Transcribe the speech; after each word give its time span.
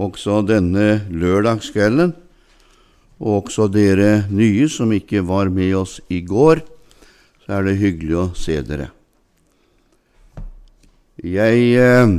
også 0.00 0.40
denne 0.46 1.04
lørdagskvelden, 1.10 2.14
og 3.22 3.44
også 3.44 3.68
dere 3.70 4.26
nye 4.34 4.66
som 4.68 4.92
ikke 4.92 5.22
var 5.26 5.52
med 5.54 5.74
oss 5.78 6.00
i 6.10 6.20
går, 6.26 6.64
så 7.44 7.58
er 7.58 7.68
det 7.68 7.78
hyggelig 7.78 8.16
å 8.18 8.26
se 8.38 8.58
dere. 8.66 8.88
Jeg 11.24 11.68
eh, 11.78 12.16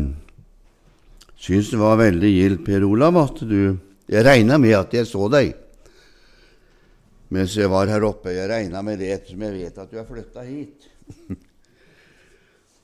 syns 1.35 1.69
det 1.73 1.81
var 1.81 1.99
veldig 1.99 2.31
gildt, 2.31 2.63
Per 2.65 2.87
Olav, 2.87 3.19
at 3.21 3.43
du 3.43 3.77
Jeg 4.05 4.21
regna 4.21 4.59
med 4.61 4.75
at 4.77 4.91
jeg 4.93 5.07
så 5.09 5.25
deg 5.33 5.55
mens 7.33 7.55
jeg 7.57 7.71
var 7.71 7.89
her 7.89 8.03
oppe. 8.05 8.35
Jeg 8.35 8.49
regna 8.49 8.83
med 8.85 8.99
det 9.01 9.09
ettersom 9.15 9.41
jeg 9.47 9.55
vet 9.57 9.79
at 9.81 9.91
du 9.91 9.97
er 9.97 10.05
flytta 10.05 10.45
hit. 10.45 10.85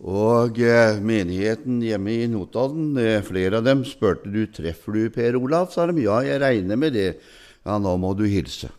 Og 0.01 0.57
eh, 0.65 0.97
menigheten 0.97 1.81
hjemme 1.85 2.15
i 2.23 2.29
Notodden, 2.31 2.95
eh, 2.97 3.21
flere 3.21 3.59
av 3.59 3.67
dem 3.67 3.83
spurte 3.85 4.31
du 4.33 4.47
treffer 4.49 4.97
du 4.97 5.09
Per 5.13 5.37
Olav. 5.37 5.69
sa 5.71 5.85
de. 5.85 6.01
Ja, 6.01 6.21
jeg 6.25 6.41
regner 6.41 6.75
med 6.75 6.93
det. 6.93 7.19
Ja, 7.65 7.77
nå 7.77 7.93
må 8.01 8.15
du 8.17 8.25
hilse. 8.25 8.71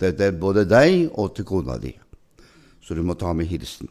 Det 0.00 0.18
er 0.18 0.32
både 0.32 0.64
deg 0.66 1.10
og 1.14 1.36
til 1.36 1.44
kona 1.44 1.78
di. 1.78 1.94
Så 2.82 2.96
du 2.96 3.02
må 3.02 3.14
ta 3.14 3.32
med 3.32 3.46
hilsen. 3.46 3.88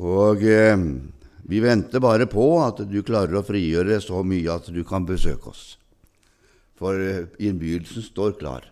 Og 0.00 0.42
eh, 0.42 0.76
vi 1.46 1.60
venter 1.62 2.02
bare 2.02 2.26
på 2.26 2.46
at 2.64 2.82
du 2.90 3.02
klarer 3.06 3.38
å 3.38 3.46
frigjøre 3.46 4.00
så 4.02 4.24
mye 4.26 4.50
at 4.50 4.66
du 4.72 4.82
kan 4.82 5.06
besøke 5.06 5.52
oss. 5.52 5.76
For 6.74 6.98
eh, 6.98 7.28
innbydelsen 7.38 8.02
står 8.02 8.34
klar. 8.40 8.66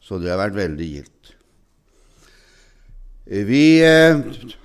Så 0.00 0.18
det 0.18 0.32
har 0.32 0.40
vært 0.42 0.58
veldig 0.58 0.90
gildt. 0.90 1.36
Vi 3.30 3.78
eh, 3.78 4.18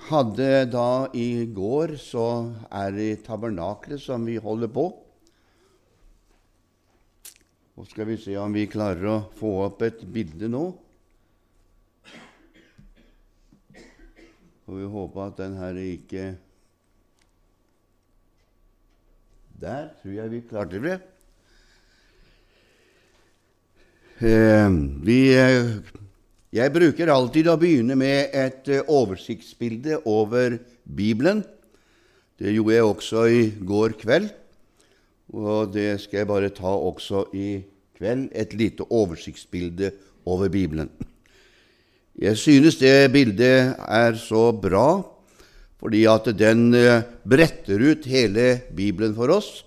hadde 0.08 0.46
da 0.66 1.06
i 1.14 1.46
går 1.54 1.92
Så 2.02 2.22
er 2.66 2.96
det 2.96 3.20
tabernaklet 3.22 4.02
som 4.02 4.24
vi 4.26 4.40
holder 4.42 4.72
på. 4.74 4.88
Og 7.78 7.86
skal 7.86 8.08
vi 8.08 8.16
se 8.18 8.34
om 8.42 8.50
vi 8.50 8.64
klarer 8.66 9.06
å 9.06 9.20
få 9.38 9.52
opp 9.68 9.84
et 9.86 10.02
bilde 10.10 10.50
nå. 10.50 10.64
Og 14.66 14.80
vi 14.80 14.88
håper 14.96 15.28
at 15.28 15.38
den 15.44 15.54
her 15.60 15.78
ikke 15.84 16.24
Der 19.62 19.92
tror 20.00 20.16
jeg 20.16 20.32
vi 20.32 20.42
klarte 20.50 20.80
det. 20.82 20.96
Eh, 24.26 24.74
vi 25.06 25.20
eh, 25.38 25.70
jeg 26.56 26.72
bruker 26.72 27.10
alltid 27.12 27.50
å 27.52 27.58
begynne 27.60 27.96
med 27.98 28.32
et 28.32 28.68
eh, 28.72 28.84
oversiktsbilde 28.88 30.00
over 30.08 30.56
Bibelen. 30.84 31.42
Det 32.40 32.54
gjorde 32.54 32.76
jeg 32.76 32.86
også 32.86 33.24
i 33.32 33.42
går 33.66 33.96
kveld, 34.00 34.30
og 35.36 35.74
det 35.74 35.98
skal 36.00 36.22
jeg 36.22 36.28
bare 36.30 36.52
ta 36.56 36.72
også 36.72 37.26
i 37.36 37.50
kveld. 37.98 38.30
Et 38.32 38.54
lite 38.56 38.86
oversiktsbilde 38.88 39.90
over 40.28 40.48
Bibelen. 40.52 40.88
Jeg 42.16 42.40
synes 42.40 42.78
det 42.80 43.12
bildet 43.12 43.76
er 43.76 44.16
så 44.16 44.48
bra 44.56 45.02
fordi 45.76 46.06
at 46.08 46.30
den 46.38 46.70
eh, 46.72 47.04
bretter 47.28 47.82
ut 47.84 48.06
hele 48.08 48.46
Bibelen 48.72 49.12
for 49.14 49.28
oss. 49.34 49.60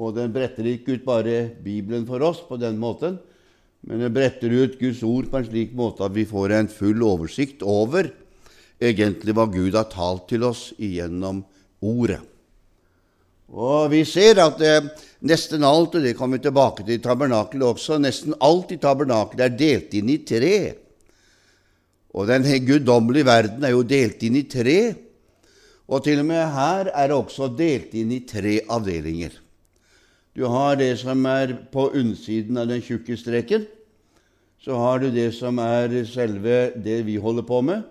Og 0.00 0.16
den 0.16 0.32
bretter 0.32 0.64
ikke 0.70 0.96
ut 0.96 1.04
bare 1.04 1.50
Bibelen 1.60 2.08
for 2.08 2.24
oss 2.24 2.40
på 2.48 2.56
den 2.56 2.80
måten, 2.80 3.20
men 3.88 4.02
det 4.02 4.12
bretter 4.14 4.52
ut 4.52 4.78
Guds 4.78 5.02
ord 5.02 5.30
på 5.30 5.40
en 5.40 5.46
slik 5.48 5.72
måte 5.74 6.04
at 6.06 6.14
vi 6.14 6.26
får 6.28 6.54
en 6.54 6.68
full 6.70 7.02
oversikt 7.02 7.64
over 7.66 8.12
egentlig 8.82 9.34
hva 9.36 9.46
Gud 9.50 9.74
har 9.78 9.88
talt 9.90 10.28
til 10.30 10.46
oss 10.46 10.70
igjennom 10.78 11.42
Ordet. 11.82 12.20
Og 13.52 13.90
Vi 13.90 14.04
ser 14.06 14.38
at 14.40 14.60
eh, 14.64 14.86
nesten 15.28 15.64
alt, 15.66 15.96
og 15.98 16.04
det 16.06 16.14
kommer 16.16 16.38
vi 16.38 16.46
tilbake 16.46 16.84
til 16.86 16.94
i 16.94 17.02
tabernakelet 17.02 17.66
også, 17.68 17.98
nesten 18.00 18.36
alt 18.40 18.70
i 18.72 18.78
tabernakelet 18.80 19.44
er 19.44 19.58
delt 19.58 19.96
inn 19.98 20.12
i 20.14 20.20
tre. 20.24 20.56
Og 22.14 22.30
den 22.30 22.46
guddommelige 22.64 23.26
verden 23.26 23.66
er 23.66 23.74
jo 23.74 23.82
delt 23.82 24.22
inn 24.24 24.38
i 24.38 24.46
tre. 24.48 24.78
Og 25.90 26.04
til 26.06 26.22
og 26.22 26.28
med 26.30 26.54
her 26.54 26.92
er 26.94 27.10
det 27.10 27.18
også 27.18 27.50
delt 27.58 27.92
inn 27.98 28.14
i 28.14 28.22
tre 28.28 28.60
avdelinger. 28.70 29.34
Du 30.32 30.46
har 30.48 30.78
det 30.80 30.94
som 31.02 31.26
er 31.28 31.52
på 31.72 31.90
unnsiden 31.92 32.56
av 32.56 32.70
den 32.70 32.80
tjukke 32.84 33.18
streken. 33.20 33.66
Så 34.62 34.76
har 34.78 35.02
du 35.02 35.10
det 35.12 35.32
som 35.36 35.58
er 35.60 35.92
selve 36.08 36.70
det 36.78 37.02
vi 37.04 37.18
holder 37.20 37.44
på 37.44 37.60
med. 37.66 37.82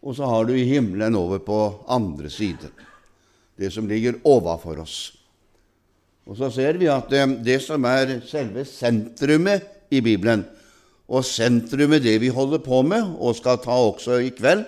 Og 0.00 0.14
så 0.16 0.28
har 0.30 0.46
du 0.46 0.54
himmelen 0.54 1.16
over 1.18 1.42
på 1.42 1.58
andre 1.90 2.30
siden. 2.30 2.70
Det 3.58 3.72
som 3.74 3.88
ligger 3.90 4.20
overfor 4.24 4.84
oss. 4.84 4.98
Og 6.30 6.38
så 6.38 6.50
ser 6.54 6.78
vi 6.78 6.86
at 6.92 7.10
det, 7.10 7.24
det 7.44 7.58
som 7.64 7.84
er 7.88 8.20
selve 8.28 8.64
sentrumet 8.68 9.66
i 9.90 10.00
Bibelen, 10.04 10.44
og 11.10 11.26
sentrumet 11.26 12.04
det 12.04 12.20
vi 12.22 12.30
holder 12.30 12.60
på 12.62 12.84
med 12.86 13.16
og 13.18 13.34
skal 13.34 13.58
ta 13.58 13.74
også 13.74 14.20
i 14.22 14.30
kveld, 14.30 14.62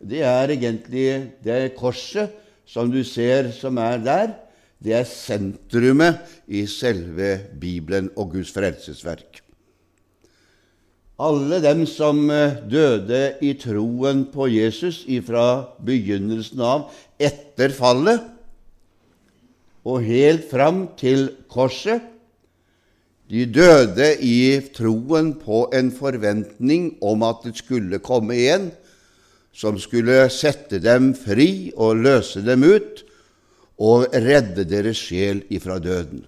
det 0.00 0.22
er 0.24 0.54
egentlig 0.54 1.08
det 1.44 1.74
korset 1.76 2.32
som 2.64 2.88
du 2.88 3.02
ser 3.04 3.50
som 3.52 3.76
er 3.82 4.00
der 4.00 4.30
det 4.84 4.94
er 4.94 5.06
sentrumet 5.10 6.22
i 6.46 6.62
selve 6.70 7.34
Bibelen 7.60 8.12
og 8.16 8.34
Guds 8.36 8.52
frelsesverk. 8.54 9.42
Alle 11.18 11.58
dem 11.58 11.82
som 11.90 12.28
eh, 12.30 12.60
døde 12.70 13.22
i 13.42 13.56
troen 13.58 14.28
på 14.30 14.46
Jesus 14.52 15.00
fra 15.26 15.46
begynnelsen 15.82 16.62
av 16.62 16.92
etter 17.18 17.74
fallet 17.74 18.22
og 19.88 20.04
helt 20.06 20.46
fram 20.50 20.84
til 21.00 21.32
korset, 21.50 22.04
de 23.28 23.44
døde 23.50 24.12
i 24.24 24.60
troen 24.72 25.34
på 25.36 25.66
en 25.74 25.90
forventning 25.92 26.94
om 27.04 27.26
at 27.26 27.42
det 27.44 27.58
skulle 27.58 27.98
komme 28.00 28.38
en 28.54 28.70
som 29.52 29.76
skulle 29.80 30.22
sette 30.30 30.78
dem 30.80 31.10
fri 31.18 31.74
og 31.74 31.98
løse 32.06 32.40
dem 32.46 32.62
ut 32.62 33.02
og 33.78 34.10
redde 34.12 34.66
deres 34.66 34.98
sjel 34.98 35.44
ifra 35.54 35.78
døden. 35.78 36.24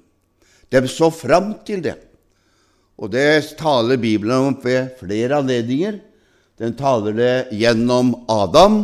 De 0.70 0.86
så 0.88 1.10
fram 1.10 1.54
til 1.66 1.82
det. 1.82 1.96
Og 3.00 3.10
det 3.10 3.56
taler 3.58 3.98
Bibelen 3.98 4.50
om 4.50 4.56
ved 4.62 4.94
flere 5.00 5.40
anledninger. 5.40 5.98
Den 6.60 6.76
taler 6.76 7.16
det 7.16 7.34
gjennom 7.56 8.12
Adam, 8.28 8.82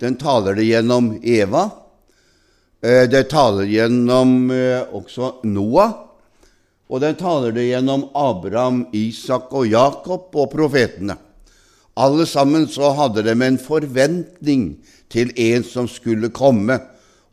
den 0.00 0.16
taler 0.18 0.58
det 0.58 0.66
gjennom 0.66 1.12
Eva, 1.22 1.68
eh, 2.82 3.06
det 3.06 3.28
taler 3.30 3.70
gjennom 3.70 4.50
eh, 4.50 4.82
også 4.82 5.36
Noah, 5.46 5.94
og 6.88 7.00
den 7.04 7.14
taler 7.14 7.54
det 7.54 7.68
gjennom 7.68 8.08
Abraham, 8.16 8.86
Isak 8.96 9.52
og 9.54 9.68
Jakob 9.70 10.34
og 10.34 10.50
profetene. 10.50 11.14
Alle 11.98 12.26
sammen 12.26 12.66
så 12.70 12.90
hadde 12.98 13.22
de 13.26 13.34
en 13.34 13.58
forventning 13.58 14.78
til 15.10 15.30
en 15.38 15.64
som 15.66 15.86
skulle 15.90 16.32
komme 16.34 16.80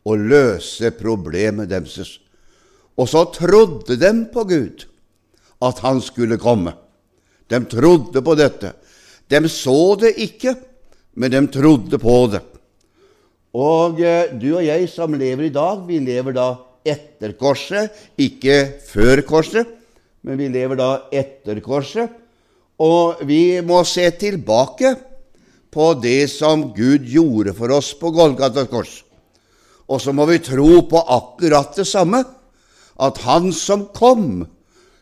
og 0.06 0.22
løse 0.30 0.92
problemet 0.94 1.70
deres. 1.70 2.18
Og 2.96 3.08
så 3.10 3.26
trodde 3.34 3.98
de 3.98 4.12
på 4.32 4.44
Gud, 4.48 4.86
at 5.62 5.80
han 5.84 6.00
skulle 6.00 6.38
komme. 6.38 6.72
De 7.50 7.60
trodde 7.70 8.22
på 8.22 8.34
dette. 8.38 8.72
De 9.28 9.48
så 9.50 9.96
det 10.00 10.14
ikke, 10.22 10.54
men 11.18 11.32
de 11.32 11.42
trodde 11.50 11.98
på 11.98 12.18
det. 12.32 12.42
Og 13.56 14.00
eh, 14.04 14.32
du 14.36 14.50
og 14.58 14.64
jeg 14.66 14.88
som 14.92 15.14
lever 15.16 15.48
i 15.48 15.54
dag, 15.54 15.82
vi 15.88 15.98
lever 16.04 16.36
da 16.36 16.50
etter 16.86 17.32
korset, 17.38 17.90
ikke 18.20 18.78
før 18.84 19.22
korset, 19.26 19.70
men 20.26 20.38
vi 20.38 20.50
lever 20.52 20.78
da 20.78 20.90
etter 21.14 21.62
korset. 21.64 22.12
Og 22.76 23.22
vi 23.24 23.58
må 23.64 23.80
se 23.88 24.04
tilbake 24.20 24.92
på 25.72 25.88
det 26.02 26.28
som 26.32 26.68
Gud 26.76 27.08
gjorde 27.08 27.56
for 27.56 27.72
oss 27.72 27.94
på 27.96 28.12
Golgata 28.12 28.66
kors. 28.68 29.05
Og 29.86 30.00
så 30.02 30.12
må 30.12 30.26
vi 30.26 30.40
tro 30.42 30.82
på 30.88 31.02
akkurat 31.14 31.76
det 31.76 31.86
samme, 31.86 32.24
at 32.96 33.18
Han 33.28 33.52
som 33.52 33.86
kom, 33.94 34.46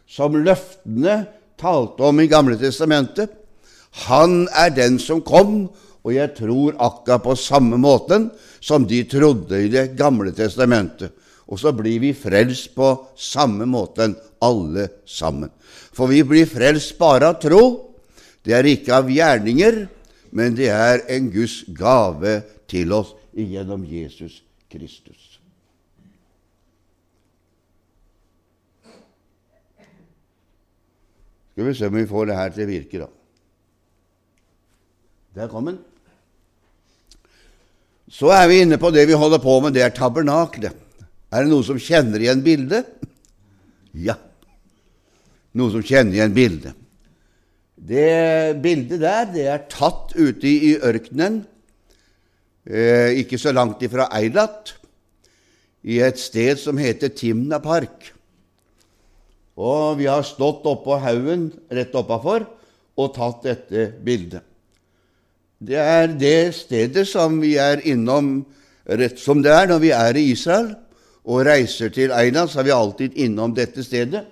som 0.07 0.37
løftene 0.37 1.25
talte 1.61 2.05
om 2.05 2.21
i 2.21 2.29
Gamle 2.29 2.59
testamentet, 2.61 3.31
han 3.95 4.49
er 4.51 4.73
den 4.75 4.99
som 4.99 5.21
kom, 5.23 5.69
og 6.05 6.11
jeg 6.13 6.35
tror 6.37 6.75
akkurat 6.83 7.23
på 7.23 7.37
samme 7.39 7.79
måten 7.81 8.27
som 8.61 8.89
de 8.91 9.05
trodde 9.07 9.61
i 9.63 9.71
Det 9.71 9.95
gamle 9.97 10.33
testamentet. 10.35 11.13
Og 11.47 11.61
så 11.61 11.73
blir 11.73 12.01
vi 12.01 12.13
frelst 12.17 12.75
på 12.75 12.91
samme 13.17 13.67
måten, 13.71 14.17
alle 14.43 14.89
sammen. 15.07 15.51
For 15.93 16.11
vi 16.11 16.25
blir 16.25 16.49
frelst 16.49 16.99
bare 16.99 17.31
av 17.33 17.41
tro. 17.41 17.95
Det 18.43 18.53
er 18.53 18.67
ikke 18.67 18.97
av 18.97 19.13
gjerninger, 19.13 19.87
men 20.33 20.57
det 20.57 20.73
er 20.73 21.05
en 21.09 21.31
Guds 21.33 21.63
gave 21.69 22.41
til 22.69 22.93
oss 22.93 23.15
gjennom 23.33 23.85
Jesus 23.87 24.43
Kristus. 24.75 25.39
Skal 31.55 31.69
vi 31.69 31.75
se 31.79 31.87
om 31.87 31.95
vi 31.95 32.07
får 32.11 32.27
det 32.27 32.37
her 32.39 32.55
til 32.55 32.67
å 32.67 32.73
virke, 32.73 33.01
da. 33.05 33.11
Der 35.39 35.51
kom 35.51 35.69
den. 35.71 35.79
Så 38.11 38.31
er 38.35 38.49
vi 38.51 38.61
inne 38.63 38.79
på 38.79 38.91
det 38.95 39.07
vi 39.07 39.19
holder 39.19 39.43
på 39.43 39.55
med, 39.63 39.75
det 39.75 39.85
er 39.87 39.95
tabernaklet. 39.95 40.75
Er 41.35 41.47
det 41.47 41.51
noen 41.51 41.67
som 41.67 41.79
kjenner 41.79 42.23
igjen 42.23 42.43
bildet? 42.43 42.91
Ja. 43.95 44.15
Noen 45.55 45.77
som 45.77 45.87
kjenner 45.87 46.19
igjen 46.19 46.35
bildet. 46.35 46.83
Det 47.75 48.59
bildet 48.63 49.03
der 49.03 49.27
det 49.31 49.49
er 49.51 49.65
tatt 49.71 50.15
ute 50.15 50.47
i 50.51 50.75
ørkenen, 50.79 51.43
eh, 52.67 53.21
ikke 53.21 53.39
så 53.41 53.53
langt 53.55 53.83
ifra 53.85 54.09
Eilat, 54.15 54.75
i 55.85 56.01
et 56.01 56.19
sted 56.21 56.57
som 56.61 56.81
heter 56.81 57.13
Timna 57.13 57.61
Park. 57.61 58.09
Og 59.61 59.99
vi 60.01 60.09
har 60.09 60.25
stått 60.27 60.65
oppå 60.67 60.97
haugen 61.03 61.51
rett 61.71 61.95
oppafor 61.95 62.47
og 62.97 63.13
tatt 63.15 63.45
dette 63.45 63.91
bildet. 64.05 64.43
Det 65.65 65.79
er 65.79 66.09
det 66.19 66.55
stedet 66.57 67.05
som 67.09 67.37
vi 67.41 67.55
er 67.61 67.85
innom 67.89 68.41
rett 68.85 69.21
som 69.21 69.41
det 69.45 69.53
er 69.55 69.69
når 69.71 69.81
vi 69.81 69.93
er 69.97 70.19
i 70.19 70.25
Israel 70.33 70.73
og 71.25 71.45
reiser 71.47 71.93
til 71.95 72.13
Eilat, 72.13 72.51
så 72.53 72.61
er 72.61 72.69
vi 72.69 72.75
alltid 72.75 73.21
innom 73.25 73.55
dette 73.57 73.85
stedet 73.85 74.25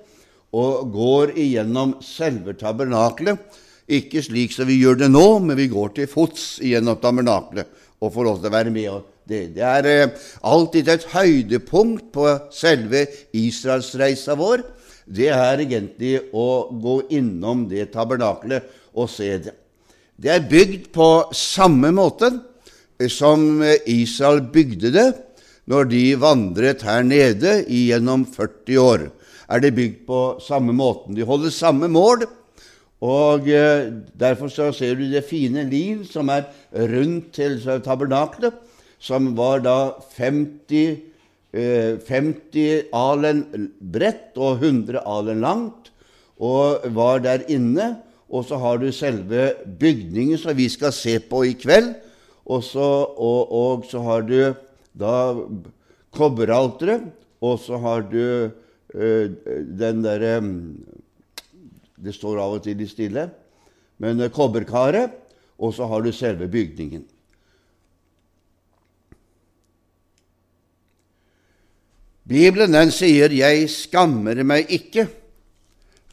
og 0.53 0.91
går 0.93 1.33
igjennom 1.41 1.95
selve 2.05 2.53
tabernaklet. 2.59 3.39
Ikke 3.93 4.21
slik 4.25 4.53
som 4.53 4.69
vi 4.69 4.77
gjør 4.83 4.99
det 5.01 5.09
nå, 5.13 5.27
men 5.45 5.57
vi 5.57 5.71
går 5.73 5.95
til 5.97 6.11
fots 6.11 6.59
igjennom 6.65 7.01
tabernaklet 7.01 7.82
og 8.03 8.13
får 8.15 8.27
lov 8.27 8.41
til 8.41 8.51
å 8.51 8.55
være 8.57 8.75
med. 8.75 9.09
Det, 9.29 9.41
det 9.55 9.63
er 9.63 9.89
eh, 9.89 10.23
alltid 10.43 10.91
et 10.91 11.09
høydepunkt 11.13 12.09
på 12.15 12.27
selve 12.55 13.05
israelsreisa 13.39 14.35
vår. 14.39 14.65
Det 15.07 15.31
er 15.31 15.63
egentlig 15.63 16.17
å 16.35 16.69
gå 16.83 16.99
innom 17.15 17.69
det 17.71 17.93
tabernaklet 17.95 18.67
og 18.99 19.11
se 19.11 19.31
det. 19.47 19.55
Det 20.19 20.31
er 20.35 20.49
bygd 20.51 20.91
på 20.95 21.09
samme 21.35 21.91
måte 21.95 22.31
som 23.11 23.63
Israel 23.89 24.43
bygde 24.53 24.93
det 24.95 25.09
når 25.71 25.89
de 25.91 26.05
vandret 26.19 26.83
her 26.87 27.07
nede 27.07 27.63
gjennom 27.71 28.27
40 28.29 28.83
år 28.83 29.09
er 29.53 29.61
det 29.61 29.75
bygd 29.77 30.05
på 30.09 30.21
samme 30.43 30.75
måten. 30.77 31.17
De 31.17 31.27
holder 31.27 31.53
samme 31.53 31.89
mål, 31.93 32.25
og 33.03 33.49
eh, 33.51 33.89
derfor 34.15 34.51
så 34.53 34.69
ser 34.75 34.95
du 34.95 35.09
det 35.11 35.25
fine 35.27 35.65
liv 35.67 36.05
som 36.07 36.31
er 36.31 36.47
rundt 36.71 37.33
til 37.35 37.59
tabernaklet, 37.83 38.55
som 39.03 39.33
var 39.35 39.65
da 39.65 39.77
50, 40.15 41.01
eh, 41.51 41.99
50 42.07 42.93
alen 42.95 43.43
bredt 43.81 44.39
og 44.39 44.63
100 44.63 45.03
alen 45.03 45.43
langt, 45.43 45.91
og 46.39 46.87
var 46.95 47.19
der 47.27 47.47
inne. 47.51 47.97
Og 48.33 48.47
så 48.49 48.57
har 48.57 48.79
du 48.81 48.89
selve 48.95 49.51
bygningen 49.81 50.39
som 50.41 50.57
vi 50.57 50.71
skal 50.73 50.95
se 50.95 51.19
på 51.21 51.43
i 51.45 51.53
kveld. 51.59 51.91
Og 52.47 52.63
så, 52.65 52.87
og, 53.05 53.53
og 53.53 53.85
så 53.91 54.01
har 54.07 54.23
du 54.25 54.55
da 54.99 55.17
kobberalteret, 56.15 57.11
og 57.43 57.59
så 57.61 57.77
har 57.83 58.07
du 58.09 58.25
Eh, 58.93 59.31
den 59.79 60.03
derre 60.05 60.35
Det 62.03 62.15
står 62.15 62.41
av 62.43 62.57
og 62.59 62.65
til 62.65 62.81
i 62.83 62.89
stille. 62.91 63.29
Men 64.03 64.23
kobberkaret, 64.35 65.15
og 65.63 65.75
så 65.77 65.87
har 65.87 66.03
du 66.03 66.11
selve 66.15 66.49
bygningen. 66.51 67.05
Bibelen 72.27 72.73
den 72.73 72.91
sier 72.91 73.31
'Jeg 73.31 73.69
skammer 73.71 74.43
meg 74.43 74.67
ikke' 74.71 75.09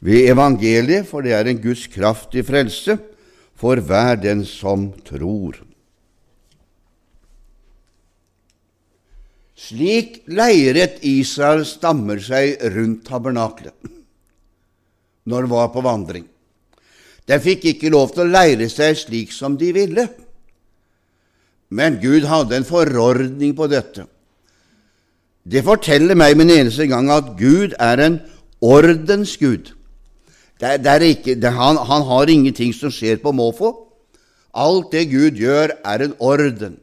ved 0.02 0.30
evangeliet, 0.32 1.06
for 1.06 1.20
det 1.20 1.32
er 1.32 1.46
en 1.46 1.62
Guds 1.62 1.86
kraft 1.86 2.34
i 2.34 2.42
frelse 2.42 2.98
for 3.54 3.76
hver 3.76 4.16
den 4.16 4.44
som 4.44 4.92
tror. 5.04 5.60
Slik 9.54 10.22
leiret 10.26 11.02
Israel 11.02 11.66
stammer 11.68 12.18
seg 12.18 12.56
rundt 12.74 13.04
tabernaklet 13.06 13.99
når 15.24 15.46
de 15.46 15.52
var 15.52 15.72
på 15.74 15.82
vandring. 15.84 16.26
De 17.28 17.38
fikk 17.38 17.66
ikke 17.72 17.92
lov 17.92 18.14
til 18.14 18.24
å 18.24 18.32
leire 18.32 18.68
seg 18.72 18.96
slik 18.98 19.34
som 19.34 19.56
de 19.58 19.70
ville. 19.74 20.06
Men 21.70 22.00
Gud 22.02 22.26
hadde 22.26 22.56
en 22.58 22.66
forordning 22.66 23.52
på 23.56 23.68
dette. 23.70 24.06
Det 25.46 25.62
forteller 25.64 26.18
meg 26.18 26.36
min 26.38 26.50
eneste 26.52 26.88
gang 26.90 27.10
at 27.12 27.36
Gud 27.38 27.76
er 27.78 28.02
en 28.02 28.18
ordens 28.60 29.36
Gud. 29.40 29.72
Det, 30.60 30.84
er 30.84 31.06
ikke, 31.06 31.38
det, 31.40 31.52
han, 31.56 31.78
han 31.78 32.02
har 32.04 32.28
ingenting 32.28 32.74
som 32.76 32.92
skjer 32.92 33.22
på 33.22 33.32
måfå. 33.32 33.70
Alt 34.52 34.90
det 34.92 35.06
Gud 35.12 35.38
gjør, 35.38 35.72
er 35.86 36.04
en 36.04 36.16
orden. 36.18 36.76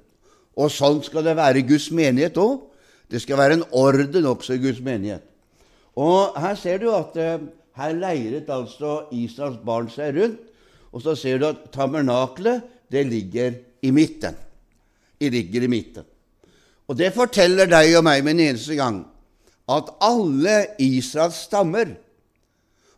Og 0.58 0.72
sånn 0.74 1.04
skal 1.06 1.28
det 1.28 1.36
være 1.38 1.62
i 1.62 1.68
Guds 1.68 1.92
menighet 1.94 2.40
òg. 2.42 2.64
Det 3.12 3.22
skal 3.22 3.38
være 3.40 3.60
en 3.60 3.68
orden 3.76 4.26
også 4.26 4.56
i 4.56 4.64
Guds 4.64 4.80
menighet. 4.84 5.22
Og 5.98 6.34
Her 6.40 6.56
ser 6.58 6.82
du 6.82 6.90
at 6.96 7.16
eh, 7.22 7.38
her 7.78 7.94
leiret 7.94 8.50
altså 8.50 9.08
Israels 9.14 9.60
barn 9.66 9.90
seg 9.94 10.18
rundt. 10.18 10.44
Og 10.96 11.04
så 11.04 11.14
ser 11.20 11.42
du 11.42 11.50
at 11.50 11.68
tabernaklet 11.74 12.64
det 12.92 13.04
ligger 13.10 13.58
i 13.84 13.92
midten. 13.92 14.36
Det 15.20 15.32
ligger 15.34 15.66
i 15.66 15.70
midten. 15.72 16.06
Og 16.88 16.98
det 16.98 17.12
forteller 17.14 17.68
deg 17.70 17.98
og 18.00 18.06
meg 18.08 18.24
med 18.24 18.38
en 18.38 18.46
eneste 18.48 18.78
gang 18.80 19.02
at 19.68 19.90
alle 20.00 20.56
Israels 20.80 21.42
stammer 21.50 21.92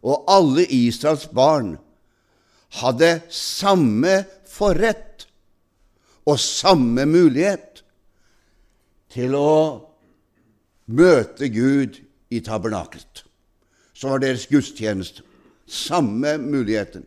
og 0.05 0.29
alle 0.29 0.67
Israels 0.69 1.25
barn 1.33 1.73
hadde 2.79 3.15
samme 3.33 4.21
forrett 4.47 5.25
og 6.29 6.37
samme 6.39 7.07
mulighet 7.09 7.81
til 9.09 9.33
å 9.33 9.55
møte 10.93 11.49
Gud 11.49 11.97
i 12.29 12.41
tabernaklet. 12.45 13.25
Så 13.99 14.13
var 14.13 14.21
deres 14.23 14.47
gudstjeneste. 14.47 15.25
Samme 15.67 16.37
muligheten. 16.39 17.03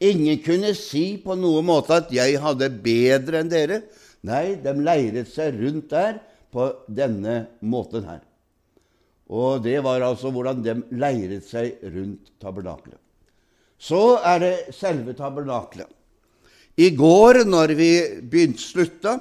Ingen 0.00 0.38
kunne 0.44 0.74
si 0.78 1.16
på 1.18 1.34
noen 1.34 1.66
måte 1.66 1.96
at 1.96 2.12
'jeg 2.12 2.38
hadde 2.40 2.68
bedre 2.70 3.40
enn 3.40 3.50
dere'. 3.50 3.82
Nei, 4.22 4.54
de 4.54 4.72
leiret 4.72 5.28
seg 5.28 5.58
rundt 5.58 5.90
der 5.90 6.20
på 6.52 6.68
denne 6.88 7.46
måten 7.60 8.04
her. 8.04 8.22
Og 9.28 9.62
det 9.64 9.82
var 9.82 10.04
altså 10.06 10.30
hvordan 10.30 10.62
de 10.62 10.74
leiret 10.94 11.44
seg 11.44 11.82
rundt 11.82 12.30
tabernaklet. 12.40 12.98
Så 13.78 14.18
er 14.24 14.38
det 14.38 14.74
selve 14.74 15.12
tabernaklet. 15.12 15.88
I 16.76 16.90
går, 16.92 17.44
når 17.48 17.74
vi 17.76 17.90
begynte 18.20 18.62
slutta, 18.62 19.18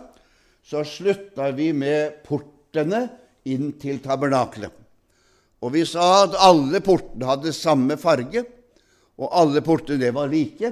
så 0.63 0.83
slutta 0.83 1.51
vi 1.56 1.72
med 1.74 2.22
portene 2.25 3.06
inn 3.45 3.74
til 3.80 4.01
tabernaklet. 4.04 4.85
Og 5.65 5.73
vi 5.73 5.81
sa 5.89 6.27
at 6.27 6.36
alle 6.45 6.81
portene 6.86 7.25
hadde 7.25 7.53
samme 7.55 7.98
farge, 7.98 8.43
og 9.17 9.31
alle 9.34 9.63
portene 9.65 9.98
det 10.03 10.12
var 10.13 10.29
like. 10.29 10.69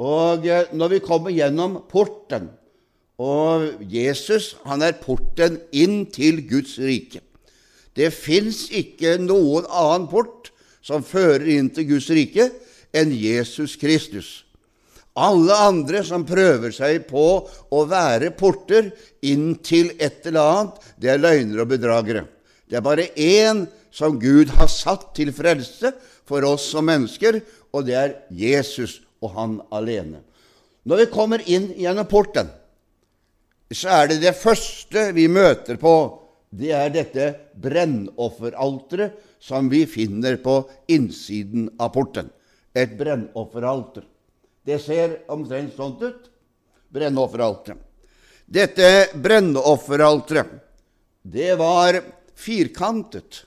Og 0.00 0.46
eh, 0.48 0.70
når 0.72 0.94
vi 0.94 1.04
kommer 1.04 1.34
gjennom 1.34 1.82
porten, 1.90 2.48
og 3.20 3.82
Jesus 3.84 4.54
han 4.64 4.80
er 4.86 4.96
porten 5.02 5.58
inn 5.76 6.06
til 6.08 6.38
Guds 6.48 6.78
rike 6.80 7.20
Det 7.92 8.06
fins 8.16 8.62
ikke 8.72 9.18
noen 9.20 9.66
annen 9.68 10.06
port 10.08 10.48
som 10.80 11.04
fører 11.04 11.44
inn 11.52 11.68
til 11.74 11.84
Guds 11.90 12.08
rike, 12.16 12.46
enn 12.96 13.10
Jesus 13.12 13.74
Kristus. 13.76 14.30
Alle 15.20 15.52
andre 15.66 16.00
som 16.06 16.24
prøver 16.24 16.72
seg 16.72 17.04
på 17.10 17.26
å 17.44 17.80
være 17.90 18.30
porter 18.38 18.88
inn 19.26 19.58
til 19.60 19.90
et 19.98 20.24
eller 20.30 20.40
annet, 20.40 20.80
det 20.96 21.12
er 21.12 21.20
løgnere 21.20 21.66
og 21.66 21.74
bedragere. 21.74 22.24
Det 22.64 22.78
er 22.78 22.86
bare 22.86 23.10
én 23.18 23.66
som 23.90 24.18
Gud 24.20 24.52
har 24.56 24.70
satt 24.70 25.10
til 25.16 25.32
frelse 25.34 25.92
for 26.28 26.46
oss 26.46 26.68
som 26.72 26.86
mennesker, 26.86 27.40
og 27.74 27.86
det 27.88 27.96
er 27.98 28.16
Jesus 28.30 29.00
og 29.20 29.34
han 29.36 29.58
alene. 29.74 30.22
Når 30.86 31.02
vi 31.02 31.12
kommer 31.12 31.44
inn 31.44 31.70
gjennom 31.76 32.08
porten, 32.08 32.48
så 33.70 33.90
er 34.00 34.10
det 34.10 34.22
det 34.24 34.34
første 34.38 35.10
vi 35.14 35.28
møter 35.30 35.78
på, 35.78 35.94
det 36.50 36.72
er 36.74 36.90
dette 36.90 37.26
brennofferalteret 37.62 39.18
som 39.40 39.68
vi 39.70 39.84
finner 39.86 40.40
på 40.42 40.56
innsiden 40.90 41.68
av 41.78 41.92
porten. 41.94 42.30
Et 42.74 42.90
brennofferalter. 42.98 44.02
Det 44.66 44.78
ser 44.82 45.20
omtrent 45.30 45.76
sånn 45.78 45.94
ut, 46.02 46.26
brennofferalteret. 46.90 47.78
Dette 48.50 49.12
brennofferalteret, 49.14 50.50
det 51.22 51.54
var 51.60 52.00
firkantet. 52.34 53.44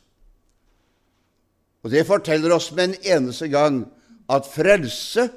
Og 1.83 1.91
det 1.91 2.05
forteller 2.07 2.55
oss 2.55 2.71
med 2.71 2.91
en 2.91 2.99
eneste 3.17 3.49
gang 3.51 3.83
at 4.31 4.47
frelse, 4.47 5.27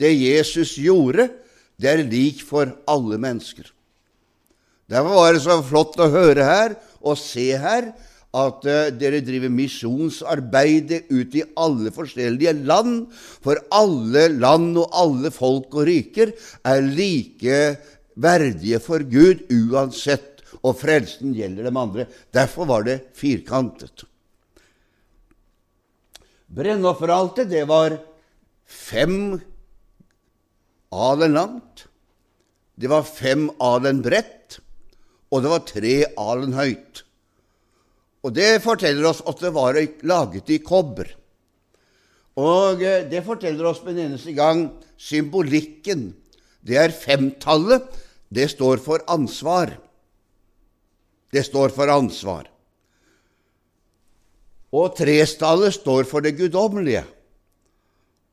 det 0.00 0.12
Jesus 0.12 0.76
gjorde, 0.76 1.30
det 1.80 1.90
er 1.90 2.04
lik 2.06 2.42
for 2.44 2.70
alle 2.90 3.18
mennesker. 3.20 3.70
Derfor 4.90 5.16
var 5.16 5.32
det 5.32 5.44
så 5.44 5.58
flott 5.64 5.96
å 5.98 6.10
høre 6.12 6.44
her 6.44 6.74
og 7.00 7.16
se 7.18 7.46
her 7.56 7.94
at 8.34 8.66
uh, 8.66 8.90
dere 8.98 9.22
driver 9.24 9.52
misjonsarbeidet 9.54 11.06
ut 11.08 11.36
i 11.38 11.44
alle 11.56 11.92
forskjellige 11.94 12.52
land, 12.66 13.06
for 13.14 13.62
alle 13.72 14.26
land 14.34 14.74
og 14.82 14.90
alle 14.90 15.30
folk 15.34 15.72
og 15.78 15.86
riker 15.88 16.34
er 16.66 16.82
like 16.84 17.60
verdige 18.14 18.80
for 18.82 19.06
Gud 19.06 19.46
uansett 19.54 20.42
og 20.64 20.76
frelsen 20.80 21.34
gjelder 21.36 21.68
dem 21.68 21.78
andre. 21.78 22.08
Derfor 22.34 22.68
var 22.68 22.84
det 22.86 23.00
firkantet. 23.16 24.06
Brennofferaltet, 26.54 27.48
det 27.50 27.64
var 27.66 27.96
fem 28.66 29.40
alen 30.94 31.34
langt. 31.34 31.86
Det 32.74 32.90
var 32.90 33.06
fem 33.06 33.48
alen 33.62 34.02
bredt, 34.02 34.60
og 35.30 35.42
det 35.42 35.50
var 35.50 35.66
tre 35.66 35.96
alen 36.18 36.54
høyt. 36.54 37.02
Og 38.24 38.32
Det 38.32 38.62
forteller 38.64 39.10
oss 39.10 39.20
at 39.28 39.42
det 39.42 39.52
var 39.52 39.76
laget 40.06 40.50
i 40.50 40.62
kobber. 40.64 41.10
Og 42.40 42.82
eh, 42.82 43.04
det 43.06 43.22
forteller 43.26 43.68
oss 43.68 43.82
med 43.84 43.98
en 43.98 44.08
eneste 44.08 44.32
gang 44.34 44.66
symbolikken. 44.96 46.14
Det 46.64 46.78
er 46.80 46.94
femtallet. 46.94 47.84
Det 48.32 48.48
står 48.50 48.80
for 48.82 49.04
ansvar. 49.06 49.76
Det 51.30 51.44
står 51.46 51.74
for 51.76 51.90
ansvar. 51.92 52.48
Og 54.74 54.96
trestallet 54.98 55.76
står 55.76 56.06
for 56.10 56.24
det 56.24 56.34
guddommelige. 56.38 57.04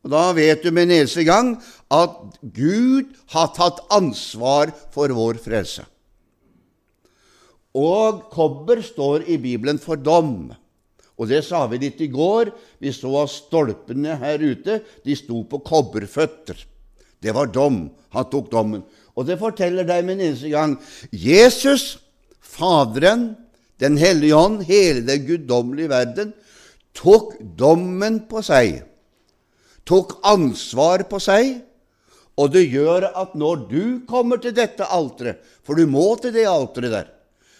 Og 0.01 0.10
Da 0.10 0.31
vet 0.33 0.63
du 0.63 0.71
med 0.71 0.89
en 0.89 0.98
eneste 1.01 1.24
gang 1.27 1.53
at 1.93 2.15
Gud 2.41 3.13
har 3.29 3.51
tatt 3.53 3.83
ansvar 3.93 4.74
for 4.93 5.13
vår 5.13 5.38
frelse. 5.43 5.86
Og 7.77 8.25
kobber 8.33 8.81
står 8.83 9.29
i 9.29 9.38
Bibelen 9.38 9.77
for 9.79 9.95
dom. 9.95 10.50
Og 11.21 11.29
det 11.29 11.43
sa 11.45 11.67
vi 11.69 11.77
litt 11.83 12.01
i 12.01 12.10
går. 12.10 12.50
Vi 12.81 12.91
så 12.91 13.13
at 13.21 13.31
stolpene 13.31 14.17
her 14.17 14.41
ute 14.41 14.81
de 15.05 15.15
sto 15.15 15.43
på 15.45 15.62
kobberføtter. 15.62 16.57
Det 17.21 17.36
var 17.38 17.53
dom. 17.53 17.86
Han 18.17 18.29
tok 18.31 18.50
dommen. 18.51 18.81
Og 19.13 19.27
det 19.27 19.38
forteller 19.39 19.86
deg 19.86 20.03
med 20.07 20.17
en 20.17 20.31
eneste 20.31 20.50
gang 20.50 20.77
Jesus, 21.13 22.00
Faderen, 22.41 23.36
Den 23.81 23.97
hellige 23.97 24.38
ånd, 24.38 24.61
hele 24.67 25.01
den 25.07 25.25
guddommelige 25.25 25.89
verden, 25.89 26.33
tok 26.93 27.33
dommen 27.57 28.21
på 28.29 28.43
seg, 28.45 28.83
tok 29.88 30.19
ansvar 30.27 31.07
på 31.09 31.19
seg, 31.23 31.57
og 32.38 32.53
det 32.53 32.67
gjør 32.71 33.09
at 33.09 33.33
når 33.38 33.65
du 33.71 33.83
kommer 34.09 34.39
til 34.41 34.53
dette 34.55 34.85
alteret 34.88 35.41
For 35.67 35.77
du 35.77 35.83
må 35.85 36.15
til 36.21 36.31
det 36.33 36.45
alteret 36.47 36.93
der. 36.93 37.09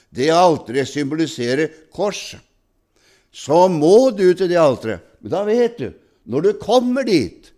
Det 0.10 0.30
alteret 0.34 0.90
symboliserer 0.90 1.68
korset 1.94 2.40
så 3.32 3.66
må 3.72 4.12
du 4.12 4.34
til 4.36 4.50
det 4.52 4.60
alteret. 4.60 5.00
Men 5.24 5.34
da 5.34 5.46
vet 5.48 5.78
du, 5.80 5.88
når 6.28 6.46
du 6.46 6.52
kommer 6.60 7.08
dit, 7.08 7.52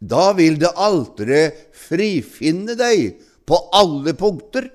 da 0.00 0.30
vil 0.36 0.58
det 0.60 0.70
alteret 0.76 1.56
frifinne 1.76 2.76
deg 2.78 3.16
på 3.48 3.58
alle 3.76 4.14
punkter. 4.16 4.68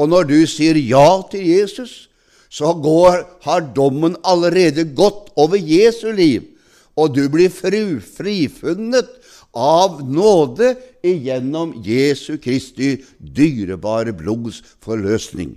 Og 0.00 0.08
når 0.08 0.30
du 0.30 0.38
sier 0.48 0.78
ja 0.80 1.20
til 1.30 1.44
Jesus, 1.44 2.08
så 2.52 2.74
går, 2.76 3.22
har 3.46 3.68
dommen 3.72 4.16
allerede 4.28 4.84
gått 4.92 5.30
over 5.40 5.56
Jesu 5.56 6.10
liv, 6.12 6.50
og 6.92 7.14
du 7.16 7.24
blir 7.32 7.48
fru, 7.48 7.96
frifunnet 8.04 9.08
av 9.56 10.02
nåde 10.04 10.74
igjennom 11.04 11.72
Jesu 11.84 12.36
Kristi 12.40 12.98
dyrebare 13.16 14.12
blods 14.16 14.60
forløsning. 14.84 15.54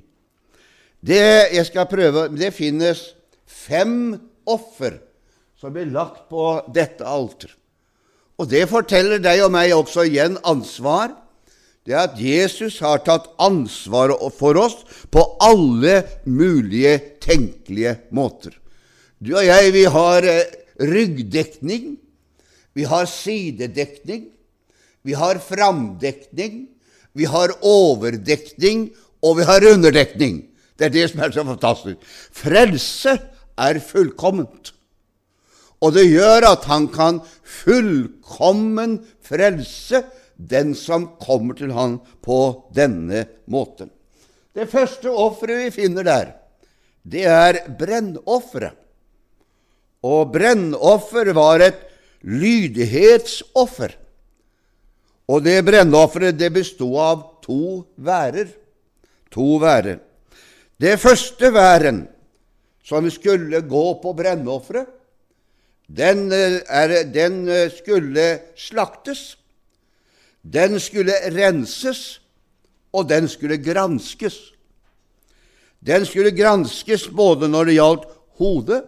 Det 1.05 1.51
jeg 1.53 1.67
skal 1.67 1.89
prøve, 1.91 2.29
det 2.31 2.53
finnes 2.55 3.01
fem 3.45 4.15
offer 4.47 4.97
som 5.59 5.75
blir 5.75 5.91
lagt 5.91 6.29
på 6.31 6.47
dette 6.73 7.03
alter. 7.03 7.51
Og 8.39 8.49
det 8.51 8.65
forteller 8.71 9.21
deg 9.23 9.43
og 9.45 9.53
meg 9.55 9.75
også 9.75 10.07
igjen 10.07 10.39
ansvar. 10.47 11.13
Det 11.85 11.93
er 11.93 12.07
at 12.07 12.17
Jesus 12.17 12.79
har 12.81 13.03
tatt 13.05 13.27
ansvaret 13.37 14.17
for 14.33 14.57
oss 14.57 14.79
på 15.13 15.21
alle 15.43 15.99
mulige 16.25 16.97
tenkelige 17.21 17.99
måter. 18.09 18.55
Du 19.21 19.35
og 19.37 19.45
jeg, 19.45 19.73
vi 19.73 19.85
har 19.93 20.25
eh, 20.25 20.55
ryggdekning, 20.81 21.93
vi 22.75 22.87
har 22.89 23.05
sidedekning, 23.07 24.25
vi 25.05 25.13
har 25.13 25.39
framdekning, 25.39 26.65
vi 27.13 27.29
har 27.29 27.53
overdekning, 27.61 28.89
og 29.21 29.37
vi 29.39 29.45
har 29.47 29.69
underdekning. 29.69 30.41
Det 30.75 30.89
er 30.89 30.93
det 30.93 31.05
som 31.11 31.21
er 31.23 31.31
så 31.31 31.45
fantastisk. 31.45 32.01
Frelse 32.33 33.13
er 33.61 33.79
fullkomment. 33.79 34.73
Og 35.85 35.93
det 35.95 36.09
gjør 36.09 36.49
at 36.49 36.65
han 36.65 36.89
kan 36.89 37.21
fullkommen 37.45 38.99
frelse 39.23 40.01
den 40.35 40.73
som 40.75 41.07
kommer 41.21 41.57
til 41.57 41.73
han 41.75 41.99
på 42.25 42.39
denne 42.75 43.25
måten. 43.51 43.91
Det 44.55 44.67
første 44.71 45.11
offeret 45.11 45.65
vi 45.65 45.75
finner 45.83 46.07
der, 46.07 46.33
det 47.03 47.25
er 47.29 47.59
brennofferet. 47.77 48.75
Og 50.05 50.29
brennoffer 50.33 51.31
var 51.33 51.63
et 51.65 51.79
lydighetsoffer. 52.21 53.95
Og 55.25 55.41
det 55.41 55.63
brennofferet 55.65 56.37
det 56.37 56.51
bestod 56.53 56.97
av 57.01 57.23
to 57.41 57.61
værer. 57.97 58.51
To 59.33 59.55
værer. 59.61 59.97
Det 60.77 60.99
første 61.01 61.49
væren 61.55 62.03
som 62.85 63.07
skulle 63.09 63.63
gå 63.65 63.85
på 64.03 64.13
brennofferet, 64.13 64.91
den, 65.89 66.31
eh, 66.31 67.05
den, 67.13 67.47
eh, 67.49 67.71
skulle 67.71 68.39
slaktes, 68.55 69.37
den 70.53 70.79
skulle 70.79 71.15
renses, 71.33 72.21
og 72.93 73.09
den 73.09 73.27
skulle 73.27 73.57
granskes. 73.57 74.37
Den 75.85 76.05
skulle 76.05 76.31
granskes 76.31 77.07
både 77.09 77.49
når 77.49 77.69
det 77.69 77.77
gjaldt 77.79 78.05
hodet, 78.39 78.83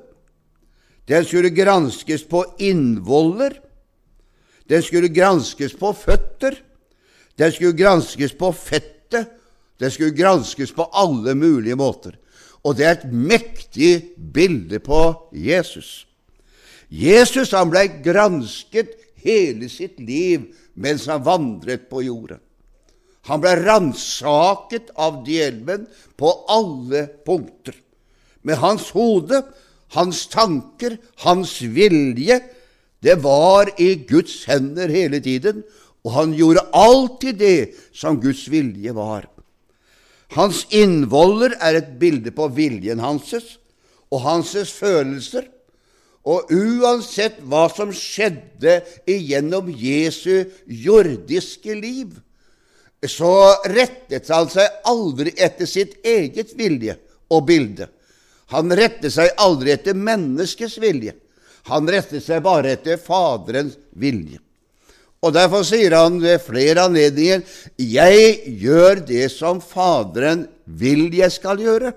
den 1.07 1.25
skulle 1.25 1.49
granskes 1.55 2.23
på 2.27 2.43
innvoller, 2.59 3.57
den 4.69 4.83
skulle 4.83 5.09
granskes 5.09 5.73
på 5.79 5.93
føtter, 5.95 6.57
den 7.37 7.51
skulle 7.51 7.77
granskes 7.77 8.33
på 8.33 8.51
fettet, 8.51 9.29
den 9.79 9.91
skulle 9.93 10.15
granskes 10.17 10.71
på 10.73 10.87
alle 10.93 11.35
mulige 11.35 11.77
måter. 11.77 12.17
Og 12.65 12.75
det 12.77 12.85
er 12.85 12.97
et 12.97 13.11
mektig 13.13 13.91
bilde 14.33 14.79
på 14.83 15.29
Jesus. 15.31 16.07
Jesus 16.89 17.53
han 17.53 17.69
ble 17.71 17.85
gransket 18.03 18.95
hele 19.23 19.69
sitt 19.69 19.99
liv 19.99 20.47
mens 20.77 21.07
han 21.10 21.25
vandret 21.25 21.88
på 21.89 22.03
jorden. 22.05 22.39
Han 23.27 23.41
ble 23.43 23.57
ransaket 23.60 24.93
av 24.96 25.24
djevelen 25.27 25.88
på 26.15 26.31
alle 26.48 27.07
punkter. 27.27 27.75
Med 28.48 28.62
hans 28.62 28.91
hode, 28.96 29.41
hans 29.98 30.27
tanker, 30.31 30.96
hans 31.25 31.57
vilje, 31.62 32.39
det 33.03 33.17
var 33.24 33.69
i 33.81 33.96
Guds 34.07 34.46
hender 34.48 34.89
hele 34.89 35.19
tiden, 35.24 35.65
og 36.07 36.13
han 36.15 36.38
gjorde 36.38 36.63
alltid 36.72 37.41
det 37.41 37.60
som 37.91 38.22
Guds 38.24 38.46
vilje 38.51 38.93
var. 38.96 39.27
Hans 40.36 40.65
innvoller 40.75 41.55
er 41.63 41.79
et 41.79 41.93
bilde 42.00 42.31
på 42.36 42.48
viljen 42.55 43.00
hanses 43.03 43.57
og 44.12 44.24
hanses 44.24 44.72
følelser. 44.75 45.48
Og 46.27 46.50
uansett 46.51 47.39
hva 47.48 47.67
som 47.72 47.93
skjedde 47.96 48.81
igjennom 49.07 49.69
Jesu 49.72 50.43
jordiske 50.67 51.75
liv, 51.77 52.17
så 53.07 53.31
rettet 53.69 54.27
han 54.34 54.50
seg 54.51 54.81
aldri 54.89 55.31
etter 55.38 55.69
sitt 55.69 56.01
eget 56.03 56.51
vilje 56.57 56.98
og 57.31 57.46
bilde. 57.48 57.88
Han 58.51 58.72
rettet 58.75 59.13
seg 59.13 59.31
aldri 59.43 59.72
etter 59.75 59.96
menneskets 59.96 60.77
vilje. 60.81 61.13
Han 61.72 61.88
rettet 61.91 62.24
seg 62.24 62.43
bare 62.43 62.74
etter 62.75 63.00
Faderens 63.00 63.77
vilje. 63.96 64.39
Og 65.24 65.34
Derfor 65.34 65.63
sier 65.65 65.96
han 65.98 66.19
ved 66.22 66.43
flere 66.43 66.84
anledninger 66.88 67.41
'Jeg 67.77 68.57
gjør 68.62 69.05
det 69.07 69.31
som 69.31 69.62
Faderen 69.62 70.48
vil 70.65 71.10
jeg 71.13 71.31
skal 71.31 71.57
gjøre'. 71.57 71.93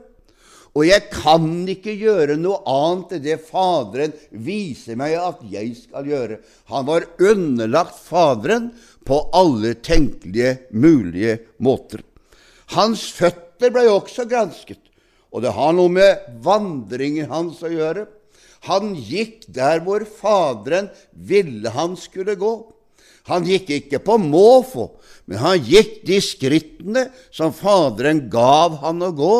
Og 0.78 0.86
jeg 0.86 1.08
kan 1.10 1.48
ikke 1.70 1.96
gjøre 1.98 2.36
noe 2.38 2.60
annet 2.70 3.16
enn 3.16 3.24
det 3.24 3.38
Faderen 3.42 4.12
viser 4.30 4.98
meg 4.98 5.16
at 5.18 5.40
jeg 5.50 5.72
skal 5.80 6.06
gjøre. 6.06 6.38
Han 6.70 6.86
var 6.86 7.08
underlagt 7.18 7.98
Faderen 8.06 8.70
på 9.06 9.18
alle 9.34 9.74
tenkelige, 9.82 10.68
mulige 10.70 11.40
måter. 11.58 12.04
Hans 12.76 13.08
føtter 13.16 13.72
ble 13.74 13.88
også 13.90 14.28
gransket, 14.30 14.78
og 15.34 15.42
det 15.42 15.56
har 15.56 15.74
noe 15.74 15.90
med 15.90 16.38
vandringen 16.44 17.30
hans 17.32 17.62
å 17.66 17.72
gjøre. 17.72 18.06
Han 18.68 18.92
gikk 18.94 19.48
der 19.50 19.82
hvor 19.82 20.04
Faderen 20.04 20.90
ville 21.10 21.72
han 21.74 21.96
skulle 21.98 22.36
gå. 22.38 22.54
Han 23.30 23.46
gikk 23.46 23.70
ikke 23.74 24.00
på 24.04 24.16
måfå, 24.22 24.86
men 25.28 25.40
han 25.42 25.60
gikk 25.62 26.00
de 26.06 26.18
skrittene 26.24 27.08
som 27.34 27.52
Faderen 27.54 28.24
gav 28.32 28.78
han 28.84 29.02
å 29.06 29.10
gå 29.16 29.34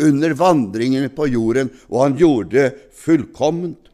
under 0.00 0.34
vandringen 0.36 1.08
på 1.14 1.28
jorden, 1.30 1.70
og 1.90 2.02
han 2.04 2.18
gjorde 2.18 2.56
det 2.56 2.90
fullkomment. 2.96 3.90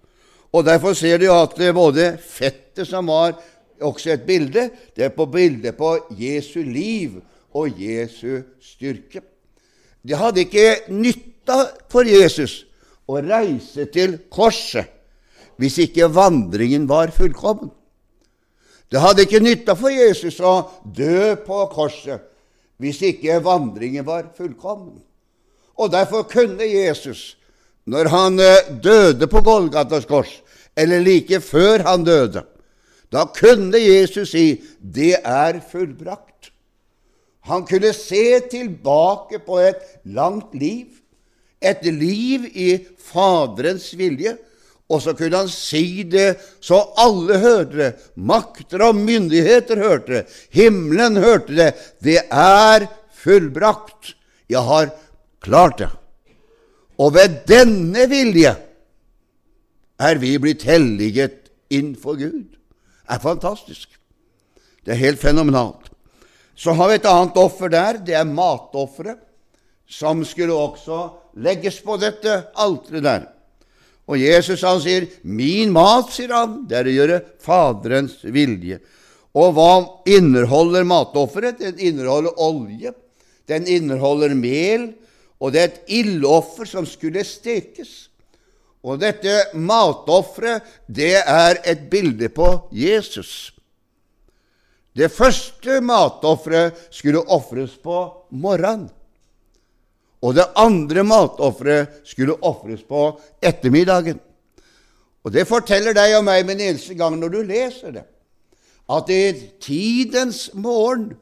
Og 0.53 0.65
Derfor 0.65 0.95
ser 0.97 1.19
du 1.21 1.29
at 1.33 1.57
det 1.59 1.75
både 1.77 2.15
fettet, 2.23 2.87
som 2.89 3.11
var 3.11 3.37
også 3.81 4.15
et 4.15 4.27
bilde, 4.27 4.71
det 4.97 5.05
er 5.05 5.15
på 5.15 5.27
bildet 5.29 5.77
på 5.77 5.97
Jesu 6.17 6.63
liv 6.65 7.19
og 7.57 7.81
Jesu 7.81 8.43
styrke. 8.63 9.21
Det 10.07 10.17
hadde 10.17 10.45
ikke 10.47 10.93
nytta 10.93 11.59
for 11.93 12.07
Jesus 12.09 12.63
å 13.07 13.21
reise 13.23 13.89
til 13.93 14.19
korset 14.33 14.93
hvis 15.57 15.79
ikke 15.87 16.11
vandringen 16.13 16.85
var 16.89 17.11
fullkommen. 17.17 17.71
Det 18.93 19.01
hadde 19.03 19.25
ikke 19.25 19.43
nytta 19.43 19.75
for 19.79 19.91
Jesus 19.91 20.39
å 20.45 20.59
dø 20.85 21.35
på 21.47 21.63
korset 21.73 22.23
hvis 22.83 23.01
ikke 23.09 23.41
vandringen 23.45 24.05
var 24.07 24.29
fullkommen. 24.37 25.01
Og 25.77 25.93
derfor 25.93 26.25
kunne 26.29 26.65
Jesus, 26.65 27.37
når 27.87 28.09
han 28.09 28.41
eh, 28.41 28.69
døde 28.83 29.29
på 29.29 29.43
Golgatas 29.45 30.09
kors, 30.09 30.31
eller 30.77 31.01
like 31.05 31.41
før 31.41 31.85
han 31.87 32.05
døde, 32.05 32.45
da 33.13 33.25
kunne 33.25 33.79
Jesus 33.79 34.31
si 34.31 34.61
'Det 34.81 35.21
er 35.25 35.61
fullbrakt'. 35.73 36.51
Han 37.47 37.67
kunne 37.67 37.93
se 37.93 38.41
tilbake 38.51 39.39
på 39.47 39.59
et 39.59 39.79
langt 40.05 40.55
liv, 40.55 40.87
et 41.63 41.85
liv 41.85 42.45
i 42.55 42.79
Faderens 42.99 43.99
vilje, 43.99 44.37
og 44.89 45.03
så 45.03 45.15
kunne 45.19 45.37
han 45.37 45.49
si 45.51 46.03
det 46.03 46.37
så 46.63 46.79
alle 46.99 47.39
hørte 47.43 47.77
det. 47.77 47.93
Makter 48.17 48.85
og 48.87 48.99
myndigheter 48.99 49.77
hørte 49.83 50.13
det. 50.13 50.27
Himmelen 50.51 51.17
hørte 51.17 51.57
det. 51.57 51.73
Det 52.03 52.21
er 52.31 52.87
fullbrakt. 53.11 54.15
Jeg 54.51 54.63
har 54.63 54.91
klart 54.91 55.06
det. 55.45 55.91
Og 56.99 57.13
ved 57.15 57.43
denne 57.47 58.07
vilje 58.09 58.55
er 59.99 60.19
vi 60.19 60.39
blitt 60.39 60.63
helliget 60.63 61.51
innenfor 61.71 62.17
Gud. 62.17 62.57
Det 63.07 63.15
er 63.15 63.19
fantastisk. 63.19 63.89
Det 64.85 64.93
er 64.95 65.03
helt 65.03 65.21
fenomenalt. 65.21 65.91
Så 66.57 66.73
har 66.73 66.89
vi 66.89 66.95
et 66.95 67.07
annet 67.07 67.37
offer 67.37 67.69
der. 67.69 67.99
Det 67.99 68.15
er 68.15 68.25
matofferet, 68.25 69.19
som 69.87 70.25
skulle 70.25 70.55
også 70.55 71.11
legges 71.37 71.81
på 71.85 71.99
dette 72.01 72.47
alteret 72.57 73.05
der. 73.05 73.27
Og 74.07 74.21
Jesus 74.21 74.63
han 74.63 74.81
sier, 74.81 75.07
'Min 75.23 75.73
mat', 75.73 76.13
sier 76.13 76.33
han, 76.33 76.67
'det 76.67 76.79
er 76.79 76.87
å 76.87 76.97
gjøre 76.99 77.23
Faderens 77.43 78.23
vilje'. 78.23 78.79
Og 79.35 79.53
hva 79.53 79.73
inneholder 80.07 80.85
matofferet? 80.85 81.59
Den 81.59 81.79
inneholder 81.79 82.33
olje, 82.41 82.95
den 83.49 83.67
inneholder 83.67 84.35
mel, 84.35 84.95
og 85.41 85.53
det 85.53 85.61
er 85.61 85.69
et 85.69 85.97
ildoffer 86.01 86.69
som 86.69 86.87
skulle 86.89 87.25
stekes. 87.25 88.09
Og 88.87 89.01
dette 89.03 89.33
matofferet, 89.59 90.63
det 90.87 91.17
er 91.19 91.59
et 91.67 91.89
bilde 91.91 92.29
på 92.33 92.49
Jesus. 92.73 93.51
Det 94.97 95.11
første 95.13 95.81
matofferet 95.85 96.87
skulle 96.95 97.21
ofres 97.21 97.75
på 97.83 97.99
morgenen. 98.31 98.89
Og 100.25 100.35
det 100.39 100.47
andre 100.57 101.05
matofferet 101.05 102.01
skulle 102.09 102.39
ofres 102.41 102.81
på 102.87 103.11
ettermiddagen. 103.43 104.21
Og 105.27 105.33
Det 105.33 105.43
forteller 105.47 105.93
deg 105.93 106.15
og 106.17 106.25
meg 106.25 106.47
med 106.47 106.57
en 106.57 106.69
eneste 106.71 106.95
gang 106.95 107.19
når 107.19 107.33
du 107.35 107.41
leser 107.43 107.91
det, 107.91 108.05
at 108.89 109.09
i 109.11 109.51
tidens 109.61 110.51
morgen 110.55 111.17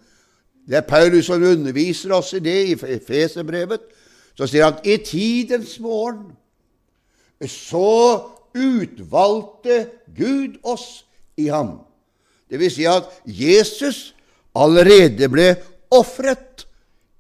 Det 0.64 0.76
er 0.76 0.88
Paulus 0.88 1.26
som 1.26 1.42
underviser 1.44 2.12
oss 2.16 2.30
i 2.32 2.38
det 2.40 2.54
i 2.72 2.76
Feserbrevet. 3.04 3.82
Så 4.34 4.48
sier 4.50 4.66
han 4.66 4.80
i 4.82 4.98
tidens 4.98 5.76
morgen 5.82 6.32
så 7.44 8.30
utvalgte 8.54 9.84
Gud 10.16 10.56
oss 10.62 11.04
i 11.36 11.48
ham. 11.50 11.80
Det 12.48 12.60
vil 12.60 12.72
si 12.72 12.86
at 12.88 13.10
Jesus 13.26 14.14
allerede 14.54 15.28
ble 15.32 15.48
ofret 15.94 16.64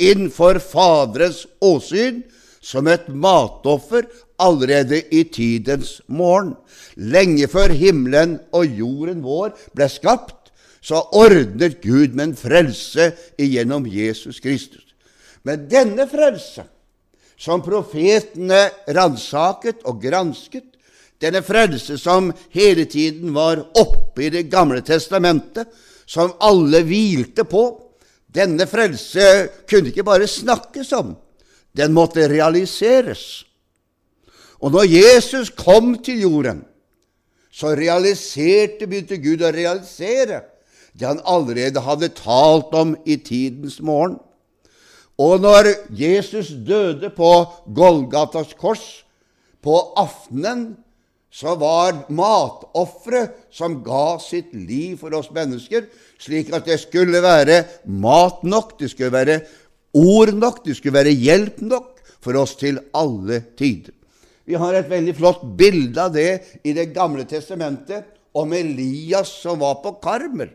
innenfor 0.02 0.60
Faderens 0.62 1.44
åsyn 1.62 2.22
som 2.64 2.88
et 2.88 3.08
matoffer 3.08 4.06
allerede 4.40 5.02
i 5.14 5.24
tidens 5.28 6.00
morgen. 6.06 6.54
Lenge 6.96 7.48
før 7.50 7.74
himmelen 7.74 8.38
og 8.54 8.78
jorden 8.78 9.22
vår 9.24 9.54
ble 9.76 9.88
skapt, 9.90 10.50
så 10.84 11.00
ordnet 11.16 11.80
Gud 11.82 12.12
med 12.12 12.30
en 12.30 12.36
frelse 12.36 13.12
igjennom 13.40 13.86
Jesus 13.88 14.40
Kristus. 14.44 14.84
Men 15.44 15.66
denne 15.70 16.06
frelse 16.08 16.66
som 17.44 17.60
profetene 17.64 18.70
ransaket 18.96 19.82
og 19.88 20.00
gransket, 20.00 20.64
denne 21.20 21.42
frelse 21.44 21.98
som 22.00 22.30
hele 22.52 22.86
tiden 22.90 23.34
var 23.36 23.60
oppe 23.80 24.26
i 24.26 24.30
Det 24.32 24.46
gamle 24.52 24.80
testamentet, 24.84 25.68
som 26.06 26.34
alle 26.40 26.82
hvilte 26.84 27.44
på, 27.48 27.64
denne 28.34 28.66
frelse 28.66 29.26
kunne 29.70 29.92
ikke 29.92 30.04
bare 30.04 30.28
snakkes 30.28 30.92
om, 30.96 31.14
den 31.72 31.94
måtte 31.94 32.28
realiseres. 32.28 33.44
Og 34.60 34.72
når 34.72 34.88
Jesus 34.88 35.50
kom 35.50 35.94
til 36.02 36.24
jorden, 36.24 36.64
så 37.52 37.74
realiserte, 37.78 38.88
begynte 38.88 39.20
Gud 39.22 39.44
å 39.44 39.52
realisere 39.54 40.42
det 40.94 41.06
han 41.06 41.20
allerede 41.26 41.82
hadde 41.82 42.14
talt 42.16 42.74
om 42.74 42.96
i 43.06 43.16
tidens 43.22 43.80
morgen. 43.82 44.18
Og 45.20 45.38
når 45.42 45.70
Jesus 45.94 46.50
døde 46.66 47.10
på 47.14 47.30
Golgatas 47.74 48.54
kors 48.58 49.04
på 49.62 49.76
aftenen, 49.96 50.74
så 51.34 51.56
var 51.58 52.04
matofferet 52.14 53.34
som 53.54 53.80
ga 53.82 54.20
sitt 54.22 54.52
liv 54.54 55.00
for 55.00 55.14
oss 55.18 55.32
mennesker, 55.34 55.88
slik 56.22 56.52
at 56.54 56.66
det 56.68 56.78
skulle 56.82 57.22
være 57.22 57.64
mat 57.90 58.44
nok, 58.46 58.76
det 58.78 58.92
skulle 58.92 59.14
være 59.14 59.40
ord 59.98 60.34
nok, 60.34 60.62
det 60.66 60.76
skulle 60.78 60.98
være 61.00 61.14
hjelp 61.14 61.58
nok 61.66 62.02
for 62.22 62.38
oss 62.38 62.54
til 62.60 62.78
alle 62.94 63.40
tider. 63.58 63.94
Vi 64.44 64.58
har 64.60 64.76
et 64.76 64.90
veldig 64.90 65.14
flott 65.16 65.42
bilde 65.58 66.02
av 66.02 66.12
det 66.14 66.60
i 66.62 66.74
Det 66.76 66.92
gamle 66.94 67.24
testamentet 67.24 68.04
om 68.34 68.52
Elias 68.52 69.30
som 69.40 69.58
var 69.62 69.80
på 69.82 69.96
Karmel. 70.02 70.50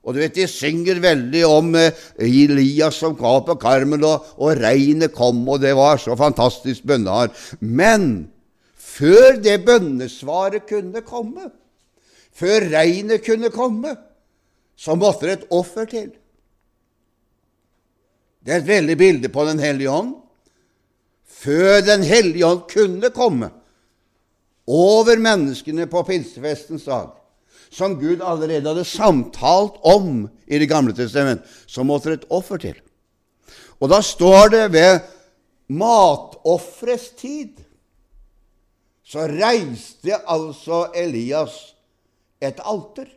Og 0.00 0.14
du 0.14 0.20
vet, 0.22 0.34
De 0.34 0.46
synger 0.48 1.00
veldig 1.02 1.42
om 1.46 1.74
eh, 1.76 1.92
Elias 2.18 3.00
som 3.02 3.16
ga 3.18 3.34
på 3.44 3.56
Karmel, 3.60 4.04
og, 4.08 4.30
og 4.40 4.56
regnet 4.60 5.12
kom, 5.12 5.42
og 5.48 5.60
det 5.60 5.74
var 5.76 6.00
så 6.00 6.16
fantastisk 6.16 6.86
bønnehar. 6.88 7.34
Men 7.60 8.30
før 8.74 9.36
det 9.42 9.60
bønnesvaret 9.66 10.64
kunne 10.68 11.04
komme, 11.04 11.50
før 12.32 12.70
regnet 12.72 13.24
kunne 13.26 13.52
komme, 13.52 13.92
så 14.80 14.96
måtte 14.96 15.28
det 15.28 15.36
et 15.36 15.52
offer 15.52 15.84
til. 15.84 16.08
Det 18.40 18.54
er 18.54 18.62
et 18.62 18.70
veldig 18.70 18.96
bilde 18.96 19.28
på 19.28 19.44
Den 19.44 19.60
hellige 19.60 19.92
ånd. 19.92 20.14
Før 21.28 21.80
Den 21.84 22.02
hellige 22.02 22.46
ånd 22.46 22.64
kunne 22.72 23.12
komme 23.12 23.50
over 24.70 25.18
menneskene 25.18 25.86
på 25.90 26.02
pinsefestens 26.06 26.84
dag, 26.86 27.10
som 27.70 27.96
Gud 28.00 28.22
allerede 28.22 28.66
hadde 28.66 28.84
samtalt 28.84 29.78
om 29.86 30.28
i 30.46 30.58
Det 30.58 30.66
gamle 30.66 30.94
testamentet, 30.94 31.46
så 31.66 31.84
måtte 31.86 32.10
det 32.10 32.20
et 32.20 32.30
offer 32.30 32.58
til. 32.58 32.76
Og 33.80 33.88
da 33.88 34.02
står 34.02 34.50
det 34.50 34.64
ved 34.74 35.00
matofferets 35.70 37.12
tid 37.16 37.60
så 39.10 39.26
reiste 39.26 40.14
altså 40.30 40.84
Elias 40.94 41.54
et 42.42 42.60
alter 42.62 43.08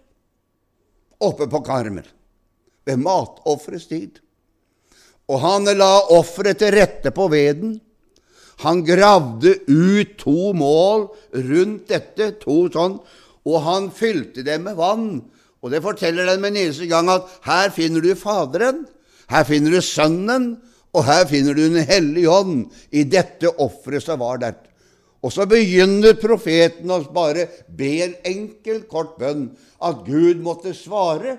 oppe 1.22 1.48
på 1.50 1.62
Karmel 1.66 2.08
ved 2.86 3.02
matofferets 3.02 3.88
tid. 3.92 4.18
Og 5.30 5.40
han 5.40 5.70
la 5.78 5.92
offeret 6.14 6.60
til 6.60 6.74
rette 6.76 7.14
på 7.16 7.30
veden. 7.32 7.78
Han 8.66 8.82
gravde 8.86 9.56
ut 9.70 10.18
to 10.20 10.52
mål 10.58 11.08
rundt 11.34 11.88
dette, 11.90 12.34
to 12.42 12.68
sånn, 12.74 12.98
og 13.48 13.64
han 13.66 13.90
fylte 13.94 14.44
dem 14.46 14.68
med 14.68 14.78
vann. 14.80 15.24
Og 15.64 15.72
det 15.72 15.84
forteller 15.84 16.28
den 16.28 16.42
med 16.44 16.54
en 16.54 16.66
eneste 16.66 16.88
gang 16.92 17.10
at 17.12 17.28
her 17.46 17.72
finner 17.76 18.04
du 18.04 18.12
Faderen, 18.20 18.84
her 19.32 19.48
finner 19.48 19.72
du 19.72 19.82
Sønnen, 19.84 20.58
og 20.94 21.08
her 21.08 21.26
finner 21.26 21.56
du 21.58 21.64
Den 21.64 21.88
hellige 21.90 22.30
ånd 22.30 22.68
i 22.92 23.04
dette 23.08 23.50
offeret 23.50 24.06
som 24.06 24.20
var 24.22 24.38
der. 24.44 24.58
Og 25.24 25.32
så 25.32 25.48
begynner 25.48 26.20
profeten 26.20 26.92
å 26.92 27.00
bare 27.16 27.48
be 27.72 27.94
en 28.04 28.16
enkel, 28.28 28.84
kort 28.92 29.16
bønn, 29.18 29.48
at 29.80 30.04
Gud 30.06 30.44
måtte 30.44 30.76
svare 30.76 31.38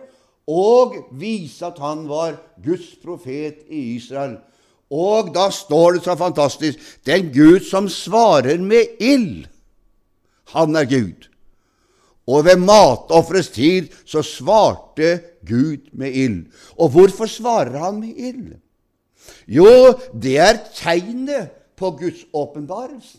og 0.48 0.96
vise 1.16 1.68
at 1.68 1.78
han 1.80 2.06
var 2.08 2.38
Guds 2.64 2.94
profet 3.00 3.62
i 3.68 3.94
Israel. 3.94 4.38
Og 4.92 5.30
da 5.34 5.48
står 5.52 5.96
det 5.96 6.04
så 6.04 6.16
fantastisk 6.16 6.80
Den 7.06 7.30
Gud 7.32 7.64
som 7.68 7.88
svarer 7.88 8.60
med 8.60 9.00
ild, 9.00 9.46
han 10.52 10.76
er 10.76 10.88
Gud. 10.88 11.28
Og 12.26 12.44
ved 12.46 12.60
matofferets 12.60 13.50
tid 13.52 13.90
så 14.08 14.22
svarte 14.24 15.18
Gud 15.44 15.90
med 15.92 16.14
ild. 16.16 16.46
Og 16.80 16.94
hvorfor 16.94 17.28
svarer 17.28 17.76
han 17.78 18.00
med 18.00 18.16
ild? 18.16 18.54
Jo, 19.48 19.92
det 20.12 20.38
er 20.40 20.62
tegnet 20.76 21.52
på 21.76 21.90
Guds 21.98 22.24
åpenbarelse. 22.32 23.18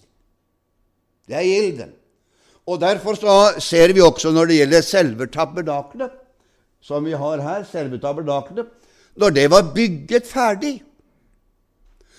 Det 1.27 1.37
er 1.37 1.45
ilden. 1.45 1.93
Og 2.65 2.81
Derfor 2.81 3.13
så 3.13 3.59
ser 3.61 3.93
vi 3.93 4.01
også 4.01 4.31
når 4.33 4.49
det 4.49 4.57
gjelder 4.57 4.81
selve 4.81 5.27
tabernakelet, 5.29 6.09
som 6.81 7.05
vi 7.05 7.13
har 7.13 7.41
her, 7.41 7.63
selve 7.63 7.97
tabernakelet 8.01 8.65
Når 9.15 9.29
det 9.29 9.51
var 9.51 9.73
bygget 9.73 10.25
ferdig, 10.27 10.83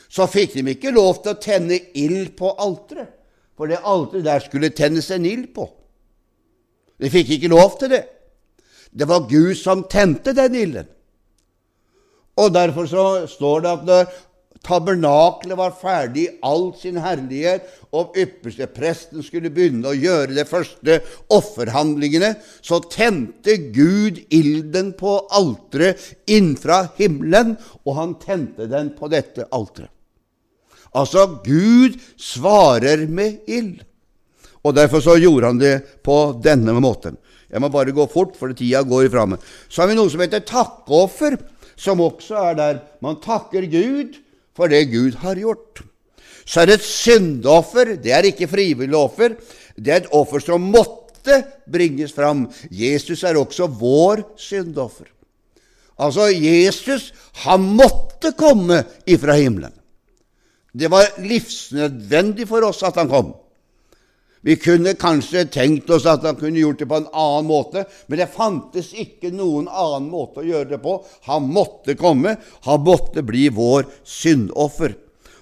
så 0.08 0.26
fikk 0.26 0.54
de 0.54 0.62
ikke 0.70 0.94
lov 0.94 1.18
til 1.22 1.34
å 1.34 1.40
tenne 1.42 1.78
ild 1.94 2.30
på 2.38 2.54
alteret. 2.56 3.10
For 3.56 3.66
det 3.66 3.82
alteret 3.84 4.24
der 4.24 4.40
skulle 4.44 4.70
tennes 4.70 5.10
en 5.10 5.26
ild 5.26 5.50
på. 5.54 5.66
De 7.00 7.10
fikk 7.12 7.36
ikke 7.36 7.52
lov 7.52 7.78
til 7.80 7.92
det. 7.92 8.04
Det 8.96 9.08
var 9.08 9.26
Gud 9.28 9.54
som 9.58 9.84
tente 9.90 10.32
den 10.36 10.54
ilden. 10.56 10.88
Og 12.36 12.52
derfor 12.52 12.88
så 12.88 13.04
står 13.28 13.60
det 13.64 13.70
at 13.72 13.84
når 13.88 14.08
tabernaklet 14.66 15.56
var 15.58 15.74
ferdig 15.78 16.26
i 16.26 16.32
all 16.44 16.68
sin 16.76 16.98
herlighet, 17.00 17.64
og 17.96 18.16
ypperste 18.18 18.66
presten 18.72 19.24
skulle 19.24 19.52
begynne 19.54 19.92
å 19.92 19.96
gjøre 19.96 20.34
de 20.36 20.44
første 20.48 20.98
offerhandlingene, 21.32 22.34
så 22.60 22.80
tente 22.92 23.56
Gud 23.72 24.20
ilden 24.34 24.92
på 24.98 25.18
alteret 25.38 26.02
innenfra 26.26 26.86
himmelen, 26.98 27.54
og 27.86 28.00
han 28.00 28.16
tente 28.22 28.68
den 28.70 28.92
på 28.98 29.10
dette 29.12 29.48
alteret. 29.54 29.92
Altså, 30.96 31.26
Gud 31.44 31.98
svarer 32.16 33.04
med 33.08 33.44
ild. 33.52 33.82
Og 34.66 34.74
Derfor 34.74 35.02
så 35.04 35.14
gjorde 35.20 35.52
han 35.52 35.62
det 35.62 36.02
på 36.02 36.18
denne 36.42 36.74
måten. 36.82 37.16
Jeg 37.46 37.62
må 37.62 37.70
bare 37.70 37.94
gå 37.94 38.08
fort, 38.10 38.34
for 38.34 38.50
tida 38.56 38.82
går 38.82 39.06
ifra 39.06 39.26
meg. 39.30 39.42
Så 39.70 39.82
har 39.82 39.90
vi 39.90 39.98
noe 39.98 40.10
som 40.10 40.22
heter 40.24 40.42
takkeoffer, 40.42 41.38
som 41.78 42.02
også 42.02 42.40
er 42.48 42.56
der. 42.58 42.80
Man 43.04 43.20
takker 43.22 43.68
Gud 43.70 44.18
for 44.56 44.72
det 44.72 44.88
Gud 44.90 45.20
har 45.22 45.38
gjort. 45.38 45.84
Så 46.46 46.62
er 46.62 46.70
det 46.70 46.78
et 46.80 46.88
syndoffer. 46.88 47.94
Det 48.02 48.14
er 48.14 48.30
ikke 48.30 48.50
frivillig 48.50 48.96
offer. 48.98 49.36
Det 49.76 49.92
er 49.92 50.02
et 50.04 50.12
offer 50.14 50.42
som 50.42 50.70
måtte 50.72 51.42
bringes 51.70 52.14
fram. 52.16 52.46
Jesus 52.70 53.24
er 53.26 53.38
også 53.38 53.68
vår 53.68 54.24
syndoffer. 54.40 55.10
Altså, 55.96 56.28
Jesus, 56.30 57.12
han 57.46 57.62
måtte 57.76 58.34
komme 58.36 58.82
ifra 59.08 59.36
himmelen. 59.38 59.72
Det 60.76 60.90
var 60.92 61.14
livsnødvendig 61.24 62.44
for 62.48 62.66
oss 62.68 62.82
at 62.84 62.98
han 63.00 63.08
kom. 63.08 63.32
Vi 64.46 64.54
kunne 64.62 64.92
kanskje 64.94 65.48
tenkt 65.50 65.88
oss 65.90 66.04
at 66.06 66.22
han 66.22 66.36
kunne 66.38 66.60
gjort 66.60 66.78
det 66.78 66.86
på 66.86 67.00
en 67.00 67.08
annen 67.10 67.48
måte, 67.48 67.82
men 68.06 68.20
det 68.20 68.28
fantes 68.30 68.92
ikke 68.94 69.32
noen 69.34 69.66
annen 69.66 70.06
måte 70.12 70.44
å 70.44 70.46
gjøre 70.46 70.68
det 70.76 70.78
på. 70.84 71.00
Han 71.26 71.48
måtte 71.50 71.96
komme. 71.98 72.36
Han 72.62 72.84
måtte 72.86 73.24
bli 73.26 73.48
vår 73.50 73.88
syndoffer. 74.06 74.94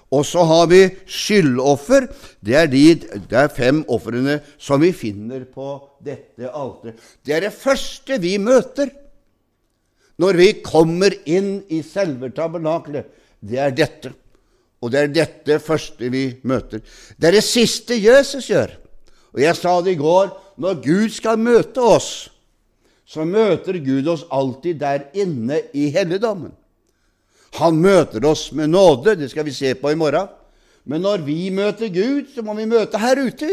Og 0.09 0.25
så 0.25 0.41
har 0.49 0.71
vi 0.71 0.79
skyldoffer. 1.05 2.07
Det 2.41 2.55
er, 2.57 2.71
de, 2.71 2.81
det 3.29 3.37
er 3.37 3.53
fem 3.53 3.83
ofrene 3.93 4.39
som 4.57 4.81
vi 4.81 4.89
finner 4.95 5.43
på 5.53 5.75
dette 6.05 6.49
alteret. 6.49 6.97
Det 7.21 7.35
er 7.35 7.45
det 7.45 7.53
første 7.53 8.17
vi 8.23 8.39
møter 8.41 8.89
når 10.21 10.39
vi 10.39 10.47
kommer 10.65 11.13
inn 11.29 11.59
i 11.69 11.83
selve 11.85 12.31
tabernaklet. 12.33 13.05
Det 13.37 13.61
er 13.61 13.77
dette. 13.77 14.13
Og 14.81 14.89
det 14.93 15.03
er 15.03 15.13
dette 15.13 15.59
første 15.61 16.09
vi 16.09 16.23
møter. 16.41 16.81
Det 17.17 17.29
er 17.29 17.37
det 17.37 17.45
siste 17.45 17.99
Jesus 18.01 18.49
gjør. 18.49 18.73
Og 19.35 19.41
jeg 19.43 19.59
sa 19.59 19.75
det 19.83 19.97
i 19.97 19.99
går 19.99 20.31
når 20.61 20.79
Gud 20.83 21.11
skal 21.11 21.39
møte 21.41 21.83
oss, 21.83 22.29
så 23.05 23.25
møter 23.27 23.77
Gud 23.83 24.07
oss 24.09 24.23
alltid 24.33 24.79
der 24.81 25.09
inne 25.13 25.59
i 25.75 25.89
helligdommen. 25.93 26.53
Han 27.59 27.77
møter 27.83 28.23
oss 28.27 28.49
med 28.55 28.71
nåde, 28.71 29.15
det 29.19 29.29
skal 29.31 29.45
vi 29.47 29.53
se 29.55 29.75
på 29.77 29.91
i 29.91 29.99
morgen. 29.99 30.31
Men 30.85 31.03
når 31.05 31.23
vi 31.27 31.49
møter 31.53 31.91
Gud, 31.93 32.31
så 32.33 32.43
må 32.45 32.55
vi 32.57 32.67
møte 32.69 32.99
her 32.99 33.19
ute. 33.19 33.51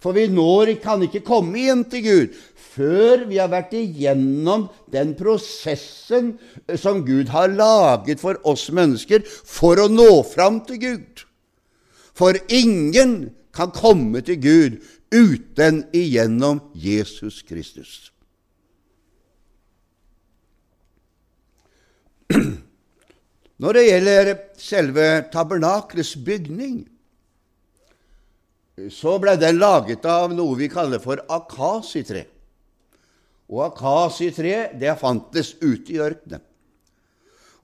For 0.00 0.16
vi 0.16 0.28
når, 0.32 0.74
kan 0.80 1.02
ikke 1.04 1.24
komme 1.24 1.66
inn 1.68 1.84
til 1.90 2.04
Gud 2.06 2.38
før 2.70 3.26
vi 3.26 3.40
har 3.40 3.50
vært 3.50 3.74
igjennom 3.76 4.68
den 4.92 5.12
prosessen 5.18 6.36
som 6.78 7.02
Gud 7.04 7.32
har 7.34 7.50
laget 7.50 8.22
for 8.22 8.38
oss 8.48 8.68
mennesker 8.72 9.26
for 9.26 9.82
å 9.82 9.88
nå 9.90 10.22
fram 10.30 10.62
til 10.68 10.80
Gud. 10.80 11.24
For 12.16 12.38
ingen 12.48 13.32
kan 13.54 13.72
komme 13.74 14.22
til 14.24 14.40
Gud 14.42 14.78
uten 15.10 15.84
igjennom 15.96 16.60
Jesus 16.74 17.42
Kristus. 17.42 18.10
Når 23.60 23.76
det 23.76 23.84
gjelder 23.88 24.32
selve 24.56 25.06
tabernaklets 25.32 26.14
bygning, 26.16 26.84
så 28.88 29.18
ble 29.20 29.34
den 29.36 29.58
laget 29.60 30.06
av 30.08 30.32
noe 30.32 30.56
vi 30.56 30.70
kaller 30.72 31.02
for 31.02 31.20
akasitre. 31.28 32.22
Og 33.50 33.66
akasitre 33.66 34.70
det 34.80 34.94
fantes 35.00 35.56
ute 35.60 35.92
i 35.92 35.98
ørkenen. 36.00 36.40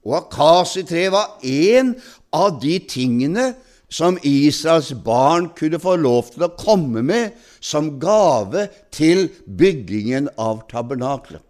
Og 0.05 0.13
akasitre 0.19 1.07
var 1.11 1.39
en 1.43 1.95
av 2.35 2.59
de 2.61 2.77
tingene 2.85 3.55
som 3.89 4.17
Israels 4.23 4.91
barn 5.05 5.49
kunne 5.55 5.79
få 5.79 5.95
lov 5.95 6.33
til 6.33 6.43
å 6.47 6.53
komme 6.59 7.03
med 7.05 7.37
som 7.63 7.93
gave 8.01 8.67
til 8.91 9.29
byggingen 9.47 10.29
av 10.37 10.65
tabernaklet. 10.71 11.43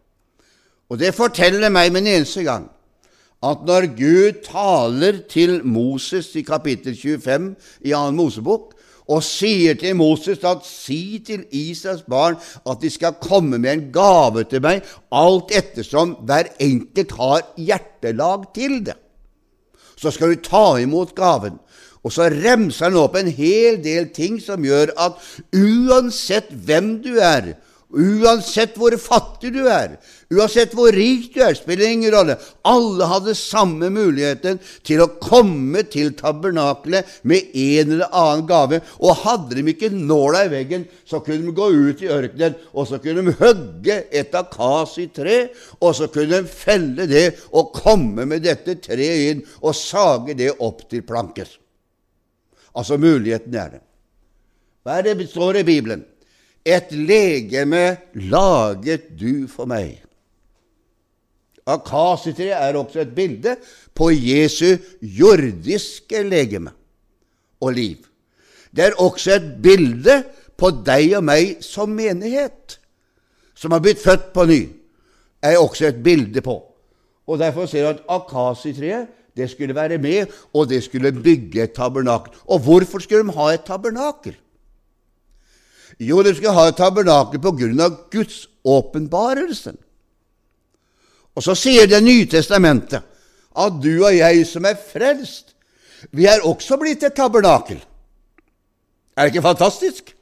Og 0.88 1.02
det 1.02 1.15
forteller 1.17 1.73
meg 1.73 1.91
en 1.91 2.08
eneste 2.08 2.45
gang 2.47 2.69
at 3.45 3.65
når 3.67 3.91
Gud 3.97 4.39
taler 4.47 5.21
til 5.30 5.60
Moses 5.65 6.32
i 6.39 6.41
kapittel 6.45 6.95
25 6.97 7.52
i 7.86 7.91
2. 7.93 8.12
Mosebok, 8.17 8.73
og 9.08 9.23
sier 9.23 9.78
til 9.80 9.95
Moses 9.95 10.41
at 10.43 10.65
si 10.67 11.19
til 11.23 11.45
Israels 11.56 12.04
barn 12.10 12.36
at 12.67 12.82
de 12.82 12.89
skal 12.91 13.19
komme 13.23 13.56
med 13.56 13.71
en 13.71 13.86
gave 13.95 14.43
til 14.52 14.63
meg, 14.63 14.84
alt 15.15 15.54
ettersom 15.56 16.17
hver 16.28 16.52
enkelt 16.60 17.13
har 17.15 17.45
hjertelag 17.56 18.50
til 18.56 18.82
det. 18.89 18.97
Så 19.97 20.12
skal 20.13 20.36
du 20.36 20.43
ta 20.43 20.76
imot 20.82 21.15
gaven. 21.17 21.56
Og 22.06 22.14
så 22.14 22.30
remser 22.34 22.90
han 22.90 23.00
opp 23.00 23.18
en 23.20 23.32
hel 23.32 23.80
del 23.84 24.12
ting 24.16 24.38
som 24.44 24.66
gjør 24.66 24.94
at 25.08 25.18
uansett 25.56 26.52
hvem 26.68 26.98
du 27.04 27.16
er, 27.18 27.56
Uansett 27.88 28.74
hvor 28.76 28.92
fattig 29.00 29.54
du 29.56 29.62
er, 29.72 29.94
uansett 30.28 30.74
hvor 30.76 30.92
rik 30.92 31.30
du 31.32 31.38
er, 31.40 31.54
spiller 31.56 31.88
ingen 31.88 32.12
rolle. 32.12 32.36
Alle 32.68 33.06
hadde 33.08 33.36
samme 33.40 33.88
muligheten 33.96 34.58
til 34.84 35.06
å 35.06 35.14
komme 35.24 35.86
til 35.88 36.12
tabernakelet 36.20 37.08
med 37.24 37.54
en 37.56 37.94
eller 37.96 38.12
annen 38.12 38.44
gave. 38.50 38.82
Og 39.00 39.22
hadde 39.24 39.56
de 39.56 39.72
ikke 39.72 39.94
nåla 39.96 40.44
i 40.44 40.52
veggen, 40.52 40.84
så 41.08 41.22
kunne 41.24 41.48
de 41.48 41.56
gå 41.56 41.70
ut 41.72 42.04
i 42.04 42.12
ørkenen, 42.12 42.58
og 42.76 42.90
så 42.90 43.00
kunne 43.00 43.24
de 43.24 43.36
hogge 43.40 44.02
et 44.12 44.36
akasitre, 44.36 45.38
og 45.80 45.96
så 45.96 46.10
kunne 46.12 46.42
de 46.42 46.52
felle 46.52 47.08
det 47.08 47.30
og 47.54 47.72
komme 47.78 48.28
med 48.28 48.44
dette 48.44 48.76
treet 48.84 49.32
inn 49.32 49.48
og 49.62 49.72
sage 49.80 50.36
det 50.36 50.52
opp 50.60 50.84
til 50.92 51.08
planker. 51.08 51.48
Altså, 52.78 52.98
muligheten 53.02 53.56
er 53.58 53.70
det. 53.74 53.82
Hva 54.86 55.00
er 55.00 55.08
det 55.18 55.30
står 55.32 55.62
i 55.62 55.68
Bibelen? 55.68 56.06
Et 56.68 56.92
legeme 56.92 57.98
laget 58.13 59.10
du 59.20 59.48
for 59.52 59.70
meg. 59.70 59.98
Akasitreet 61.68 62.56
er 62.56 62.78
også 62.80 63.02
et 63.04 63.16
bilde 63.16 63.58
på 63.96 64.12
Jesu 64.13 64.78
jordiske 65.02 66.22
legeme 66.24 66.72
og 67.60 67.74
liv. 67.76 67.98
Det 68.72 68.86
er 68.86 69.00
også 69.02 69.36
et 69.36 69.50
bilde 69.63 70.22
på 70.58 70.72
deg 70.86 71.18
og 71.20 71.26
meg 71.28 71.58
som 71.66 71.92
menighet, 71.92 72.78
som 73.58 73.74
har 73.74 73.84
blitt 73.84 74.02
født 74.02 74.32
på 74.36 74.46
ny, 74.48 74.62
er 75.42 75.60
også 75.60 75.90
et 75.90 76.02
bilde 76.04 76.42
på. 76.42 76.56
Og 77.28 77.40
Derfor 77.40 77.66
ser 77.66 77.84
du 77.84 77.90
at 77.90 78.04
akasitreet 78.08 79.12
det 79.38 79.50
skulle 79.52 79.76
være 79.76 79.97
med, 80.02 80.34
og 80.54 80.69
det 80.69 80.82
skulle 80.84 81.12
bygge 81.13 81.63
et 81.63 81.76
tabernakel. 81.78 82.34
Og 82.45 82.60
hvorfor 82.65 83.00
skulle 83.00 83.23
de 83.23 83.38
ha 83.38 83.54
et 83.54 83.65
tabernakel? 83.67 84.36
Jo, 86.00 86.21
de 86.23 86.34
skulle 86.36 86.54
ha 86.54 86.67
et 86.69 86.78
tabernakel 86.78 87.41
på 87.41 87.54
grunn 87.58 87.82
av 87.82 88.00
Guds 88.13 88.47
åpenbarelse. 88.65 89.76
Og 91.38 91.45
så 91.45 91.54
sier 91.56 91.86
Det 91.86 92.02
nye 92.04 92.26
testamentet 92.26 93.06
at 93.58 93.78
du 93.82 94.06
og 94.06 94.13
jeg 94.13 94.45
som 94.45 94.65
er 94.69 94.78
frelst, 94.78 95.54
vi 96.13 96.28
er 96.30 96.45
også 96.45 96.78
blitt 96.78 97.04
et 97.04 97.15
tabernakel. 97.17 97.80
Er 99.17 99.26
det 99.26 99.34
ikke 99.34 99.47
fantastisk? 99.47 100.13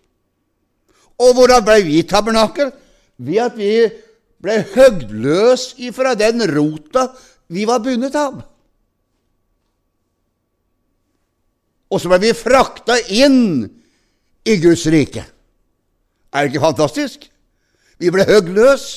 Og 1.19 1.33
hvordan 1.35 1.63
ble 1.63 1.81
vi 1.83 2.01
tabernakel? 2.07 2.71
Ved 3.17 3.41
at 3.43 3.57
vi 3.59 3.71
ble 4.43 4.61
høgd 4.75 5.11
løs 5.11 5.73
ifra 5.83 6.15
den 6.15 6.43
rota 6.51 7.09
vi 7.51 7.65
var 7.67 7.83
bundet 7.83 8.15
av. 8.15 8.39
Og 11.95 12.01
så 12.01 12.11
ble 12.11 12.19
vi 12.25 12.35
frakta 12.35 12.97
inn 13.15 13.63
i 14.43 14.57
Guds 14.59 14.83
rike. 14.91 15.23
Er 16.35 16.43
det 16.43 16.51
ikke 16.51 16.65
fantastisk? 16.65 17.29
Vi 18.03 18.11
ble 18.11 18.25
høgd 18.27 18.51
løs. 18.51 18.87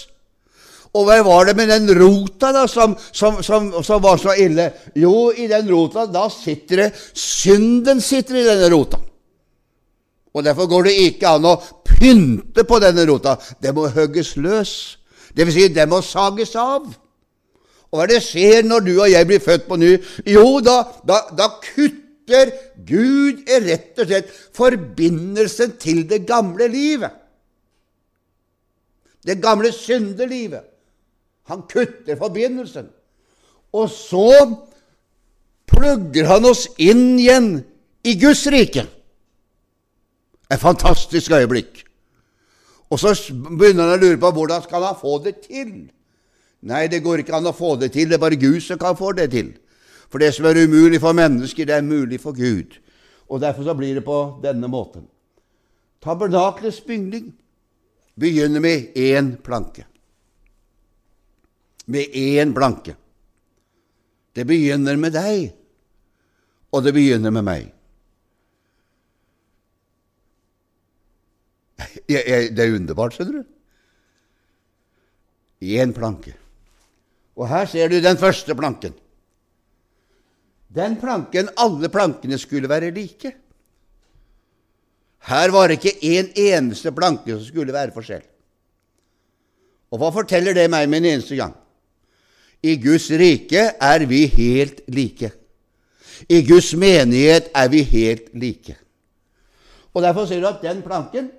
Og 0.98 1.04
hva 1.06 1.18
var 1.22 1.46
det 1.46 1.54
med 1.54 1.68
den 1.70 1.92
rota 1.94 2.50
da, 2.56 2.64
som, 2.66 2.96
som, 3.12 3.38
som, 3.44 3.68
som, 3.84 4.00
var 4.02 4.18
så 4.18 4.34
ille? 4.40 4.70
Jo, 4.98 5.28
i 5.30 5.46
den 5.46 5.68
rota 5.70 6.08
da 6.10 6.24
sitter 6.32 6.82
det 6.82 6.88
Synden 7.12 8.00
sitter 8.02 8.40
i 8.40 8.46
denne 8.48 8.70
rota. 8.72 8.98
Og 10.34 10.44
Derfor 10.44 10.66
går 10.70 10.88
det 10.88 10.96
ikke 11.04 11.36
an 11.36 11.46
å 11.46 11.58
pynte 11.86 12.64
på 12.66 12.80
denne 12.82 13.04
rota. 13.06 13.36
Det 13.62 13.70
må 13.74 13.86
hogges 13.94 14.34
løs. 14.40 14.72
Det 15.36 15.46
vil 15.46 15.54
si, 15.54 15.68
det 15.70 15.86
må 15.90 16.00
sages 16.02 16.56
av. 16.58 16.88
Og 17.88 17.96
hva 17.96 18.04
er 18.08 18.16
det 18.16 18.24
skjer 18.26 18.66
når 18.66 18.84
du 18.84 18.92
og 18.96 19.08
jeg 19.12 19.28
blir 19.28 19.44
født 19.44 19.68
på 19.68 19.78
ny? 19.78 19.94
Jo, 20.26 20.58
da, 20.64 20.82
da, 21.06 21.22
da 21.36 21.52
kutter 21.62 22.07
Gud 22.28 23.48
er 23.48 23.64
rett 23.64 23.98
og 23.98 24.10
slett 24.10 24.32
forbindelsen 24.56 25.76
til 25.80 26.04
det 26.08 26.24
gamle 26.28 26.68
livet. 26.70 27.14
Det 29.24 29.40
gamle 29.42 29.72
syndelivet. 29.72 30.64
Han 31.48 31.64
kutter 31.68 32.16
forbindelsen. 32.16 32.88
Og 33.72 33.90
så 33.90 34.28
plugger 35.68 36.28
han 36.28 36.48
oss 36.48 36.66
inn 36.80 37.18
igjen 37.18 37.50
i 38.04 38.14
Guds 38.20 38.46
rike. 38.52 38.86
Et 40.48 40.60
fantastisk 40.60 41.32
øyeblikk. 41.36 41.84
Og 42.88 43.00
så 43.00 43.12
begynner 43.32 43.84
han 43.84 43.98
å 43.98 44.00
lure 44.00 44.20
på 44.20 44.32
hvordan 44.32 44.64
skal 44.64 44.86
han 44.88 45.00
få 45.00 45.18
det 45.24 45.34
til. 45.44 45.72
Nei, 46.68 46.86
det 46.88 47.02
går 47.04 47.22
ikke 47.22 47.36
an 47.36 47.50
å 47.50 47.56
få 47.56 47.76
det 47.80 47.92
til. 47.94 48.08
Det 48.08 48.16
er 48.16 48.22
bare 48.22 48.40
Gud 48.40 48.60
som 48.64 48.80
kan 48.80 48.96
få 48.98 49.12
det 49.16 49.28
til. 49.34 49.52
For 50.08 50.18
det 50.22 50.32
som 50.34 50.46
er 50.48 50.64
umulig 50.64 51.00
for 51.00 51.12
mennesker, 51.16 51.66
det 51.68 51.74
er 51.76 51.84
mulig 51.84 52.20
for 52.20 52.32
Gud. 52.32 52.78
Og 53.28 53.40
Derfor 53.40 53.62
så 53.62 53.74
blir 53.76 53.94
det 53.94 54.04
på 54.04 54.40
denne 54.42 54.68
måten. 54.68 55.04
Tabernaklets 56.00 56.80
bygning 56.80 57.34
begynner 58.18 58.60
med 58.60 58.94
én 58.96 59.36
planke. 59.42 59.84
Med 61.86 62.14
én 62.14 62.54
planke. 62.54 62.94
Det 64.34 64.46
begynner 64.46 64.96
med 64.96 65.12
deg, 65.12 65.52
og 66.72 66.84
det 66.84 66.92
begynner 66.94 67.30
med 67.34 67.42
meg. 67.42 67.72
Det 72.08 72.58
er 72.58 72.74
underbart, 72.74 73.14
skjønner 73.14 73.42
du. 73.42 73.44
Én 75.60 75.92
planke. 75.92 76.34
Og 77.36 77.48
her 77.50 77.66
ser 77.66 77.90
du 77.90 77.98
den 78.02 78.18
første 78.18 78.54
planken. 78.54 78.94
Den 80.68 80.98
planken, 81.00 81.48
alle 81.56 81.88
plankene 81.88 82.38
skulle 82.38 82.68
være 82.68 82.90
like. 82.92 83.32
Her 85.28 85.52
var 85.52 85.68
det 85.68 85.78
ikke 85.78 85.96
en 86.16 86.28
eneste 86.36 86.92
planke 86.92 87.32
som 87.32 87.44
skulle 87.46 87.74
være 87.74 87.94
forskjell. 87.94 88.24
Og 89.88 90.00
hva 90.00 90.12
forteller 90.12 90.56
det 90.56 90.68
meg 90.70 90.88
med 90.88 91.02
en 91.02 91.14
eneste 91.14 91.38
gang? 91.38 91.54
I 92.62 92.76
Guds 92.80 93.08
rike 93.14 93.70
er 93.80 94.04
vi 94.10 94.26
helt 94.34 94.82
like. 94.90 95.30
I 96.28 96.42
Guds 96.42 96.72
menighet 96.74 97.50
er 97.56 97.68
vi 97.72 97.82
helt 97.86 98.32
like. 98.34 98.76
Og 99.94 100.02
Derfor 100.04 100.28
sier 100.28 100.42
du 100.42 100.48
at 100.50 100.62
den 100.62 100.82
planken 100.84 101.30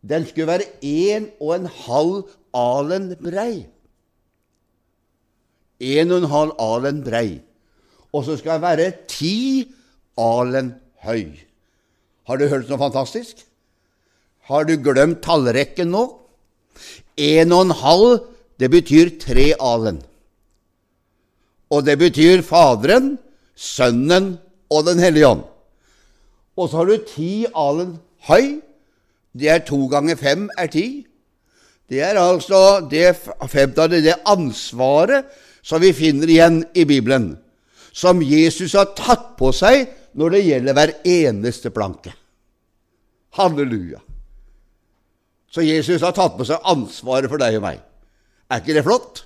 den 0.00 0.24
skulle 0.26 0.48
være 0.48 0.68
en 0.86 1.28
og 1.40 1.54
en 1.56 1.66
halv 1.66 2.30
alen 2.56 3.10
brei. 3.20 3.66
En 5.80 6.12
og 6.12 6.22
en 6.22 6.30
halv 6.30 6.54
alen 6.60 7.02
brei. 7.04 7.40
Og 8.12 8.24
så 8.26 8.36
skal 8.38 8.56
jeg 8.56 8.64
være 8.64 8.92
ti 9.10 9.36
alen 10.18 10.74
høy. 11.04 11.38
Har 12.26 12.38
du 12.38 12.48
hørt 12.50 12.68
noe 12.70 12.80
fantastisk? 12.80 13.44
Har 14.50 14.66
du 14.66 14.76
glemt 14.82 15.22
tallrekken 15.24 15.92
nå? 15.94 16.04
En 17.20 17.52
og 17.54 17.66
en 17.66 17.76
halv, 17.82 18.08
det 18.60 18.70
betyr 18.72 19.14
tre 19.22 19.52
alen. 19.60 20.00
Og 21.70 21.84
det 21.86 21.96
betyr 22.00 22.42
Faderen, 22.42 23.14
Sønnen 23.54 24.34
og 24.70 24.86
Den 24.86 24.98
hellige 24.98 25.28
ånd. 25.28 25.44
Og 26.56 26.68
så 26.68 26.80
har 26.80 26.90
du 26.90 27.06
ti 27.06 27.46
alen 27.54 27.94
høy. 28.26 28.58
Det 29.32 29.48
er 29.48 29.62
to 29.64 29.86
ganger 29.86 30.18
fem 30.18 30.48
er 30.58 30.66
ti. 30.72 31.06
Det 31.90 32.02
er 32.06 32.18
altså 32.18 32.86
det 32.90 33.16
femtallet, 33.50 34.04
det 34.04 34.18
ansvaret 34.26 35.30
som 35.62 35.82
vi 35.82 35.92
finner 35.94 36.30
igjen 36.30 36.60
i 36.74 36.84
Bibelen, 36.88 37.34
som 37.92 38.22
Jesus 38.22 38.74
har 38.78 38.92
tatt 38.98 39.34
på 39.38 39.50
seg 39.54 39.88
når 40.18 40.36
det 40.36 40.44
gjelder 40.46 40.76
hver 40.76 40.92
eneste 41.06 41.72
planke. 41.74 42.12
Halleluja. 43.38 44.00
Så 45.50 45.64
Jesus 45.66 46.02
har 46.02 46.14
tatt 46.14 46.36
på 46.38 46.46
seg 46.46 46.62
ansvaret 46.70 47.30
for 47.30 47.42
deg 47.42 47.58
og 47.58 47.66
meg. 47.66 47.82
Er 48.50 48.62
ikke 48.62 48.76
det 48.76 48.86
flott? 48.86 49.24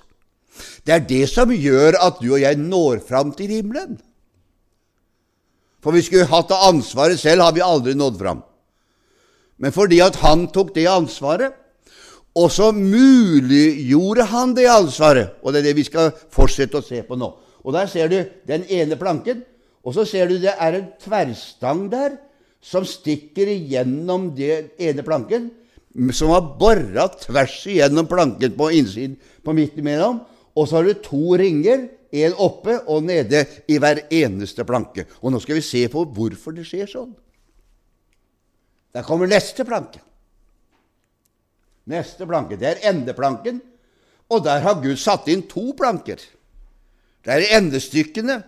Det 0.85 0.94
er 0.94 1.07
det 1.09 1.24
som 1.33 1.53
gjør 1.53 1.98
at 2.00 2.20
du 2.20 2.31
og 2.33 2.40
jeg 2.40 2.61
når 2.61 3.03
fram 3.05 3.33
til 3.37 3.53
himmelen. 3.53 3.98
For 5.85 5.92
vi 5.92 6.05
skulle 6.05 6.29
hatt 6.31 6.48
det 6.48 6.61
ansvaret 6.64 7.20
selv, 7.20 7.44
har 7.44 7.53
vi 7.53 7.64
aldri 7.64 7.92
nådd 7.96 8.16
fram. 8.20 8.40
Men 9.61 9.72
fordi 9.72 10.00
at 10.05 10.16
han 10.22 10.46
tok 10.53 10.72
det 10.77 10.87
ansvaret, 10.88 11.53
og 12.35 12.48
så 12.50 12.72
muliggjorde 12.74 14.24
han 14.33 14.55
det 14.57 14.66
ansvaret. 14.66 15.37
Og 15.42 15.53
det 15.53 15.61
er 15.61 15.68
det 15.68 15.77
vi 15.79 15.87
skal 15.87 16.11
fortsette 16.33 16.81
å 16.81 16.85
se 16.85 17.03
på 17.07 17.18
nå. 17.20 17.29
Og 17.64 17.72
der 17.72 17.88
ser 17.88 18.11
du 18.12 18.18
den 18.46 18.66
ene 18.68 18.96
planken, 19.00 19.42
og 19.85 19.96
så 19.96 20.05
ser 20.09 20.29
du 20.29 20.38
det 20.40 20.53
er 20.53 20.79
en 20.79 20.87
tverrstang 21.00 21.88
der 21.92 22.16
som 22.64 22.87
stikker 22.88 23.48
igjennom 23.53 24.31
den 24.37 24.70
ene 24.81 25.05
planken, 25.05 25.50
som 26.12 26.33
har 26.33 26.55
bora 26.59 27.09
tvers 27.20 27.59
igjennom 27.70 28.09
planken 28.11 28.57
på 28.57 28.70
innsiden, 28.74 29.18
på 29.44 29.53
midten 29.57 29.85
imellom. 29.85 30.22
Og 30.55 30.68
så 30.68 30.79
har 30.79 30.88
du 30.88 31.03
to 31.05 31.37
ringer, 31.38 31.88
en 32.14 32.35
oppe 32.38 32.77
og 32.87 33.03
nede 33.03 33.40
i 33.66 33.81
hver 33.83 34.05
eneste 34.14 34.62
planke. 34.66 35.03
Og 35.18 35.33
nå 35.35 35.40
skal 35.42 35.59
vi 35.59 35.64
se 35.66 35.81
på 35.90 36.05
hvorfor 36.14 36.55
det 36.55 36.62
skjer 36.68 36.87
sånn. 36.87 37.11
Der 38.94 39.03
kommer 39.03 39.27
neste 39.27 39.66
planke. 39.66 39.98
Neste 41.90 42.27
planke, 42.27 42.57
Det 42.57 42.68
er 42.68 42.88
endeplanken, 42.88 43.59
og 44.31 44.44
der 44.44 44.62
har 44.62 44.81
Gud 44.81 44.96
satt 44.96 45.27
inn 45.29 45.42
to 45.50 45.74
planker. 45.77 46.22
Det 47.24 47.32
er 47.32 47.56
endestykkene 47.58 48.42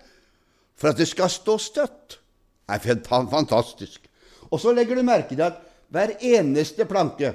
for 0.76 0.92
at 0.92 1.00
det 1.00 1.08
skal 1.08 1.32
stå 1.32 1.56
støtt. 1.60 2.18
Det 2.66 2.92
er 2.92 3.28
fantastisk. 3.30 4.02
Og 4.50 4.60
så 4.60 4.74
legger 4.74 4.98
du 4.98 5.06
merke 5.06 5.34
til 5.34 5.44
at 5.46 5.62
hver 5.88 6.16
eneste 6.20 6.84
planke, 6.84 7.32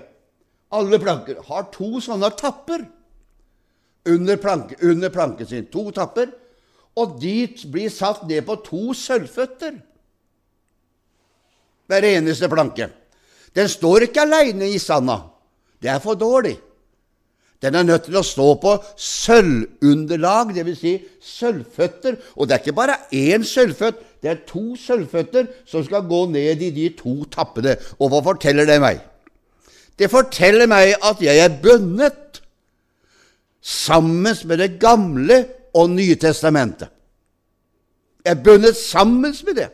alle 0.72 1.00
planker, 1.00 1.42
har 1.48 1.70
to 1.74 2.00
sånne 2.04 2.30
tapper 2.40 2.86
under, 4.08 4.38
planke, 4.38 4.78
under 4.86 5.10
planken 5.10 5.48
sin. 5.48 5.68
To 5.72 5.90
tapper. 5.96 6.32
Og 7.00 7.18
de 7.22 7.48
blir 7.72 7.92
satt 7.92 8.26
ned 8.28 8.44
på 8.48 8.58
to 8.66 8.96
sølvføtter. 8.98 9.78
Hver 11.88 12.08
eneste 12.08 12.50
planke. 12.52 12.90
Den 13.56 13.68
står 13.72 14.08
ikke 14.08 14.26
aleine 14.26 14.68
i 14.72 14.80
sanda. 14.80 15.18
Det 15.82 15.90
er 15.92 16.04
for 16.04 16.20
dårlig. 16.20 16.58
Den 17.62 17.76
er 17.76 17.86
nødt 17.86 18.08
til 18.08 18.18
å 18.18 18.24
stå 18.26 18.48
på 18.62 18.72
sølvunderlag, 18.98 20.54
dvs. 20.56 20.80
Si 20.80 20.94
sølvføtter. 21.22 22.18
Og 22.36 22.48
det 22.48 22.56
er 22.56 22.64
ikke 22.64 22.78
bare 22.80 22.98
én 23.14 23.46
sølvføtt, 23.46 24.00
det 24.22 24.30
er 24.30 24.42
to 24.50 24.76
sølvføtter 24.78 25.48
som 25.70 25.84
skal 25.86 26.06
gå 26.10 26.26
ned 26.34 26.62
i 26.62 26.72
de 26.74 26.90
to 26.98 27.24
tappene. 27.34 27.76
Og 28.00 28.10
hva 28.10 28.22
forteller 28.26 28.70
det 28.70 28.78
meg? 28.82 29.02
Det 29.98 30.10
forteller 30.10 30.70
meg 30.70 30.96
at 31.06 31.22
jeg 31.22 31.42
er 31.42 31.58
bundet 31.62 32.42
sammen 33.62 34.38
med 34.46 34.58
Det 34.58 34.80
gamle 34.82 35.44
og 35.78 35.90
Nye 35.94 36.16
testamentet. 36.16 36.90
Jeg 38.26 38.38
er 38.38 38.44
bundet 38.44 38.78
sammen 38.78 39.36
med 39.46 39.56
det. 39.58 39.70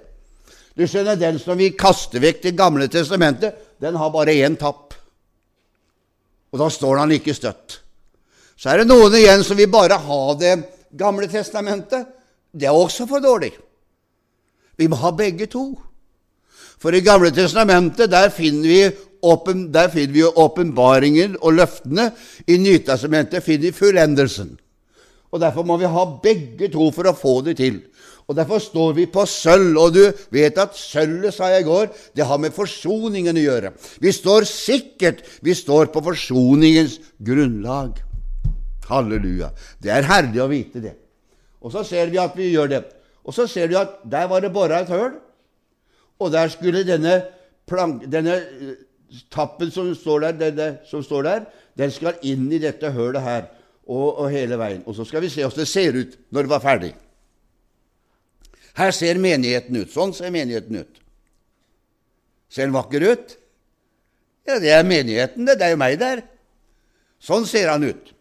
Du 0.77 0.85
skjønner, 0.87 1.15
Den 1.15 1.39
som 1.39 1.57
vil 1.57 1.75
kaste 1.77 2.21
vekk 2.21 2.43
Det 2.43 2.57
gamle 2.57 2.87
testamentet, 2.87 3.55
den 3.81 3.95
har 3.95 4.09
bare 4.09 4.35
én 4.35 4.55
tapp. 4.57 4.86
Og 6.53 6.61
da 6.61 6.69
står 6.71 7.03
han 7.03 7.13
ikke 7.15 7.35
støtt. 7.35 7.79
Så 8.57 8.71
er 8.71 8.81
det 8.81 8.89
noen 8.89 9.13
igjen 9.17 9.43
som 9.45 9.57
vil 9.59 9.69
bare 9.69 9.99
ha 10.01 10.21
Det 10.39 10.55
gamle 10.97 11.27
testamentet. 11.29 12.07
Det 12.51 12.65
er 12.65 12.73
også 12.73 13.05
for 13.07 13.21
dårlig. 13.21 13.51
Vi 14.77 14.87
må 14.87 14.97
ha 15.01 15.11
begge 15.11 15.45
to. 15.51 15.75
For 16.77 16.93
i 16.93 17.01
Gamle 17.01 17.31
testamentet 17.33 18.11
der 18.11 18.29
finner 18.29 18.69
vi 18.69 18.81
åpen, 19.25 19.67
der 19.73 19.89
finner 19.89 20.13
vi 20.13 20.23
åpenbaringen 20.23 21.37
og 21.41 21.57
løftene. 21.57 22.11
I 22.47 22.57
Nytestamentet 22.61 23.43
finner 23.43 23.67
vi 23.67 23.71
fullendelsen. 23.71 24.57
Og 25.31 25.41
Derfor 25.41 25.65
må 25.67 25.77
vi 25.77 25.89
ha 25.89 26.05
begge 26.23 26.69
to 26.71 26.91
for 26.95 27.09
å 27.09 27.17
få 27.17 27.41
det 27.45 27.57
til. 27.59 27.81
Og 28.27 28.35
Derfor 28.35 28.59
står 28.59 28.93
vi 28.97 29.05
på 29.07 29.23
sølv. 29.25 29.77
Og 29.79 29.93
du 29.95 30.01
vet 30.35 30.57
at 30.59 30.75
sølvet, 30.75 31.33
sa 31.33 31.51
jeg 31.53 31.63
i 31.63 31.67
går, 31.67 31.87
det 32.15 32.27
har 32.27 32.41
med 32.41 32.55
forsoningen 32.55 33.39
å 33.39 33.45
gjøre. 33.45 33.71
Vi 34.03 34.11
står 34.11 34.47
sikkert. 34.49 35.23
Vi 35.41 35.55
står 35.55 35.93
på 35.93 36.03
forsoningens 36.03 36.99
grunnlag. 37.23 38.01
Halleluja. 38.87 39.51
Det 39.83 39.91
er 39.91 40.07
herlig 40.07 40.43
å 40.43 40.51
vite 40.51 40.83
det. 40.83 40.93
Og 41.63 41.71
så 41.73 41.83
ser 41.87 42.11
vi 42.11 42.19
at 42.21 42.35
vi 42.37 42.51
gjør 42.51 42.71
det. 42.71 42.83
Og 43.27 43.35
så 43.35 43.47
ser 43.47 43.67
vi 43.67 43.79
at 43.79 43.99
der 44.07 44.27
var 44.31 44.43
det 44.43 44.53
bora 44.55 44.81
et 44.83 44.91
høl, 44.91 45.17
og 46.19 46.31
der 46.31 46.47
skulle 46.47 46.85
denne, 46.87 47.19
plank, 47.67 48.05
denne 48.07 48.37
eh, 48.39 48.77
tappen 49.33 49.71
som 49.71 49.89
står, 49.95 50.23
der, 50.23 50.37
denne, 50.39 50.69
som 50.87 51.03
står 51.03 51.27
der, 51.27 51.43
den 51.77 51.91
skal 51.91 52.15
inn 52.25 52.47
i 52.51 52.61
dette 52.63 52.93
hølet 52.95 53.21
her 53.21 53.43
og, 53.83 54.23
og 54.23 54.31
hele 54.31 54.57
veien. 54.59 54.85
Og 54.87 54.95
så 54.95 55.05
skal 55.05 55.21
vi 55.25 55.29
se 55.29 55.43
hvordan 55.43 55.59
det 55.59 55.67
ser 55.67 55.99
ut 55.99 56.15
når 56.31 56.47
det 56.47 56.53
var 56.55 56.63
ferdig. 56.63 56.93
Her 58.77 58.93
ser 58.93 59.17
menigheten 59.21 59.79
ut. 59.81 59.91
Sånn 59.91 60.13
ser 60.13 60.33
menigheten 60.33 60.83
ut. 60.83 60.99
Ser 62.53 62.67
den 62.67 62.75
vakker 62.75 63.03
ut? 63.03 63.37
Ja, 64.47 64.59
det 64.63 64.71
er 64.71 64.85
menigheten, 64.87 65.47
det. 65.47 65.57
Det 65.59 65.67
er 65.67 65.73
jo 65.73 65.81
meg 65.81 65.97
der. 65.99 66.21
Sånn 67.19 67.47
ser 67.49 67.71
han 67.73 67.83
ut. 67.87 68.13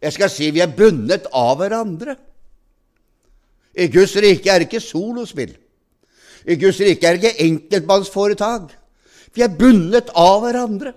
Jeg 0.00 0.16
skal 0.16 0.30
si 0.32 0.50
vi 0.54 0.62
er 0.64 0.72
bundet 0.72 1.26
av 1.36 1.56
hverandre. 1.60 2.16
I 3.76 3.88
Guds 3.92 4.14
rike 4.20 4.50
er 4.50 4.62
det 4.62 4.68
ikke 4.68 4.82
solospill. 4.82 5.52
I 6.48 6.56
Guds 6.60 6.80
rike 6.82 7.06
er 7.06 7.16
det 7.16 7.30
ikke 7.32 7.46
enkeltmannsforetak. 7.46 8.70
Vi 9.36 9.44
er 9.44 9.52
bundet 9.54 10.10
av 10.18 10.40
hverandre. 10.44 10.94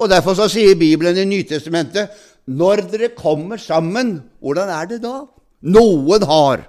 Og 0.00 0.08
Derfor 0.08 0.36
så 0.38 0.48
sier 0.48 0.78
Bibelen 0.80 1.18
i 1.18 1.28
Nytestamentet 1.28 2.12
når 2.50 2.86
dere 2.90 3.10
kommer 3.14 3.60
sammen, 3.60 4.16
hvordan 4.40 4.70
er 4.72 4.86
det 4.90 5.00
da? 5.04 5.26
Noen 5.60 6.24
har. 6.26 6.64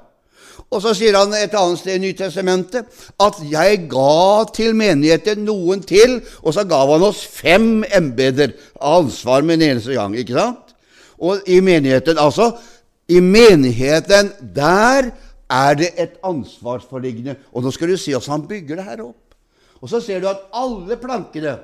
Og 0.72 0.80
så 0.80 0.94
sier 0.96 1.18
han 1.20 1.34
et 1.36 1.56
annet 1.58 1.82
sted 1.82 1.98
i 1.98 2.02
Nytestamentet 2.06 2.86
at 3.20 3.40
'jeg 3.44 3.88
ga 3.92 4.44
til 4.56 4.76
menigheten 4.76 5.44
noen 5.46 5.84
til', 5.84 6.22
og 6.44 6.54
så 6.54 6.64
gav 6.64 6.92
han 6.92 7.04
oss 7.04 7.26
fem 7.26 7.84
embeder. 7.84 8.54
Ansvar 8.80 9.42
med 9.42 9.54
en 9.56 9.62
eneste 9.62 9.94
gang. 9.94 10.16
ikke 10.16 10.34
sant? 10.34 10.76
Og 11.20 11.42
i 11.48 11.60
menigheten, 11.60 12.18
altså 12.18 12.58
I 13.08 13.20
menigheten, 13.20 14.32
der 14.56 15.12
er 15.50 15.74
det 15.74 15.90
et 15.98 16.14
ansvarsforliggende. 16.24 17.36
Og 17.52 17.64
nå 17.64 17.72
skal 17.72 17.90
du 17.90 17.98
se 17.98 18.12
hvordan 18.12 18.32
han 18.32 18.48
bygger 18.48 18.76
det 18.76 18.86
her 18.86 19.04
opp. 19.04 19.36
Og 19.82 19.90
så 19.90 20.00
ser 20.00 20.20
du 20.22 20.28
at 20.30 20.48
alle 20.54 20.98
plankene 20.98 21.58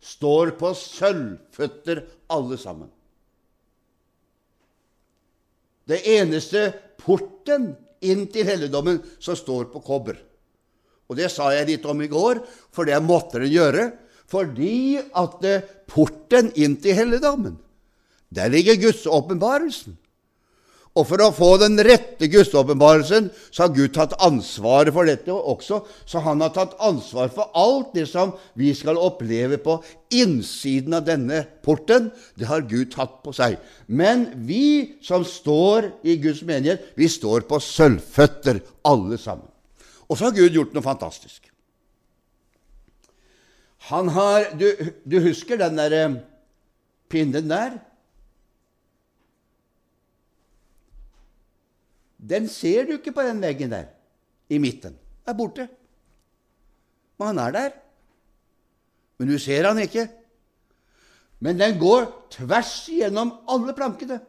står 0.00 0.50
på 0.58 0.72
sølvføtter, 0.74 2.00
alle 2.30 2.58
sammen. 2.58 2.88
Det 5.88 6.00
eneste 6.04 6.72
porten 6.98 7.76
inn 8.00 8.26
til 8.32 8.48
helligdommen 8.48 9.00
som 9.22 9.36
står 9.38 9.68
på 9.72 9.82
kobber. 9.84 10.18
Og 11.10 11.18
det 11.18 11.30
sa 11.32 11.50
jeg 11.52 11.68
litt 11.68 11.88
om 11.90 12.00
i 12.02 12.10
går, 12.10 12.42
for 12.70 12.86
det 12.86 13.00
måtte 13.02 13.42
den 13.42 13.50
gjøre. 13.52 13.90
Fordi 14.30 15.00
at 15.18 15.42
porten 15.90 16.52
inn 16.54 16.76
til 16.78 16.94
helligdommen, 16.94 17.56
der 18.30 18.52
ligger 18.52 18.78
Guds 18.78 19.02
åpenbarelsen. 19.10 19.96
Og 20.98 21.06
for 21.06 21.22
å 21.22 21.30
få 21.30 21.52
den 21.62 21.78
rette 21.86 22.26
gudsåpenbarelsen 22.26 23.28
så 23.54 23.62
har 23.62 23.74
Gud 23.76 23.92
tatt 23.94 24.16
ansvaret 24.26 24.90
for 24.94 25.06
dette 25.06 25.30
også. 25.30 25.84
Så 26.02 26.22
han 26.24 26.42
har 26.42 26.50
tatt 26.54 26.74
ansvar 26.82 27.30
for 27.34 27.52
alt 27.54 27.92
det 27.94 28.08
som 28.10 28.32
vi 28.58 28.72
skal 28.74 28.98
oppleve 28.98 29.60
på 29.62 29.76
innsiden 30.18 30.96
av 30.98 31.04
denne 31.06 31.44
porten. 31.62 32.08
Det 32.34 32.48
har 32.50 32.66
Gud 32.66 32.90
tatt 32.96 33.20
på 33.22 33.34
seg. 33.36 33.60
Men 33.86 34.26
vi 34.48 34.98
som 35.06 35.22
står 35.22 35.92
i 36.02 36.16
Guds 36.22 36.42
menighet, 36.42 36.90
vi 36.98 37.06
står 37.10 37.46
på 37.46 37.60
sølvføtter, 37.62 38.58
alle 38.90 39.18
sammen. 39.20 39.46
Og 40.10 40.18
så 40.18 40.26
har 40.26 40.34
Gud 40.34 40.56
gjort 40.58 40.74
noe 40.74 40.82
fantastisk. 40.82 41.46
Han 43.90 44.10
har 44.12 44.50
Du, 44.58 44.66
du 45.06 45.20
husker 45.22 45.56
den 45.60 45.78
der 45.78 45.94
eh, 45.94 46.18
pinnen 47.08 47.48
der? 47.48 47.78
Den 52.20 52.48
ser 52.52 52.84
du 52.86 52.96
ikke 52.98 53.14
på 53.16 53.24
den 53.24 53.40
veggen 53.40 53.72
der 53.72 53.88
i 54.50 54.58
midten. 54.60 54.92
Den 54.92 55.32
er 55.32 55.36
borte. 55.38 55.68
Men 57.18 57.32
han 57.32 57.38
er 57.38 57.54
der. 57.54 57.70
Men 59.18 59.28
du 59.28 59.38
ser 59.38 59.68
han 59.68 59.78
ikke. 59.80 60.08
Men 61.40 61.58
den 61.60 61.78
går 61.80 62.08
tvers 62.34 62.72
gjennom 62.92 63.32
alle 63.48 63.72
plankene. 63.76 64.20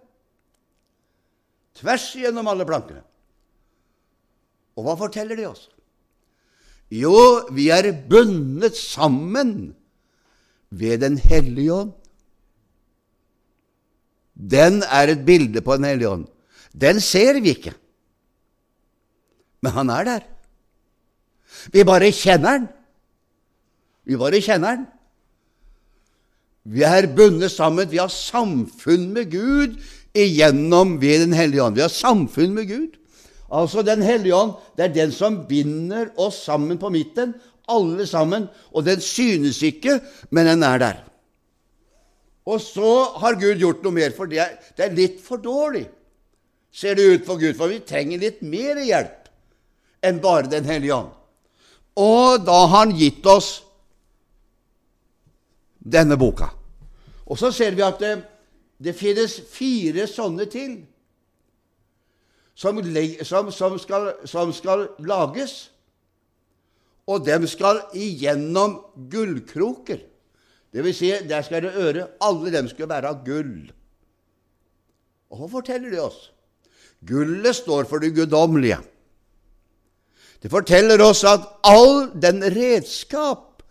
Tvers 1.76 2.12
gjennom 2.16 2.48
alle 2.48 2.68
plankene. 2.68 3.04
Og 4.76 4.88
hva 4.88 4.96
forteller 5.00 5.40
de 5.40 5.48
oss? 5.50 5.68
Jo, 6.92 7.48
vi 7.56 7.70
er 7.72 7.92
bundet 8.08 8.76
sammen 8.76 9.74
ved 10.72 11.02
Den 11.04 11.18
hellige 11.18 11.74
ånd. 11.74 11.92
Den 14.36 14.82
er 14.84 15.12
et 15.12 15.26
bilde 15.26 15.62
på 15.62 15.76
Den 15.76 15.88
hellige 15.88 16.10
ånd. 16.10 16.28
Den 16.72 17.00
ser 17.04 17.40
vi 17.44 17.56
ikke 17.56 17.76
men 19.62 19.76
han 19.76 19.92
er 19.94 20.08
der. 20.08 20.24
Vi 21.74 21.84
bare 21.86 22.10
kjenner 22.16 22.58
han. 22.58 22.68
Vi 24.08 24.18
bare 24.18 24.42
kjenner 24.42 24.76
han. 24.76 24.88
Vi 26.64 26.84
er 26.86 27.10
bundet 27.16 27.54
sammen. 27.54 27.90
Vi 27.90 28.02
har 28.02 28.12
samfunn 28.14 29.12
med 29.16 29.32
Gud 29.34 29.78
igjennom 30.18 30.98
ved 31.02 31.26
Den 31.26 31.38
hellige 31.38 31.64
ånd. 31.64 31.78
Vi 31.78 31.86
har 31.86 31.94
samfunn 31.94 32.58
med 32.58 32.68
Gud. 32.70 32.98
Altså 33.52 33.84
Den 33.84 34.02
hellige 34.02 34.36
ånd, 34.36 34.54
det 34.78 34.86
er 34.86 34.94
den 34.96 35.12
som 35.12 35.42
binder 35.48 36.12
oss 36.18 36.40
sammen 36.46 36.78
på 36.80 36.90
midten, 36.90 37.34
alle 37.68 38.08
sammen. 38.08 38.48
Og 38.72 38.86
den 38.86 39.02
synes 39.02 39.62
ikke, 39.64 40.00
men 40.30 40.48
den 40.48 40.64
er 40.64 40.78
der. 40.80 41.02
Og 42.46 42.62
så 42.62 43.04
har 43.22 43.38
Gud 43.40 43.60
gjort 43.60 43.84
noe 43.84 43.94
mer, 43.94 44.14
for 44.16 44.26
det 44.26 44.40
er, 44.42 44.56
det 44.78 44.86
er 44.86 44.96
litt 44.98 45.20
for 45.22 45.38
dårlig, 45.38 45.84
ser 46.74 46.96
det 46.98 47.06
ut 47.06 47.28
for 47.28 47.38
Gud. 47.38 47.54
For 47.60 47.70
vi 47.70 47.84
trenger 47.86 48.24
litt 48.24 48.40
mer 48.42 48.80
hjelp 48.82 49.21
enn 50.02 50.22
bare 50.22 50.50
Den 50.50 50.66
hellige 50.66 50.96
ånd. 50.96 51.12
Og 51.96 52.46
da 52.46 52.58
har 52.66 52.86
han 52.86 52.96
gitt 52.98 53.26
oss 53.28 53.62
denne 55.78 56.18
boka. 56.18 56.50
Og 57.28 57.38
så 57.40 57.52
ser 57.52 57.76
vi 57.76 57.84
at 57.86 58.00
det, 58.00 58.14
det 58.82 58.96
finnes 58.98 59.38
fire 59.52 60.08
sånne 60.10 60.48
til 60.52 60.80
som, 62.56 62.78
som, 63.24 63.52
som, 63.52 63.78
skal, 63.80 64.12
som 64.30 64.54
skal 64.54 64.88
lages. 65.00 65.72
Og 67.10 67.24
dem 67.26 67.48
skal 67.50 67.82
igjennom 67.98 68.78
gullkroker. 69.12 70.04
Det 70.72 70.84
vil 70.86 70.96
si, 70.96 71.10
der 71.28 71.44
skal 71.44 71.66
det 71.66 71.74
øre. 71.76 72.08
Alle 72.24 72.54
dem 72.54 72.70
skal 72.72 72.90
være 72.92 73.10
av 73.12 73.24
gull. 73.26 73.72
Og 75.32 75.42
hva 75.42 75.50
forteller 75.58 75.92
de 75.92 76.00
oss? 76.04 76.30
Gullet 77.08 77.58
står 77.58 77.88
for 77.90 78.04
det 78.04 78.14
guddommelige. 78.16 78.78
Det 80.42 80.50
forteller 80.50 81.02
oss 81.06 81.24
at 81.28 81.44
all 81.68 82.10
den 82.22 82.42
redskap 82.44 83.62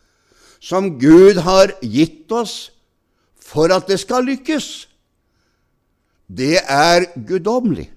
som 0.60 0.98
Gud 1.00 1.40
har 1.42 1.72
gitt 1.82 2.30
oss 2.32 2.70
for 3.40 3.72
at 3.74 3.88
det 3.90 3.98
skal 4.02 4.28
lykkes, 4.28 4.86
det 6.30 6.60
er 6.62 7.08
guddommelig. 7.26 7.88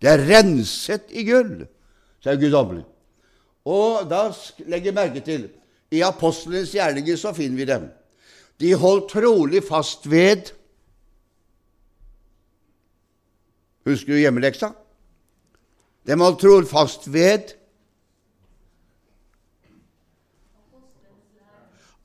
Det 0.00 0.08
er 0.08 0.24
renset 0.24 1.12
i 1.12 1.24
gull, 1.28 1.66
så 2.20 2.30
er 2.30 2.38
det 2.38 2.46
guddommelig. 2.46 2.84
Og 3.64 4.08
da 4.08 4.26
legger 4.68 4.90
jeg 4.90 4.96
merke 4.96 5.20
til 5.24 5.46
i 5.94 6.00
apostlenes 6.04 6.72
gjerninger 6.74 7.16
så 7.20 7.32
finner 7.36 7.60
vi 7.60 7.68
dem. 7.68 7.88
De 8.60 8.72
holdt 8.78 9.10
trolig 9.12 9.64
fast 9.64 10.08
ved 10.10 10.52
Husker 13.84 14.14
du 14.14 14.18
hjemmeleksa? 14.22 14.70
Det 16.04 16.16
man 16.20 16.36
tror 16.36 16.66
fast 16.68 17.06
ved 17.12 17.54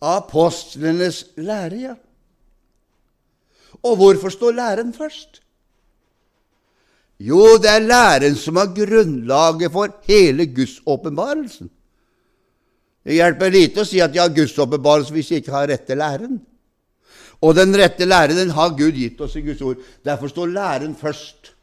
apostlenes 0.02 1.26
lære, 1.36 1.76
ja. 1.76 1.96
Og 3.84 3.96
hvorfor 3.96 4.30
står 4.30 4.52
læren 4.52 4.94
først? 4.94 5.42
Jo, 7.20 7.58
det 7.60 7.68
er 7.68 7.84
læren 7.84 8.36
som 8.36 8.56
er 8.56 8.72
grunnlaget 8.76 9.72
for 9.72 9.92
hele 10.08 10.46
gudsåpenbarelsen. 10.56 11.70
Det 13.04 13.18
hjelper 13.18 13.52
lite 13.52 13.84
å 13.84 13.88
si 13.88 14.00
at 14.04 14.14
de 14.14 14.22
har 14.22 14.32
gudsåpenbarelse 14.32 15.16
hvis 15.16 15.32
de 15.32 15.40
ikke 15.42 15.56
har 15.56 15.68
rette 15.72 15.96
læren. 16.00 16.40
Og 17.44 17.56
den 17.56 17.76
rette 17.76 18.08
læren 18.08 18.40
den 18.40 18.52
har 18.56 18.76
Gud 18.76 18.96
gitt 18.96 19.20
oss 19.24 19.36
i 19.40 19.44
Guds 19.44 19.62
ord. 19.64 19.80
Derfor 20.06 20.32
står 20.32 20.52
læren 20.56 20.96
først. 20.96 21.54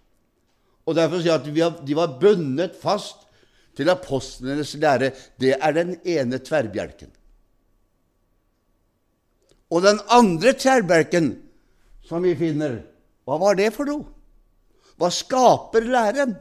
Og 0.86 0.94
Derfor 0.94 1.22
sier 1.22 1.42
jeg 1.42 1.66
at 1.66 1.80
de 1.86 1.96
var 1.98 2.18
bundet 2.20 2.76
fast 2.78 3.26
til 3.76 3.90
apostlenes 3.90 4.74
lære. 4.80 5.12
Det 5.40 5.56
er 5.58 5.72
den 5.74 5.96
ene 6.06 6.38
tverrbjelken. 6.38 7.10
Og 9.70 9.82
den 9.82 9.98
andre 10.14 10.54
tverrbjelken 10.54 11.32
som 12.06 12.22
vi 12.22 12.36
finner, 12.38 12.84
hva 13.26 13.38
var 13.42 13.58
det 13.58 13.72
for 13.74 13.88
noe? 13.88 14.06
Hva 14.96 15.10
skaper 15.12 15.84
læren? 15.90 16.36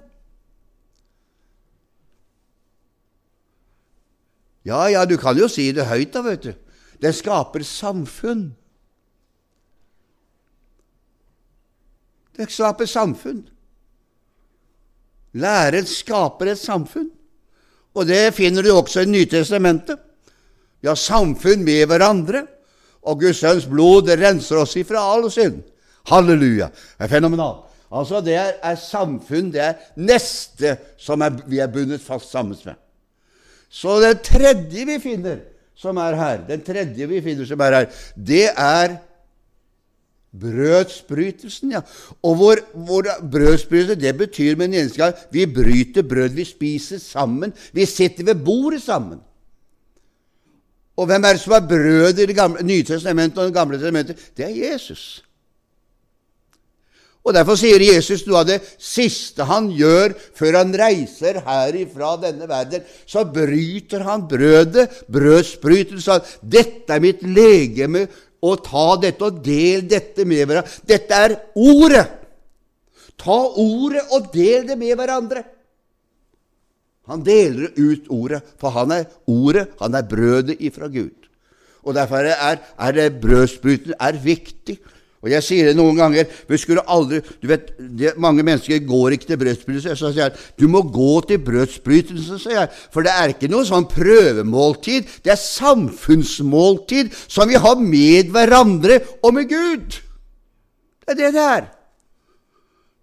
Ja, 4.65 4.85
ja, 4.89 5.05
du 5.05 5.17
kan 5.21 5.37
jo 5.37 5.49
si 5.49 5.67
det 5.75 5.87
høyt, 5.89 6.13
da, 6.13 6.21
vet 6.25 6.45
du. 6.45 6.53
Det 7.01 7.11
skaper 7.17 7.65
samfunn. 7.65 8.47
Det 12.37 12.47
skaper 12.53 12.89
samfunn. 12.89 13.43
Læren 15.35 15.87
skaper 15.87 16.53
et 16.53 16.59
samfunn. 16.59 17.09
Og 17.95 18.07
det 18.07 18.33
finner 18.35 18.63
du 18.63 18.71
også 18.75 19.03
i 19.03 19.09
Nytestamentet. 19.09 19.99
Vi 20.81 20.87
har 20.87 20.99
samfunn 20.99 21.63
med 21.65 21.87
hverandre, 21.89 22.43
og 23.05 23.21
Guds 23.21 23.39
sønns 23.41 23.67
blod 23.69 24.09
renser 24.09 24.59
oss 24.61 24.75
ifra 24.79 25.01
all 25.13 25.27
synd. 25.31 25.61
Halleluja. 26.09 26.69
Det 26.69 27.07
er 27.07 27.11
fenomenalt. 27.11 27.63
Altså, 27.95 28.19
det 28.21 28.35
er, 28.35 28.53
er, 28.63 28.75
samfunn, 28.79 29.51
det 29.53 29.61
er 29.61 29.75
neste 29.95 30.75
som 30.99 31.21
er, 31.23 31.37
vi 31.47 31.61
er 31.63 31.71
bundet 31.71 32.03
fast 32.03 32.31
sammen 32.33 32.57
med. 32.65 32.75
Så 33.69 33.99
det 34.03 34.21
tredje 34.25 34.85
vi 34.87 34.97
finner 35.03 35.41
som 35.75 35.97
er 35.99 36.15
her, 36.15 36.43
den 36.47 36.63
tredje 36.63 37.07
vi 37.09 37.21
finner 37.23 37.47
som 37.47 37.61
er 37.61 37.79
her, 37.79 37.87
det 38.15 38.45
er 38.51 38.97
Brødsbrytelsen, 40.41 41.71
ja. 41.71 41.81
Og 42.23 42.35
hvor, 42.35 42.59
hvor 42.73 43.05
brødsbrytelse, 43.31 43.95
det 43.95 44.17
betyr 44.17 44.55
med 44.55 44.89
gang 44.97 45.15
vi 45.31 45.45
bryter 45.45 46.01
brød, 46.01 46.29
vi 46.29 46.43
spiser 46.43 46.97
sammen. 46.97 47.53
Vi 47.73 47.85
sitter 47.85 48.23
ved 48.23 48.35
bordet 48.35 48.81
sammen. 48.81 49.19
Og 50.97 51.05
hvem 51.05 51.23
er 51.23 51.35
det 51.35 51.41
som 51.41 51.53
har 51.53 51.67
brød 51.67 52.19
i 52.19 52.25
Det 52.25 52.35
gamle, 52.35 52.63
nye 52.63 52.83
testamentet 52.83 53.37
og 53.37 53.45
Det 53.45 53.53
gamle 53.53 53.77
testamentet? 53.77 54.31
Det 54.37 54.45
er 54.45 54.71
Jesus. 54.71 55.25
Og 57.25 57.33
Derfor 57.33 57.57
sier 57.57 57.81
Jesus 57.81 58.21
noe 58.27 58.43
av 58.43 58.45
det 58.45 58.59
siste 58.77 59.47
han 59.49 59.71
gjør 59.73 60.13
før 60.37 60.59
han 60.59 60.75
reiser 60.77 61.39
herifra 61.41 62.11
denne 62.21 62.45
verden. 62.45 62.83
Så 63.09 63.23
bryter 63.25 64.05
han 64.05 64.27
brødet, 64.29 64.91
brødsbrytelsen. 65.09 66.21
'Dette 66.45 66.93
er 66.93 67.01
mitt 67.01 67.25
legeme, 67.25 68.05
og 68.45 68.63
ta 68.65 68.85
dette 69.01 69.25
og 69.25 69.41
del 69.43 69.83
dette 69.89 70.25
med 70.27 70.45
hverandre.' 70.45 70.85
Dette 70.87 71.19
er 71.27 71.35
ordet! 71.55 72.05
Ta 73.17 73.37
ordet 73.61 74.03
og 74.13 74.31
del 74.33 74.67
det 74.67 74.77
med 74.77 74.95
hverandre. 74.99 75.43
Han 77.09 77.21
deler 77.23 77.69
ut 77.77 78.09
ordet, 78.09 78.41
for 78.59 78.73
han 78.75 78.91
er 78.91 79.05
ordet, 79.29 79.69
han 79.79 79.95
er 79.95 80.07
brødet 80.09 80.57
ifra 80.59 80.89
Gud. 80.89 81.29
Og 81.85 81.93
Derfor 81.93 82.25
er, 82.25 82.57
er 82.77 83.19
brødspruten 83.21 83.93
viktig. 84.23 84.79
Og 85.25 85.31
jeg 85.33 85.41
sier 85.41 85.71
det 85.71 85.77
noen 85.77 85.97
ganger 85.97 86.29
vi 86.45 86.57
skulle 86.61 86.83
aldri, 86.85 87.17
du 87.41 87.49
vet, 87.49 87.71
det, 87.97 88.13
Mange 88.21 88.45
mennesker 88.45 88.83
går 88.85 89.15
ikke 89.15 89.31
til 89.31 89.39
brødsbrytelse. 89.41 89.95
Så 89.97 90.11
sier 90.13 90.27
jeg 90.27 90.61
du 90.61 90.67
må 90.69 90.83
gå 90.85 91.17
til 91.25 91.41
brødsbrytelse, 91.41 92.37
sier 92.43 92.59
jeg. 92.59 92.73
For 92.93 93.05
det 93.05 93.13
er 93.17 93.33
ikke 93.33 93.49
noe 93.49 93.65
sånn 93.65 93.87
prøvemåltid. 93.89 95.09
Det 95.25 95.33
er 95.33 95.41
samfunnsmåltid 95.41 97.09
som 97.25 97.49
vi 97.49 97.57
har 97.57 97.81
med 97.81 98.29
hverandre 98.35 99.01
og 99.25 99.33
med 99.39 99.49
Gud. 99.49 99.97
Det 101.05 101.15
er 101.15 101.19
det 101.23 101.33
det 101.33 101.47
er. 101.55 101.65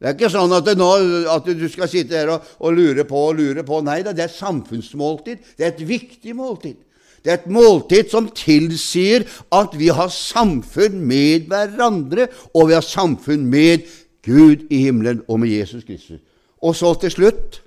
Det 0.03 0.09
er 0.11 0.17
ikke 0.17 0.33
sånn 0.35 0.51
at, 0.51 0.71
nå, 0.75 0.89
at 1.31 1.47
du 1.47 1.69
skal 1.71 1.91
sitte 1.91 2.17
her 2.19 2.33
og, 2.35 2.47
og, 2.59 2.73
lure 2.75 3.05
på 3.07 3.27
og 3.29 3.37
lure 3.39 3.63
på. 3.67 3.83
Nei 3.87 4.01
det 4.07 4.17
er 4.19 4.33
samfunnsmåltid. 4.35 5.45
Det 5.59 5.67
er 5.67 5.75
et 5.75 5.85
viktig 5.87 6.35
måltid. 6.39 6.79
Det 7.23 7.31
er 7.31 7.39
et 7.39 7.51
måltid 7.55 8.11
som 8.11 8.27
tilsier 8.35 9.25
at 9.55 9.77
vi 9.79 9.93
har 9.95 10.11
samfunn 10.11 10.99
med 11.07 11.47
hverandre, 11.51 12.27
og 12.55 12.69
vi 12.69 12.75
har 12.75 12.87
samfunn 12.87 13.47
med 13.47 13.87
Gud 14.27 14.67
i 14.71 14.85
himmelen 14.87 15.23
og 15.29 15.41
med 15.41 15.55
Jesus 15.55 15.85
Kristus. 15.85 16.21
Og 16.63 16.77
så 16.77 16.95
til 17.01 17.11
slutt 17.11 17.63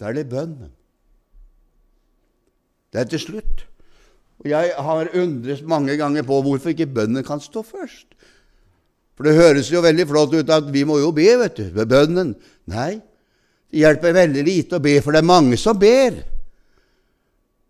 Da 0.00 0.08
er 0.08 0.16
det 0.16 0.30
bønnen. 0.30 0.70
Det 2.92 3.00
er 3.00 3.04
til 3.04 3.20
slutt. 3.20 3.66
Og 4.40 4.48
Jeg 4.48 4.72
har 4.78 5.10
undret 5.14 5.66
mange 5.68 5.96
ganger 5.96 6.22
på 6.22 6.40
hvorfor 6.42 6.72
ikke 6.72 6.86
bønnen 6.86 7.24
kan 7.24 7.40
stå 7.40 7.62
først. 7.62 8.06
For 9.16 9.28
det 9.28 9.36
høres 9.36 9.68
jo 9.68 9.82
veldig 9.84 10.06
flott 10.08 10.32
ut 10.34 10.50
at 10.50 10.72
vi 10.72 10.86
må 10.88 10.96
jo 10.98 11.10
be, 11.12 11.26
vet 11.36 11.58
du, 11.58 11.66
ved 11.76 11.86
bønnen. 11.86 12.32
Nei, 12.72 12.94
det 13.70 13.82
hjelper 13.82 14.16
veldig 14.16 14.44
lite 14.46 14.78
å 14.78 14.82
be, 14.82 14.94
for 15.04 15.12
det 15.12 15.20
er 15.20 15.28
mange 15.28 15.58
som 15.60 15.76
ber. 15.78 16.16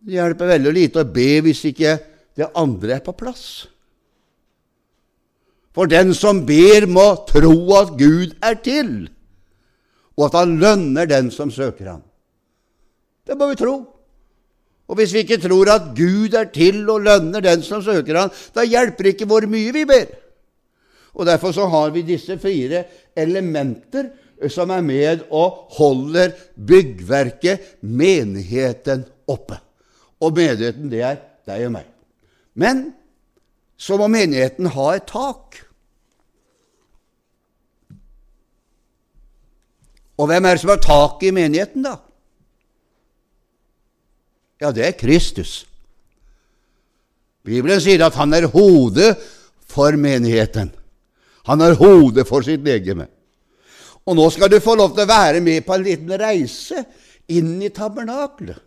Det 0.01 0.17
hjelper 0.17 0.55
veldig 0.55 0.73
lite 0.73 1.03
å 1.03 1.13
be 1.13 1.29
hvis 1.45 1.61
ikke 1.69 1.99
det 2.39 2.49
andre 2.57 2.97
er 2.97 3.05
på 3.05 3.13
plass. 3.17 3.69
For 5.77 5.91
den 5.91 6.15
som 6.17 6.43
ber, 6.49 6.87
må 6.91 7.13
tro 7.29 7.55
at 7.79 7.93
Gud 8.01 8.33
er 8.43 8.57
til, 8.65 8.95
og 10.19 10.27
at 10.31 10.39
han 10.41 10.57
lønner 10.61 11.09
den 11.09 11.31
som 11.35 11.53
søker 11.53 11.93
ham. 11.93 12.03
Det 13.29 13.37
må 13.39 13.51
vi 13.53 13.61
tro. 13.61 13.75
Og 14.91 14.99
hvis 14.99 15.13
vi 15.15 15.23
ikke 15.23 15.39
tror 15.39 15.71
at 15.71 15.93
Gud 15.95 16.35
er 16.35 16.49
til 16.51 16.83
og 16.91 17.05
lønner 17.07 17.45
den 17.45 17.63
som 17.63 17.85
søker 17.85 18.25
ham, 18.25 18.35
da 18.57 18.67
hjelper 18.67 19.13
ikke 19.13 19.29
hvor 19.31 19.47
mye 19.47 19.71
vi 19.77 19.87
ber. 19.87 20.09
Og 21.15 21.27
Derfor 21.29 21.55
så 21.55 21.69
har 21.71 21.93
vi 21.95 22.07
disse 22.07 22.39
fire 22.43 22.85
elementer 23.19 24.11
som 24.51 24.71
er 24.75 24.83
med 24.83 25.27
og 25.31 25.67
holder 25.77 26.33
byggverket, 26.57 27.77
menigheten, 27.83 29.05
oppe. 29.29 29.61
Og 30.21 30.37
menigheten, 30.37 30.91
det 30.93 31.01
er 31.05 31.19
deg 31.49 31.67
og 31.67 31.75
meg. 31.79 31.89
Men 32.55 32.91
så 33.81 33.97
må 33.97 34.11
menigheten 34.13 34.69
ha 34.75 34.87
et 34.97 35.09
tak. 35.09 35.57
Og 40.21 40.29
hvem 40.29 40.45
er 40.45 40.57
det 40.57 40.61
som 40.61 40.75
har 40.75 40.83
tak 40.85 41.23
i 41.25 41.33
menigheten, 41.33 41.87
da? 41.87 41.97
Ja, 44.61 44.73
det 44.77 44.85
er 44.85 44.99
Kristus. 45.01 45.63
Bibelen 47.41 47.81
sier 47.81 48.05
at 48.05 48.19
han 48.21 48.37
er 48.37 48.51
hodet 48.53 49.15
for 49.65 49.97
menigheten. 49.97 50.69
Han 51.49 51.65
er 51.65 51.79
hodet 51.81 52.27
for 52.29 52.45
sitt 52.45 52.61
legeme. 52.67 53.09
Og 54.05 54.19
nå 54.19 54.27
skal 54.35 54.53
du 54.53 54.59
få 54.61 54.75
lov 54.77 54.93
til 54.93 55.07
å 55.07 55.09
være 55.09 55.41
med 55.41 55.65
på 55.65 55.73
en 55.73 55.87
liten 55.87 56.13
reise 56.21 56.85
inn 57.33 57.55
i 57.65 57.73
tabernaklet 57.73 58.61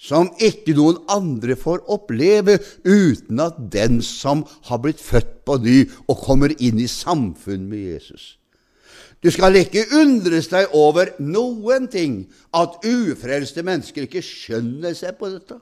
som 0.00 0.30
ikke 0.42 0.74
noen 0.76 1.00
andre 1.12 1.56
får 1.58 1.84
oppleve 1.92 2.58
uten 2.84 3.40
at 3.42 3.58
den 3.72 4.00
som 4.04 4.44
har 4.68 4.82
blitt 4.82 5.02
født 5.02 5.44
på 5.46 5.58
ny 5.62 5.84
og 6.08 6.18
kommer 6.24 6.54
inn 6.58 6.80
i 6.82 6.90
samfunn 6.90 7.68
med 7.70 7.94
Jesus. 7.94 8.34
Du 9.24 9.30
skal 9.32 9.56
ikke 9.56 9.86
undres 9.96 10.50
deg 10.52 10.74
over 10.76 11.14
noen 11.22 11.86
ting 11.88 12.24
at 12.52 12.82
ufrelste 12.84 13.64
mennesker 13.64 14.04
ikke 14.04 14.24
skjønner 14.24 14.92
seg 14.98 15.16
på 15.16 15.30
dette. 15.32 15.56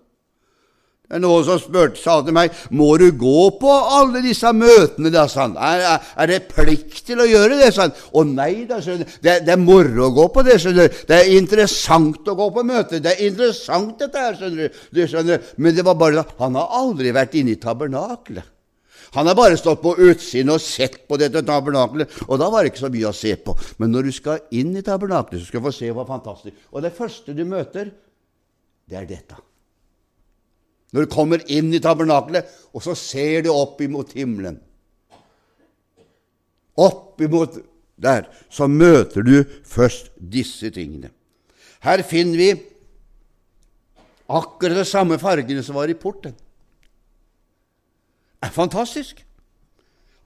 Det 1.12 1.18
er 1.18 1.20
noen 1.26 1.42
som 1.44 1.58
spurte, 1.60 2.00
sa 2.00 2.14
til 2.24 2.32
meg 2.32 2.54
må 2.72 2.86
du 2.96 3.10
gå 3.20 3.40
på 3.60 3.72
alle 3.98 4.22
disse 4.24 4.48
møtene. 4.56 5.10
da, 5.12 5.26
sånn. 5.28 5.58
Er, 5.60 5.82
er, 6.16 6.30
det 6.30 6.46
plikt 6.48 7.02
til 7.04 7.20
å 7.20 7.26
gjøre 7.28 7.58
det? 7.60 7.68
sånn? 7.76 7.92
Å 7.92 8.22
nei 8.30 8.64
da, 8.70 8.78
skjønner 8.80 9.18
det, 9.20 9.34
det 9.44 9.52
er 9.52 9.60
moro 9.60 10.06
å 10.06 10.14
gå 10.16 10.24
på 10.32 10.46
det. 10.46 10.56
skjønner 10.62 10.88
du. 10.88 11.02
Det 11.10 11.18
er 11.18 11.34
interessant 11.36 12.32
å 12.32 12.36
gå 12.38 12.48
på 12.56 12.64
møter. 12.64 13.02
Det 13.04 13.12
er 13.12 13.28
interessant, 13.28 13.92
dette 14.00 14.24
her. 14.24 14.40
skjønner 14.40 14.72
du. 14.72 14.80
du 14.88 15.02
skjønner. 15.04 15.44
Men 15.60 15.76
det 15.76 15.84
var 15.90 16.00
bare 16.00 16.24
han 16.38 16.56
har 16.56 16.80
aldri 16.80 17.12
vært 17.12 17.36
inne 17.42 17.58
i 17.58 17.60
tabernaklet. 17.60 18.48
Han 19.12 19.28
har 19.28 19.36
bare 19.36 19.60
stått 19.60 19.82
på 19.84 19.92
utsiden 20.00 20.54
og 20.54 20.64
sett 20.64 21.02
på 21.04 21.20
dette 21.20 21.44
tabernaklet, 21.44 22.22
og 22.24 22.38
da 22.40 22.48
var 22.48 22.64
det 22.64 22.72
ikke 22.72 22.86
så 22.86 22.94
mye 22.94 23.10
å 23.10 23.16
se 23.16 23.36
på. 23.36 23.52
Men 23.82 23.92
når 23.92 24.08
du 24.08 24.16
skal 24.16 24.46
inn 24.56 24.72
i 24.80 24.86
tabernaklet, 24.86 25.42
så 25.42 25.50
skal 25.50 25.60
du 25.60 25.68
få 25.68 25.76
se 25.76 25.92
hva 25.92 26.08
fantastisk 26.08 26.72
Og 26.72 26.80
det 26.80 26.96
første 26.96 27.36
du 27.36 27.44
møter, 27.44 27.92
det 28.88 28.96
er 28.96 29.10
dette. 29.10 29.36
Når 30.92 31.06
du 31.06 31.12
kommer 31.12 31.42
inn 31.48 31.72
i 31.72 31.80
tabernakelet, 31.80 32.48
og 32.76 32.84
så 32.84 32.94
ser 32.98 33.46
du 33.46 33.50
opp 33.52 33.80
imot 33.84 34.12
himmelen. 34.16 34.58
Opp 36.80 37.20
imot 37.24 37.56
der, 37.96 38.28
så 38.52 38.68
møter 38.68 39.24
du 39.24 39.34
først 39.68 40.12
disse 40.16 40.70
tingene. 40.74 41.10
Her 41.82 42.04
finner 42.06 42.38
vi 42.38 42.50
akkurat 44.32 44.82
de 44.82 44.86
samme 44.88 45.18
fargene 45.20 45.64
som 45.64 45.76
var 45.80 45.90
i 45.90 45.98
porten. 45.98 46.36
Det 48.36 48.48
er 48.48 48.54
fantastisk. 48.54 49.24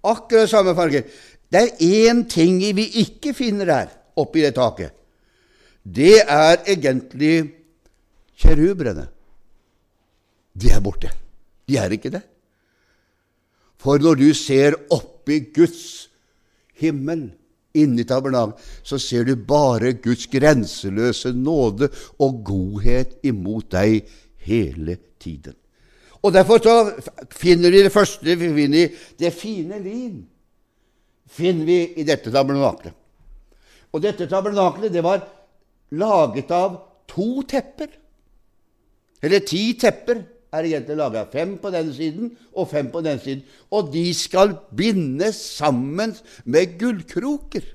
Akkurat 0.03 0.47
de 0.47 0.51
samme 0.51 0.75
farger. 0.79 1.07
Det 1.53 1.63
er 1.63 1.83
én 2.11 2.25
ting 2.31 2.59
vi 2.59 2.89
ikke 3.03 3.35
finner 3.37 3.71
her 3.71 3.91
oppi 4.19 4.43
det 4.43 4.55
taket. 4.57 4.91
Det 5.87 6.19
er 6.23 6.65
egentlig 6.67 7.35
kjerubrene 8.43 9.07
de 10.57 10.73
er 10.73 10.83
borte. 10.85 11.11
De 11.69 11.77
er 11.79 11.93
ikke 11.93 12.13
det. 12.15 12.23
For 13.81 14.01
når 14.01 14.21
du 14.21 14.29
ser 14.35 14.77
oppi 14.91 15.41
Guds 15.55 16.09
himmel, 16.81 17.29
inni 17.77 18.07
tabernak, 18.09 18.57
så 18.83 18.97
ser 18.99 19.27
du 19.29 19.35
bare 19.37 19.93
Guds 20.01 20.27
grenseløse 20.33 21.35
nåde 21.37 21.91
og 22.25 22.41
godhet 22.47 23.19
imot 23.29 23.69
deg 23.75 24.07
hele 24.47 24.97
tiden. 25.21 25.57
Og 26.25 26.33
Derfor 26.33 26.59
så 26.59 26.77
finner 27.31 27.71
vi 27.71 27.85
det 27.85 27.93
første 27.93 28.25
vi 28.25 28.49
finner 28.57 28.97
det 29.21 29.35
fine 29.37 29.79
lin 29.83 30.25
finner 31.27 31.67
vi 31.67 31.79
i 32.01 32.05
dette 32.07 32.31
tabernaklet. 32.33 32.95
Og 33.93 34.03
dette 34.03 34.29
tabernaklet 34.31 34.93
det 34.95 35.03
var 35.05 35.25
laget 35.97 36.51
av 36.55 36.79
to 37.11 37.43
tepper, 37.49 37.91
eller 39.23 39.45
ti 39.47 39.75
tepper 39.81 40.23
er 40.53 40.69
egentlig 40.69 40.97
laga 40.97 41.25
fem 41.33 41.57
på 41.63 41.71
denne 41.75 41.95
siden 41.95 42.31
og 42.55 42.69
fem 42.71 42.91
på 42.93 43.03
denne 43.05 43.23
siden. 43.23 43.43
Og 43.71 43.91
de 43.93 44.07
skal 44.15 44.57
bindes 44.77 45.41
sammen 45.59 46.15
med 46.45 46.79
gullkroker. 46.81 47.73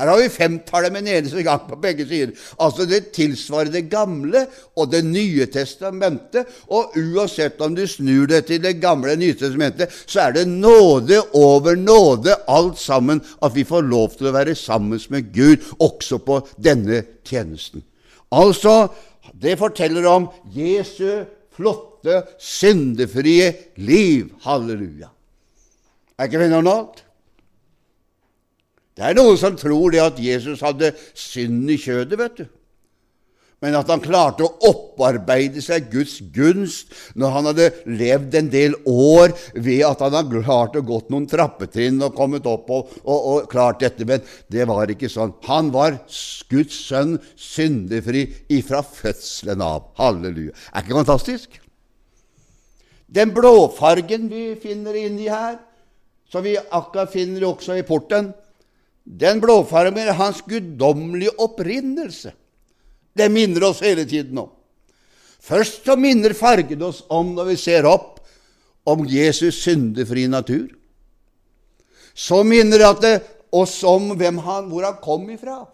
Her 0.00 0.08
har 0.08 0.20
vi 0.22 0.28
femtallet 0.32 0.92
med 0.94 1.02
en 1.02 1.10
eneste 1.18 1.42
gang 1.44 1.66
på 1.68 1.76
begge 1.80 2.06
sider. 2.08 2.30
Altså 2.60 2.86
Det 2.88 3.10
tilsvarer 3.12 3.70
Det 3.70 3.90
gamle 3.90 4.46
og 4.76 4.92
Det 4.92 5.04
nye 5.04 5.46
testamentet. 5.46 6.46
Og 6.68 6.96
uansett 6.96 7.60
om 7.60 7.74
du 7.74 7.86
snur 7.86 8.26
det 8.26 8.46
til 8.46 8.62
Det 8.62 8.80
gamle 8.80 9.12
og 9.12 9.18
nye 9.18 9.34
testamentet, 9.34 9.92
så 10.06 10.20
er 10.20 10.32
det 10.32 10.48
nåde 10.48 11.20
over 11.34 11.76
nåde 11.76 12.36
alt 12.48 12.78
sammen 12.78 13.20
at 13.42 13.54
vi 13.54 13.64
får 13.64 13.82
lov 13.82 14.16
til 14.16 14.30
å 14.30 14.32
være 14.32 14.54
sammen 14.54 15.00
med 15.10 15.34
Gud 15.34 15.68
også 15.78 16.18
på 16.18 16.40
denne 16.56 17.04
tjenesten. 17.24 17.82
Altså 18.32 18.88
det 19.32 19.58
forteller 19.60 20.06
om 20.08 20.28
Jesu 20.54 21.24
flotte, 21.54 22.22
syndefrie 22.38 23.52
liv. 23.76 24.30
Halleluja. 24.44 25.10
Er 26.18 26.28
ikke 26.28 26.40
det 26.42 26.50
normalt? 26.52 27.04
Det 28.96 29.06
er 29.06 29.16
noen 29.16 29.38
som 29.40 29.56
tror 29.56 29.92
det 29.94 30.02
at 30.02 30.18
Jesus 30.20 30.60
hadde 30.64 30.92
synd 31.16 31.70
i 31.72 31.78
kjødet, 31.80 32.18
vet 32.20 32.40
du 32.42 32.48
men 33.60 33.76
at 33.76 33.90
han 33.92 34.00
klarte 34.00 34.46
å 34.46 34.70
opparbeide 34.70 35.60
seg 35.64 35.90
Guds 35.92 36.16
gunst 36.32 36.94
når 37.18 37.34
han 37.34 37.48
hadde 37.50 37.66
levd 37.92 38.36
en 38.38 38.48
del 38.52 38.76
år 38.88 39.34
ved 39.52 39.84
at 39.84 40.00
han 40.04 40.16
hadde 40.16 40.42
klart 40.46 40.78
å 40.80 40.84
gått 40.86 41.10
noen 41.12 41.28
trappetrinn 41.28 42.00
og 42.06 42.16
kommet 42.16 42.48
opp 42.48 42.72
og, 42.72 42.94
og, 43.04 43.18
og, 43.18 43.48
klart 43.52 43.82
dette. 43.84 44.06
Men 44.08 44.24
det 44.52 44.64
var 44.70 44.92
ikke 44.92 45.12
sånn. 45.12 45.36
Han 45.48 45.68
var 45.74 45.98
Guds 46.50 46.80
sønn, 46.88 47.18
syndefri 47.36 48.26
ifra 48.52 48.80
fødselen 48.86 49.60
av. 49.64 49.90
Halleluja. 50.00 50.56
Er 50.72 50.86
ikke 50.86 51.00
fantastisk? 51.02 51.60
Den 53.10 53.34
blåfargen 53.34 54.28
vi 54.30 54.54
finner 54.62 54.96
inni 54.96 55.28
her, 55.28 55.58
som 56.30 56.46
vi 56.46 56.54
akkurat 56.56 57.10
finner 57.12 57.48
også 57.48 57.76
i 57.76 57.84
porten, 57.84 58.30
den 59.04 59.40
blåfargen 59.42 59.98
er 59.98 60.14
hans 60.14 60.44
guddommelige 60.46 61.34
opprinnelse. 61.42 62.30
Det 63.12 63.28
minner 63.32 63.64
oss 63.70 63.82
hele 63.84 64.06
tiden 64.08 64.38
om. 64.38 64.50
Først 65.40 65.86
så 65.88 65.96
minner 65.96 66.34
fargen 66.36 66.82
oss 66.84 67.02
om 67.08 67.32
når 67.34 67.52
vi 67.52 67.56
ser 67.60 67.88
opp 67.88 68.20
om 68.88 69.06
Jesus 69.08 69.62
syndefri 69.64 70.26
natur. 70.28 70.68
Så 72.14 72.42
minner 72.44 72.84
det 73.00 73.14
oss 73.50 73.80
om 73.84 74.12
han, 74.14 74.68
hvor 74.68 74.84
han 74.84 75.00
kom 75.02 75.28
ifra. 75.30 75.64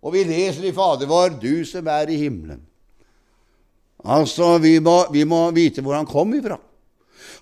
Og 0.00 0.14
vi 0.14 0.24
leser 0.24 0.64
i 0.64 0.72
Fader 0.72 1.06
vår, 1.06 1.36
du 1.40 1.64
som 1.68 1.86
er 1.92 2.08
i 2.08 2.16
himmelen. 2.16 2.62
Altså, 4.00 4.56
vi 4.58 4.78
må, 4.80 5.04
vi 5.12 5.26
må 5.28 5.50
vite 5.52 5.84
hvor 5.84 5.98
han 5.98 6.08
kom 6.08 6.32
ifra. 6.34 6.56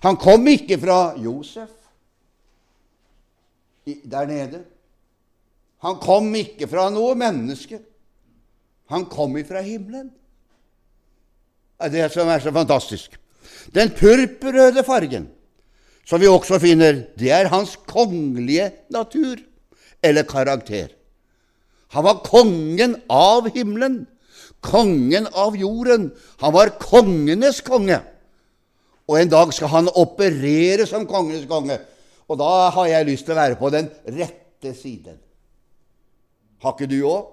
Han 0.03 0.19
kom 0.19 0.47
ikke 0.51 0.79
fra 0.79 1.15
Josef 1.19 1.71
der 3.85 4.27
nede. 4.29 4.59
Han 5.85 5.99
kom 6.03 6.33
ikke 6.35 6.67
fra 6.67 6.89
noe 6.91 7.15
menneske. 7.19 7.79
Han 8.91 9.05
kom 9.11 9.37
ifra 9.39 9.61
himmelen. 9.63 10.09
Det 11.79 11.87
er 11.87 11.93
det 11.93 12.07
som 12.11 12.27
er 12.27 12.41
så 12.43 12.51
fantastisk. 12.51 13.13
Den 13.71 13.93
purpurrøde 13.95 14.83
fargen, 14.83 15.29
som 16.03 16.19
vi 16.19 16.27
også 16.27 16.59
finner, 16.59 17.05
det 17.19 17.31
er 17.31 17.51
hans 17.53 17.77
kongelige 17.87 18.71
natur, 18.91 19.39
eller 20.03 20.27
karakter. 20.27 20.89
Han 21.95 22.05
var 22.05 22.23
kongen 22.25 22.97
av 23.11 23.47
himmelen, 23.53 24.03
kongen 24.61 25.29
av 25.31 25.55
jorden. 25.57 26.09
Han 26.43 26.53
var 26.55 26.75
kongenes 26.81 27.61
konge. 27.65 28.01
Og 29.09 29.17
en 29.17 29.31
dag 29.31 29.53
skal 29.55 29.71
han 29.73 29.89
operere 29.97 30.85
som 30.89 31.07
kongenes 31.09 31.47
konge. 31.49 31.79
Og 32.29 32.37
da 32.37 32.69
har 32.75 32.91
jeg 32.91 33.09
lyst 33.09 33.25
til 33.25 33.33
å 33.33 33.39
være 33.39 33.57
på 33.57 33.71
den 33.73 33.89
rette 34.19 34.75
siden. 34.77 35.17
Har 36.63 36.75
ikke 36.75 36.89
du 36.91 36.99
òg? 37.07 37.27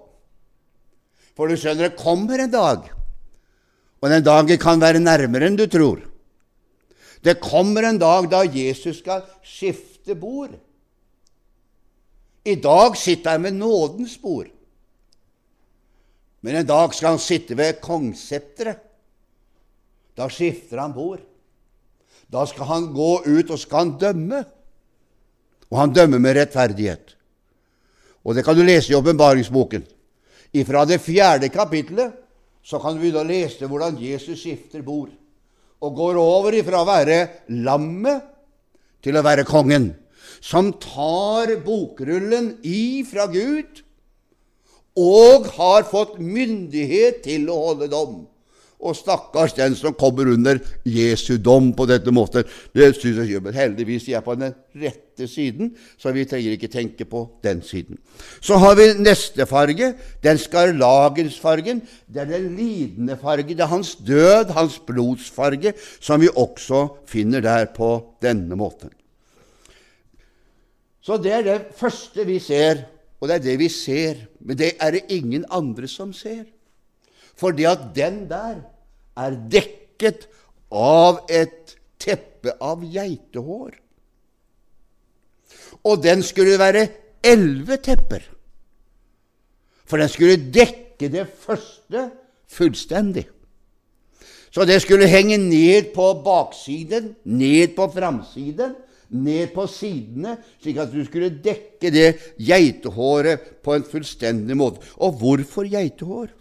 For 1.37 1.49
du 1.49 1.57
skjønner, 1.59 1.91
det 1.91 1.99
kommer 1.99 2.41
en 2.41 2.53
dag, 2.53 2.85
og 4.01 4.09
den 4.09 4.23
dagen 4.25 4.59
kan 4.61 4.81
være 4.81 5.01
nærmere 5.03 5.49
enn 5.49 5.57
du 5.59 5.67
tror. 5.69 6.01
Det 7.21 7.39
kommer 7.41 7.85
en 7.85 7.99
dag 8.01 8.29
da 8.31 8.43
Jesus 8.45 9.01
skal 9.01 9.25
skifte 9.45 10.15
bord. 10.17 10.53
I 12.47 12.55
dag 12.61 12.95
sitter 12.97 13.35
han 13.35 13.43
ved 13.43 13.57
nådens 13.57 14.15
bord. 14.21 14.47
Men 16.41 16.61
en 16.61 16.69
dag 16.69 16.93
skal 16.95 17.15
han 17.15 17.21
sitte 17.21 17.57
ved 17.57 17.81
kongssepteret. 17.83 18.79
Da 20.17 20.29
skifter 20.31 20.79
han 20.79 20.93
bord. 20.95 21.19
Da 22.31 22.45
skal 22.47 22.69
han 22.69 22.87
gå 22.93 23.11
ut 23.25 23.51
og 23.51 23.59
skal 23.59 23.83
han 23.83 23.97
dømme. 23.99 24.45
Og 25.67 25.79
han 25.81 25.93
dømmer 25.93 26.21
med 26.23 26.37
rettferdighet. 26.37 27.16
Og 28.27 28.35
det 28.35 28.43
kan 28.43 28.57
du 28.57 28.65
lese 28.67 28.91
i 28.91 28.97
åpenbaringsboken. 28.97 29.85
Fra 30.67 30.83
det 30.87 30.99
fjerde 31.03 31.49
kapittelet 31.53 32.15
så 32.65 32.79
kan 32.83 32.95
du 32.95 33.01
begynne 33.01 33.23
å 33.23 33.27
lese 33.27 33.67
hvordan 33.69 33.99
Jesus 34.01 34.41
skifter 34.41 34.83
bord 34.83 35.13
og 35.77 35.93
går 35.95 36.17
over 36.19 36.55
ifra 36.57 36.81
å 36.81 36.87
være 36.87 37.17
lammet 37.63 38.23
til 39.05 39.15
å 39.15 39.23
være 39.23 39.45
kongen, 39.47 39.91
som 40.41 40.71
tar 40.81 41.53
bokrullen 41.63 42.55
ifra 42.65 43.27
Gud 43.31 43.83
og 44.97 45.45
har 45.59 45.85
fått 45.87 46.17
myndighet 46.17 47.21
til 47.27 47.45
å 47.53 47.59
holde 47.67 47.91
dom. 47.91 48.23
Og 48.77 48.93
stakkars 48.93 49.55
den 49.57 49.73
som 49.75 49.95
kommer 49.97 50.29
under 50.29 50.59
Jesu 50.85 51.37
dom 51.41 51.71
på 51.73 51.87
dette 51.89 52.11
måten. 52.13 52.45
Det 52.75 52.91
synes 52.95 53.29
jeg 53.29 53.41
Men 53.41 53.53
heldigvis 53.53 54.07
er 54.07 54.11
jeg 54.11 54.23
på 54.23 54.35
den 54.35 54.53
rette 54.75 55.27
siden, 55.27 55.71
så 55.97 56.11
vi 56.13 56.25
trenger 56.25 56.51
ikke 56.51 56.67
tenke 56.67 57.05
på 57.05 57.23
den 57.43 57.61
siden. 57.61 57.97
Så 58.41 58.57
har 58.57 58.75
vi 58.75 58.93
neste 59.01 59.45
farge, 59.45 59.95
den 60.23 60.37
skarlagensfargen. 60.37 61.81
Det 62.05 62.21
er 62.21 62.25
den 62.25 62.55
lidende 62.55 63.17
farge. 63.17 63.55
Det 63.55 63.59
er 63.59 63.73
hans 63.73 63.95
død, 63.95 64.53
hans 64.53 64.79
blodsfarge, 64.79 65.73
som 65.99 66.21
vi 66.21 66.29
også 66.35 66.87
finner 67.07 67.41
der 67.41 67.65
på 67.65 68.13
denne 68.21 68.55
måten. 68.55 68.93
Så 71.01 71.17
det 71.17 71.31
er 71.33 71.41
det 71.41 71.61
første 71.75 72.25
vi 72.25 72.37
ser, 72.39 72.83
og 73.19 73.27
det 73.27 73.35
er 73.35 73.39
det 73.39 73.57
vi 73.59 73.69
ser. 73.69 74.27
Men 74.39 74.57
det 74.57 74.75
er 74.79 74.91
det 74.91 75.07
ingen 75.09 75.45
andre 75.49 75.87
som 75.87 76.13
ser. 76.13 76.43
Fordi 77.37 77.67
at 77.69 77.89
den 77.95 78.23
der 78.29 78.61
er 79.17 79.35
dekket 79.51 80.27
av 80.73 81.21
et 81.29 81.75
teppe 82.01 82.55
av 82.61 82.83
geitehår. 82.85 83.75
Og 85.87 86.03
den 86.03 86.23
skulle 86.25 86.57
være 86.59 86.87
elleve 87.25 87.77
tepper, 87.83 88.23
for 89.87 90.01
den 90.01 90.09
skulle 90.11 90.49
dekke 90.53 91.09
det 91.11 91.27
første 91.39 92.09
fullstendig. 92.51 93.27
Så 94.51 94.65
det 94.65 94.79
skulle 94.81 95.07
henge 95.07 95.37
ned 95.37 95.93
på 95.95 96.09
baksiden, 96.25 97.13
ned 97.23 97.75
på 97.77 97.87
framsiden, 97.93 98.73
ned 99.09 99.53
på 99.53 99.67
sidene, 99.71 100.37
slik 100.59 100.79
at 100.81 100.91
du 100.91 101.03
skulle 101.05 101.29
dekke 101.43 101.91
det 101.93 102.07
geitehåret 102.41 103.61
på 103.63 103.75
en 103.77 103.85
fullstendig 103.87 104.57
måte. 104.57 104.81
Og 104.97 105.19
hvorfor 105.21 105.67
geitehår? 105.69 106.31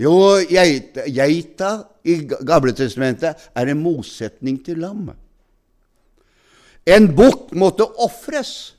Jo, 0.00 0.40
geita, 0.48 1.04
geita 1.12 1.70
i 2.08 2.22
Gamletestamentet 2.24 3.50
er 3.52 3.68
en 3.68 3.82
motsetning 3.82 4.60
til 4.64 4.80
lammet. 4.80 5.18
En 6.88 7.10
bukk 7.12 7.50
måtte 7.60 7.84
ofres 8.00 8.72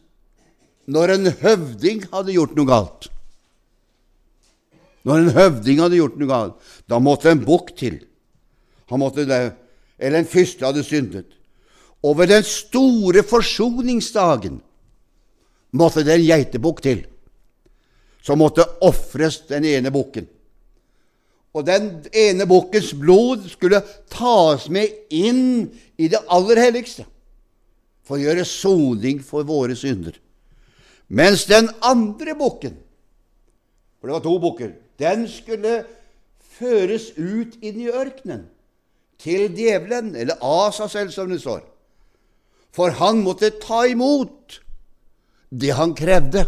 når 0.89 1.13
en 1.15 1.33
høvding 1.43 2.07
hadde 2.09 2.33
gjort 2.33 2.55
noe 2.57 2.69
galt. 2.69 3.11
Når 5.05 5.21
en 5.21 5.35
høvding 5.35 5.81
hadde 5.81 5.99
gjort 5.99 6.17
noe 6.17 6.29
galt, 6.29 6.57
da 6.89 6.97
måtte 7.01 7.29
en 7.31 7.45
bukk 7.45 7.71
til. 7.77 8.01
Han 8.89 9.01
måtte 9.01 9.25
det, 9.25 9.53
Eller 10.01 10.19
en 10.19 10.25
fyrste 10.25 10.65
hadde 10.65 10.83
syndet. 10.83 11.27
Og 12.01 12.17
ved 12.17 12.31
den 12.33 12.43
store 12.43 13.21
forsoningsdagen 13.21 14.57
måtte 15.77 16.01
det 16.03 16.15
en 16.17 16.25
geitebukk 16.25 16.81
til. 16.81 17.05
Så 18.25 18.33
måtte 18.35 18.65
ofres 18.81 19.43
den 19.45 19.65
ene 19.69 19.93
bukken. 19.93 20.25
Og 21.53 21.65
den 21.67 21.89
ene 22.15 22.47
bukkens 22.47 22.93
blod 22.95 23.43
skulle 23.51 23.81
tas 24.11 24.69
med 24.71 24.93
inn 25.11 25.67
i 25.99 26.07
det 26.11 26.21
aller 26.31 26.61
helligste 26.63 27.05
for 28.07 28.17
å 28.17 28.23
gjøre 28.23 28.47
soning 28.47 29.19
for 29.23 29.47
våre 29.47 29.75
synder. 29.77 30.15
Mens 31.11 31.43
den 31.49 31.67
andre 31.83 32.35
bukken, 32.39 32.77
for 33.99 34.07
det 34.07 34.15
var 34.15 34.23
to 34.23 34.37
bukker, 34.41 34.71
den 35.01 35.27
skulle 35.29 35.81
føres 36.55 37.11
ut 37.17 37.57
inn 37.59 37.83
i 37.83 37.91
ørkenen, 37.91 38.47
til 39.21 39.51
djevelen, 39.53 40.15
eller 40.17 40.39
Asa 40.41 40.87
selv, 40.89 41.11
som 41.13 41.29
det 41.29 41.41
står. 41.43 41.61
For 42.73 42.95
han 42.97 43.21
måtte 43.21 43.51
ta 43.61 43.83
imot 43.85 44.57
det 45.51 45.75
han 45.77 45.93
krevde. 45.93 46.47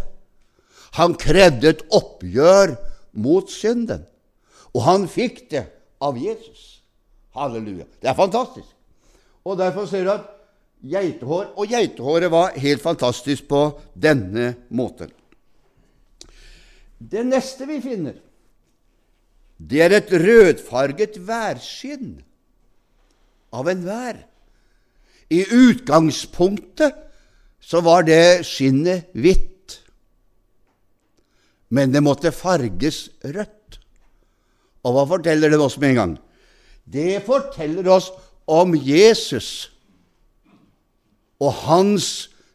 Han 0.98 1.14
krevde 1.20 1.74
et 1.74 1.84
oppgjør 1.94 2.74
mot 3.20 3.52
synden. 3.52 4.08
Og 4.74 4.82
han 4.88 5.08
fikk 5.10 5.46
det 5.52 5.66
av 6.04 6.18
Jesus. 6.18 6.82
Halleluja. 7.38 7.86
Det 8.02 8.10
er 8.10 8.18
fantastisk. 8.18 8.70
Og 9.44 9.58
derfor 9.60 9.88
ser 9.90 10.06
du 10.06 10.14
at 10.14 10.30
geitehår 10.84 11.54
Og 11.56 11.72
geitehåret 11.72 12.32
var 12.32 12.58
helt 12.60 12.82
fantastisk 12.84 13.48
på 13.48 13.64
denne 13.96 14.54
måten. 14.70 15.12
Det 17.00 17.24
neste 17.26 17.68
vi 17.68 17.80
finner, 17.84 18.16
det 19.58 19.82
er 19.84 19.96
et 19.98 20.12
rødfarget 20.12 21.18
værskinn 21.28 22.18
av 23.54 23.68
en 23.72 23.84
vær. 23.86 24.22
I 25.32 25.44
utgangspunktet 25.44 26.96
så 27.64 27.82
var 27.84 28.06
det 28.08 28.46
skinnet 28.48 29.12
hvitt, 29.16 29.80
men 31.74 31.92
det 31.92 32.04
måtte 32.04 32.32
farges 32.36 33.08
rødt. 33.24 33.63
Og 34.84 34.96
hva 34.96 35.06
forteller 35.08 35.54
det 35.54 35.60
oss 35.64 35.78
med 35.80 35.94
en 35.94 36.00
gang? 36.02 36.16
Det 36.84 37.24
forteller 37.26 37.88
oss 37.88 38.12
om 38.50 38.76
Jesus 38.76 39.70
og 41.44 41.54
hans 41.64 42.10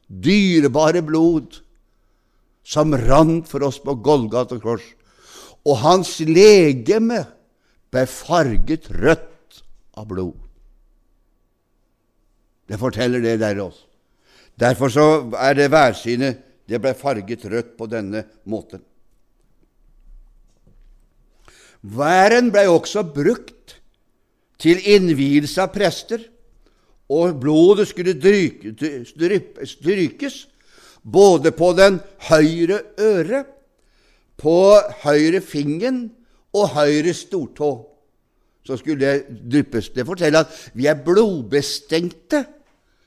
dyrebare 0.08 1.02
blod 1.04 1.60
som 2.68 2.92
rant 2.92 3.48
for 3.48 3.64
oss 3.64 3.80
på 3.80 3.96
Golgata 4.04 4.58
kors. 4.60 4.84
Og 5.64 5.80
hans 5.82 6.18
legeme 6.24 7.24
ble 7.92 8.04
farget 8.08 8.88
rødt 8.92 9.62
av 9.96 10.08
blod. 10.08 10.36
Det 12.68 12.76
forteller 12.80 13.24
det 13.24 13.38
der 13.40 13.60
oss. 13.64 13.86
Derfor 14.58 14.92
så 14.92 15.06
er 15.38 15.56
det 15.56 15.70
værsynet 15.72 16.44
det 16.68 16.80
ble 16.82 16.92
farget 16.92 17.46
rødt 17.48 17.76
på 17.78 17.88
denne 17.88 18.26
måten. 18.44 18.82
Væren 21.82 22.50
ble 22.52 22.66
også 22.68 23.04
brukt 23.14 23.78
til 24.58 24.80
innvielse 24.90 25.62
av 25.62 25.70
prester, 25.74 26.22
og 27.08 27.38
blodet 27.40 27.88
skulle 27.88 28.16
strykes 29.64 30.38
både 31.02 31.52
på 31.56 31.72
den 31.78 32.00
høyre 32.28 32.82
øre, 33.00 33.44
på 34.38 34.56
høyre 35.04 35.40
fingeren 35.40 36.10
og 36.54 36.74
høyre 36.76 37.14
stortå. 37.14 37.70
Så 38.66 38.76
skulle 38.76 39.00
det 39.00 39.40
dryppes. 39.50 39.88
Det 39.88 40.04
forteller 40.06 40.44
at 40.44 40.70
vi 40.74 40.86
er 40.86 41.00
blodbestengte, 41.04 42.44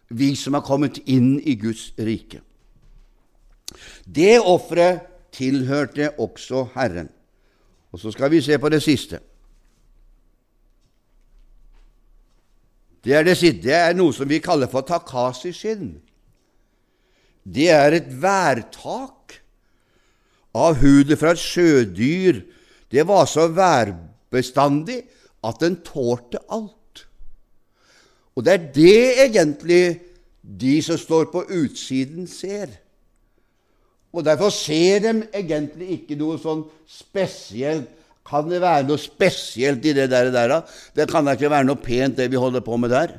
vi 0.10 0.34
som 0.36 0.58
har 0.58 0.66
kommet 0.66 0.98
inn 1.06 1.38
i 1.40 1.56
Guds 1.56 1.92
rike. 2.00 2.42
Det 4.04 4.40
offeret 4.42 5.06
tilhørte 5.32 6.10
også 6.20 6.66
Herren. 6.74 7.12
Og 7.92 8.00
så 8.00 8.12
skal 8.12 8.32
vi 8.32 8.42
se 8.42 8.58
på 8.60 8.70
det 8.72 8.82
siste. 8.84 9.20
Det 13.04 13.14
er, 13.18 13.24
det, 13.26 13.38
det 13.64 13.74
er 13.74 13.96
noe 13.98 14.14
som 14.14 14.30
vi 14.30 14.40
kaller 14.44 14.70
for 14.70 14.86
takasi-skinn. 14.86 15.96
Det 17.42 17.70
er 17.74 17.98
et 17.98 18.10
værtak 18.22 19.40
av 20.54 20.78
hudet 20.84 21.18
fra 21.18 21.34
et 21.34 21.42
sjødyr. 21.42 22.44
Det 22.92 23.08
var 23.10 23.26
så 23.26 23.48
værbestandig 23.50 25.02
at 25.44 25.58
den 25.64 25.80
tålte 25.82 26.44
alt. 26.52 27.08
Og 28.36 28.46
det 28.46 28.54
er 28.54 28.70
det 28.76 29.26
egentlig 29.26 29.86
de 30.42 30.76
som 30.86 30.98
står 30.98 31.32
på 31.34 31.44
utsiden, 31.50 32.28
ser. 32.28 32.70
Og 34.12 34.26
Derfor 34.26 34.52
ser 34.52 35.00
de 35.00 35.14
egentlig 35.34 35.98
ikke 35.98 36.18
noe 36.20 36.38
sånn 36.42 36.66
spesielt. 36.90 37.90
Kan 38.28 38.50
det 38.52 38.62
være 38.62 38.86
noe 38.86 39.02
spesielt 39.02 39.86
i 39.88 39.94
det 39.98 40.10
der? 40.12 40.30
der 40.32 40.62
det 40.96 41.08
kan 41.10 41.26
da 41.26 41.34
ikke 41.36 41.50
være 41.52 41.68
noe 41.68 41.80
pent, 41.82 42.20
det 42.20 42.30
vi 42.32 42.40
holder 42.40 42.62
på 42.64 42.78
med 42.78 42.92
der. 42.94 43.16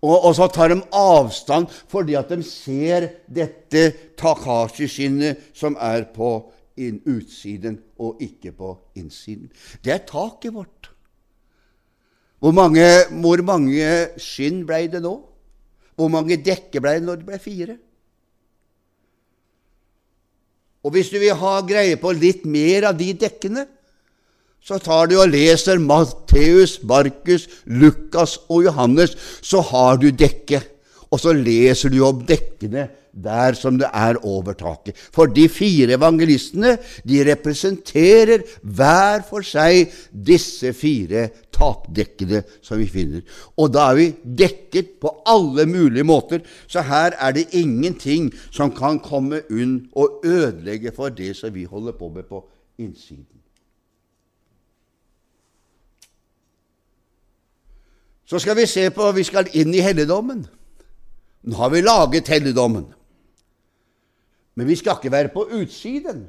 Og, 0.00 0.14
og 0.14 0.34
så 0.38 0.46
tar 0.46 0.70
de 0.70 0.78
avstand 0.94 1.66
fordi 1.90 2.14
at 2.18 2.30
de 2.30 2.38
ser 2.46 3.08
dette 3.26 4.14
Takashi-skinnet 4.18 5.50
som 5.58 5.76
er 5.80 6.06
på 6.14 6.30
utsiden 6.78 7.80
og 7.98 8.22
ikke 8.22 8.52
på 8.54 8.70
innsiden. 8.98 9.50
Det 9.82 9.92
er 9.92 10.06
taket 10.06 10.54
vårt. 10.54 10.92
Hvor 12.38 12.54
mange, 12.54 12.86
hvor 13.18 13.42
mange 13.42 13.88
skinn 14.22 14.62
ble 14.66 14.84
det 14.92 15.02
nå? 15.02 15.16
Hvor 15.98 16.10
mange 16.14 16.38
dekker 16.38 16.82
ble 16.82 16.94
det 17.00 17.06
når 17.06 17.18
det 17.18 17.26
ble 17.26 17.40
fire? 17.42 17.74
Og 20.88 20.94
hvis 20.96 21.10
du 21.12 21.18
vil 21.20 21.36
ha 21.36 21.58
greie 21.68 21.98
på 22.00 22.14
litt 22.16 22.46
mer 22.48 22.86
av 22.88 22.96
de 22.96 23.10
dekkene, 23.12 23.66
så 24.64 24.78
tar 24.80 25.10
du 25.10 25.18
og 25.20 25.28
leser 25.28 25.76
Matteus, 25.80 26.78
Markus, 26.88 27.44
Lukas 27.68 28.38
og 28.48 28.64
Johannes, 28.64 29.12
så 29.44 29.60
har 29.68 30.00
du 30.00 30.08
dekket. 30.08 30.77
Og 31.08 31.20
så 31.20 31.32
leser 31.32 31.92
du 31.92 32.02
om 32.04 32.20
dekkene 32.26 32.88
der 33.18 33.56
som 33.58 33.78
det 33.80 33.88
er 33.94 34.18
over 34.26 34.54
taket. 34.58 34.96
For 34.96 35.30
de 35.32 35.48
fire 35.50 35.96
evangelistene 35.96 36.76
de 37.08 37.22
representerer 37.30 38.44
hver 38.62 39.24
for 39.28 39.46
seg 39.46 39.88
disse 40.12 40.72
fire 40.76 41.28
takdekkene 41.54 42.42
som 42.62 42.78
vi 42.80 42.86
finner. 42.92 43.24
Og 43.58 43.72
da 43.74 43.88
er 43.90 43.98
vi 43.98 44.10
dekket 44.42 44.98
på 45.02 45.12
alle 45.26 45.66
mulige 45.66 46.06
måter, 46.06 46.44
så 46.68 46.84
her 46.86 47.16
er 47.18 47.34
det 47.34 47.48
ingenting 47.56 48.30
som 48.50 48.74
kan 48.74 49.00
komme 49.00 49.42
unn 49.50 49.80
og 49.96 50.22
ødelegge 50.28 50.92
for 50.94 51.14
det 51.14 51.34
som 51.36 51.54
vi 51.54 51.64
holder 51.64 51.96
på 51.98 52.12
med 52.12 52.28
på 52.28 52.44
innsiden. 52.78 53.26
Så 58.28 58.38
skal 58.38 58.56
vi 58.56 58.66
se 58.68 58.90
på 58.92 59.12
Vi 59.16 59.24
skal 59.24 59.48
inn 59.56 59.72
i 59.74 59.80
helligdommen. 59.80 60.44
Nå 61.42 61.56
har 61.56 61.70
vi 61.70 61.84
laget 61.84 62.28
helligdommen. 62.28 62.88
Men 64.58 64.66
vi 64.66 64.76
skal 64.76 64.98
ikke 64.98 65.12
være 65.14 65.30
på 65.34 65.46
utsiden, 65.60 66.26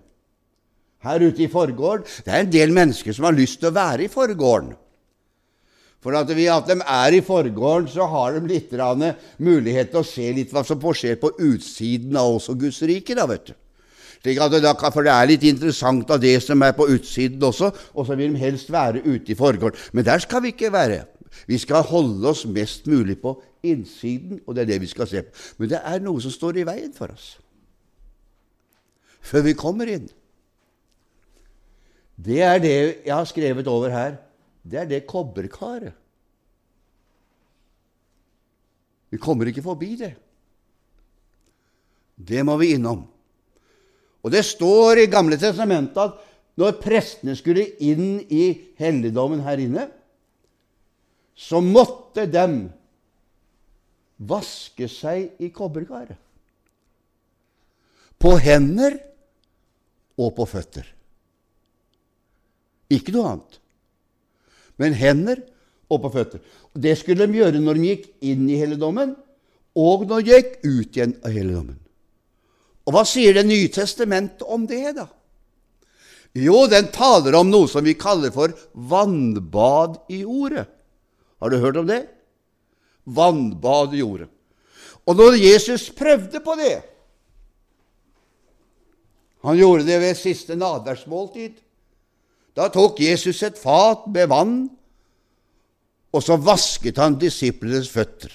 her 1.03 1.23
ute 1.23 1.43
i 1.45 1.49
forgården. 1.49 2.05
Det 2.25 2.33
er 2.33 2.43
en 2.43 2.51
del 2.51 2.73
mennesker 2.75 3.15
som 3.15 3.29
har 3.29 3.37
lyst 3.37 3.61
til 3.61 3.71
å 3.71 3.75
være 3.75 4.05
i 4.05 4.11
forgården. 4.11 4.75
For 5.99 6.15
at, 6.15 6.29
vi, 6.31 6.45
at 6.47 6.67
de 6.67 6.77
er 6.79 7.15
i 7.17 7.23
forgården, 7.23 7.89
så 7.91 8.05
har 8.07 8.37
de 8.37 8.47
litt 8.47 8.71
mulighet 9.39 9.91
til 9.91 9.99
å 9.99 10.07
se 10.07 10.29
litt 10.35 10.53
hva 10.53 10.63
som 10.63 10.79
skjer 10.79 11.17
på 11.19 11.33
utsiden 11.39 12.15
av 12.15 12.37
også 12.37 12.55
Guds 12.55 12.81
rike. 12.87 13.15
da, 13.15 13.25
vet 13.27 13.51
du. 13.51 13.53
for 14.23 15.03
det 15.03 15.11
er 15.11 15.27
litt 15.27 15.43
interessant 15.43 16.09
av 16.11 16.19
det 16.19 16.41
som 16.43 16.61
er 16.61 16.71
på 16.71 16.87
utsiden 16.87 17.43
også, 17.43 17.71
og 17.95 18.05
så 18.05 18.15
vil 18.15 18.33
de 18.33 18.39
helst 18.39 18.71
være 18.71 19.01
ute 19.03 19.31
i 19.31 19.35
forgården. 19.35 19.79
Men 19.91 20.05
der 20.05 20.19
skal 20.19 20.41
vi 20.43 20.53
ikke 20.53 20.71
være. 20.71 21.05
Vi 21.47 21.57
skal 21.61 21.85
holde 21.87 22.29
oss 22.29 22.45
mest 22.49 22.87
mulig 22.89 23.19
på 23.21 23.35
innsiden, 23.65 24.39
og 24.47 24.55
det 24.55 24.63
er 24.63 24.71
det 24.73 24.81
vi 24.81 24.89
skal 24.91 25.07
se 25.09 25.23
på. 25.25 25.35
Men 25.57 25.71
det 25.73 25.81
er 25.83 26.01
noe 26.03 26.21
som 26.23 26.33
står 26.33 26.61
i 26.61 26.67
veien 26.67 26.95
for 26.95 27.13
oss 27.13 27.37
før 29.29 29.43
vi 29.45 29.53
kommer 29.57 29.89
inn. 29.91 30.07
Det 32.19 32.39
er 32.43 32.59
det 32.63 32.77
jeg 33.05 33.13
har 33.13 33.27
skrevet 33.27 33.67
over 33.69 33.91
her. 33.93 34.15
Det 34.63 34.79
er 34.81 34.87
det 34.89 35.05
kobberkaret. 35.07 35.93
Vi 39.09 39.17
kommer 39.17 39.49
ikke 39.49 39.65
forbi 39.65 39.95
det. 39.99 40.13
Det 42.15 42.41
må 42.45 42.57
vi 42.59 42.73
innom. 42.75 43.05
Og 44.19 44.33
det 44.33 44.43
står 44.45 45.03
i 45.03 45.11
Gamle 45.11 45.39
testamentet 45.39 46.01
at 46.03 46.17
når 46.59 46.75
prestene 46.81 47.37
skulle 47.39 47.63
inn 47.79 48.19
i 48.27 48.51
helligdommen 48.79 49.41
her 49.45 49.61
inne, 49.63 49.87
så 51.39 51.61
måtte 51.63 52.25
dem 52.27 52.65
vaske 54.27 54.89
seg 54.91 55.39
i 55.39 55.47
kobberkaret. 55.55 56.17
På 58.19 58.33
hender 58.43 58.97
og 60.19 60.33
på 60.35 60.47
føtter. 60.51 60.83
Ikke 62.91 63.13
noe 63.15 63.29
annet. 63.31 63.59
Men 64.79 64.97
hender 64.97 65.39
og 65.89 66.01
på 66.03 66.11
føtter. 66.13 66.41
Det 66.73 66.95
skulle 66.99 67.27
de 67.27 67.39
gjøre 67.39 67.61
når 67.61 67.79
de 67.79 67.91
gikk 67.93 68.09
inn 68.27 68.43
i 68.49 68.57
helligdommen, 68.59 69.13
og 69.79 70.03
når 70.09 70.25
de 70.25 70.33
gikk 70.33 70.51
ut 70.65 70.97
igjen 70.97 71.15
av 71.23 71.31
helligdommen. 71.31 71.77
Og 72.87 72.95
hva 72.95 73.05
sier 73.05 73.37
Det 73.37 73.45
nye 73.45 73.69
testamentet 73.71 74.43
om 74.43 74.65
det, 74.67 74.95
da? 74.97 75.05
Jo, 76.33 76.65
den 76.69 76.91
taler 76.93 77.35
om 77.39 77.49
noe 77.49 77.69
som 77.69 77.85
vi 77.85 77.95
kaller 77.97 78.33
for 78.33 78.53
vannbad 78.73 79.97
i 80.13 80.23
ordet. 80.25 80.67
Har 81.39 81.49
du 81.49 81.57
hørt 81.57 81.79
om 81.79 81.87
det? 81.87 82.03
Vannbad 83.05 83.95
i 83.95 84.01
jordet. 84.03 84.29
Og 85.07 85.15
når 85.17 85.39
Jesus 85.39 85.89
prøvde 85.95 86.41
på 86.43 86.55
det, 86.59 86.75
han 89.41 89.57
gjorde 89.57 89.87
det 89.87 90.01
ved 90.01 90.19
siste 90.19 90.55
nadværsmåltid. 90.59 91.55
Da 92.55 92.67
tok 92.73 92.99
Jesus 92.99 93.39
et 93.47 93.57
fat 93.57 94.03
med 94.11 94.27
vann, 94.27 94.57
og 96.11 96.23
så 96.25 96.35
vasket 96.35 96.99
han 96.99 97.15
disiplenes 97.21 97.89
føtter. 97.89 98.33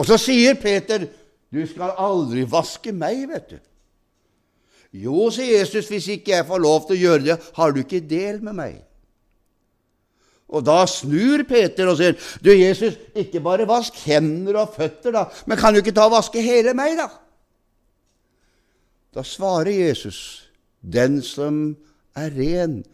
Og 0.00 0.08
så 0.08 0.16
sier 0.18 0.54
Peter, 0.54 1.06
'Du 1.52 1.66
skal 1.66 1.94
aldri 1.98 2.44
vaske 2.44 2.92
meg', 2.92 3.28
vet 3.28 3.50
du. 3.50 3.58
Jo, 4.92 5.30
sier 5.30 5.58
Jesus, 5.58 5.88
hvis 5.88 6.08
ikke 6.08 6.30
jeg 6.30 6.46
får 6.46 6.58
lov 6.58 6.86
til 6.86 6.96
å 6.96 7.00
gjøre 7.00 7.24
det, 7.24 7.36
har 7.54 7.72
du 7.72 7.80
ikke 7.80 8.00
del 8.00 8.40
med 8.42 8.52
meg. 8.52 8.78
Og 10.50 10.64
da 10.66 10.82
snur 10.90 11.44
Peter 11.46 11.86
og 11.86 11.98
sier, 12.00 12.16
'Du, 12.42 12.50
Jesus, 12.50 12.98
ikke 13.14 13.40
bare 13.40 13.68
vask 13.68 13.94
hender 14.06 14.58
og 14.64 14.74
føtter, 14.74 15.12
da, 15.14 15.24
men 15.46 15.58
kan 15.58 15.72
du 15.72 15.78
ikke 15.78 15.94
ta 15.94 16.08
og 16.08 16.16
vaske 16.18 16.42
hele 16.42 16.74
meg, 16.74 16.96
da?' 16.98 17.10
Da 19.14 19.22
svarer 19.22 19.70
Jesus, 19.70 20.50
'Den 20.82 21.22
som 21.22 21.76
er 22.16 22.30
ren, 22.34 22.84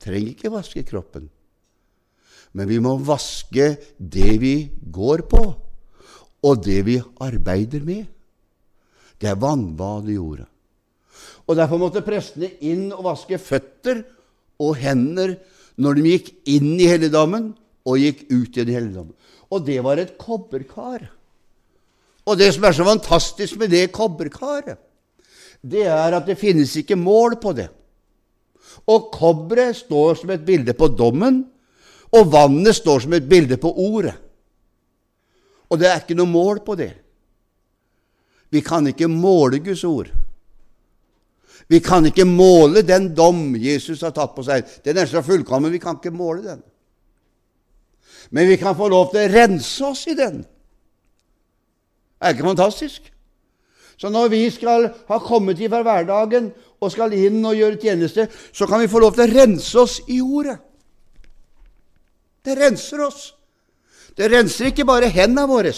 trenger 0.00 0.32
ikke 0.32 0.52
vaske 0.52 0.82
kroppen.' 0.88 1.28
Men 2.52 2.68
vi 2.68 2.78
må 2.84 2.98
vaske 3.00 3.76
det 3.96 4.40
vi 4.40 4.70
går 4.92 5.24
på, 5.28 5.42
og 6.42 6.64
det 6.64 6.82
vi 6.84 6.98
arbeider 7.20 7.80
med. 7.80 8.04
Det 9.20 9.30
er 9.30 9.40
vannbadet 9.40 10.12
i 10.12 10.18
jorda. 10.18 10.44
Og 11.46 11.56
Derfor 11.56 11.80
måtte 11.80 12.04
prestene 12.04 12.50
inn 12.60 12.92
og 12.92 13.04
vaske 13.06 13.38
føtter 13.38 14.02
og 14.62 14.76
hender 14.76 15.36
når 15.80 15.98
de 15.98 16.14
gikk 16.14 16.30
inn 16.52 16.74
i 16.80 16.88
helligdommen 16.90 17.52
og 17.88 18.00
gikk 18.00 18.24
ut 18.30 18.56
i 18.58 18.66
helligdommen. 18.68 19.14
Og 19.52 19.64
det 19.66 19.78
var 19.84 20.00
et 20.00 20.16
kobberkar. 20.20 21.06
Og 22.26 22.38
det 22.38 22.52
som 22.54 22.64
er 22.64 22.76
så 22.76 22.86
fantastisk 22.86 23.58
med 23.60 23.72
det 23.72 23.90
kobberkaret, 23.94 24.78
det 25.62 25.86
er 25.86 26.16
at 26.16 26.26
det 26.26 26.38
finnes 26.40 26.74
ikke 26.78 26.98
mål 26.98 27.38
på 27.42 27.54
det. 27.56 27.68
Og 28.90 29.10
kobberet 29.14 29.76
står 29.78 30.22
som 30.22 30.32
et 30.34 30.44
bilde 30.46 30.74
på 30.74 30.88
dommen, 30.96 31.42
og 32.12 32.32
vannet 32.32 32.76
står 32.76 33.04
som 33.04 33.14
et 33.16 33.28
bilde 33.28 33.56
på 33.60 33.70
ordet. 33.70 34.14
Og 35.70 35.80
det 35.80 35.88
er 35.88 36.02
ikke 36.02 36.18
noe 36.18 36.28
mål 36.28 36.60
på 36.66 36.76
det. 36.76 36.92
Vi 38.52 38.60
kan 38.60 38.86
ikke 38.90 39.08
måle 39.08 39.62
Guds 39.64 39.84
ord. 39.88 40.10
Vi 41.70 41.80
kan 41.84 42.06
ikke 42.06 42.26
måle 42.28 42.82
den 42.86 43.10
dom 43.14 43.54
Jesus 43.58 44.02
har 44.02 44.14
tatt 44.16 44.34
på 44.36 44.44
seg. 44.46 44.66
Den 44.84 44.98
er 44.98 45.10
så 45.10 45.22
fullkommen, 45.24 45.72
vi 45.72 45.80
kan 45.82 45.98
ikke 46.00 46.14
måle 46.14 46.42
den. 46.44 46.62
Men 48.30 48.48
vi 48.48 48.56
kan 48.60 48.76
få 48.76 48.88
lov 48.88 49.10
til 49.12 49.22
å 49.22 49.32
rense 49.32 49.84
oss 49.86 50.06
i 50.08 50.16
den. 50.18 50.42
Er 52.22 52.34
ikke 52.34 52.48
fantastisk? 52.48 53.08
Så 53.96 54.10
når 54.10 54.32
vi 54.32 54.42
skal 54.50 54.88
ha 55.08 55.18
kommet 55.22 55.60
i 55.60 55.68
fra 55.70 55.82
hverdagen 55.84 56.48
og 56.82 56.90
skal 56.90 57.12
inn 57.14 57.42
og 57.44 57.54
gjøre 57.58 57.78
tjeneste, 57.82 58.26
så 58.50 58.66
kan 58.66 58.82
vi 58.82 58.90
få 58.90 59.02
lov 59.02 59.14
til 59.14 59.26
å 59.26 59.34
rense 59.34 59.78
oss 59.78 60.00
i 60.10 60.18
ordet. 60.22 60.56
Det 62.42 62.56
renser 62.58 63.04
oss. 63.04 63.28
Det 64.16 64.28
renser 64.32 64.72
ikke 64.72 64.84
bare 64.88 65.08
hendene 65.12 65.46
våre, 65.48 65.72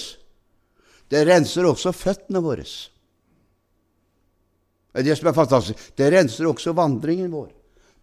det 1.10 1.20
renser 1.28 1.68
også 1.68 1.92
føttene 1.94 2.40
våre. 2.42 2.64
Det 4.94 5.02
er 5.02 5.08
det 5.08 5.16
som 5.18 5.26
er 5.26 5.34
fantastisk. 5.34 5.86
Det 5.98 6.06
renser 6.14 6.46
også 6.46 6.72
vandringen 6.78 7.32
vår. 7.34 7.48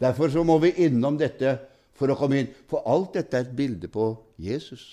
Derfor 0.02 0.30
så 0.34 0.44
må 0.44 0.58
vi 0.60 0.74
innom 0.84 1.16
dette 1.16 1.54
for 1.96 2.12
å 2.12 2.18
komme 2.20 2.42
inn. 2.42 2.50
For 2.68 2.84
alt 2.84 3.16
dette 3.16 3.38
er 3.38 3.46
et 3.46 3.56
bilde 3.56 3.88
på 3.88 4.10
Jesus. 4.44 4.84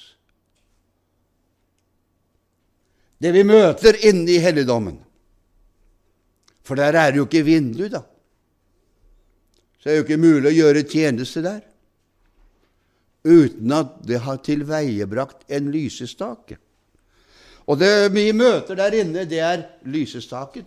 Det 3.18 3.32
vi 3.34 3.42
møter 3.42 3.98
inne 4.06 4.30
i 4.30 4.38
helligdommen. 4.38 5.00
For 6.62 6.78
der 6.78 6.94
er 6.94 7.10
det 7.10 7.18
jo 7.18 7.26
ikke 7.26 7.42
vindu, 7.42 7.88
da. 7.90 8.04
Så 9.80 9.88
det 9.88 9.96
er 9.96 9.98
jo 9.98 10.06
ikke 10.06 10.22
mulig 10.22 10.52
å 10.52 10.56
gjøre 10.58 10.86
tjeneste 10.86 11.42
der 11.42 11.64
uten 13.28 13.72
at 13.74 13.98
det 14.06 14.22
har 14.24 14.38
tilveiebrakt 14.46 15.50
en 15.52 15.72
lysestake. 15.74 16.56
Og 17.68 17.76
det 17.80 18.08
vi 18.14 18.30
møter 18.32 18.78
der 18.78 18.94
inne, 19.02 19.26
det 19.28 19.42
er 19.44 19.66
lysestaken. 19.84 20.64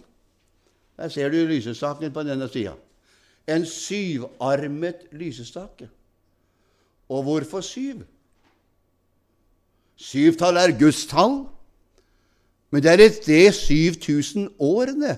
Der 1.01 1.09
ser 1.09 1.29
du 1.33 1.35
lysestaken 1.49 2.13
på 2.13 2.21
denne 2.23 2.45
sida. 2.49 2.75
En 3.49 3.65
syvarmet 3.65 5.07
lysestake. 5.11 5.87
Og 7.09 7.23
hvorfor 7.23 7.61
syv? 7.65 8.03
Syvtall 9.95 10.57
er 10.57 10.75
Guds 10.79 11.05
tall, 11.09 11.47
men 12.69 12.83
det 12.83 12.91
er 12.91 13.01
et 13.05 13.17
det 13.25 13.53
7000 13.55 14.49
årene 14.59 15.17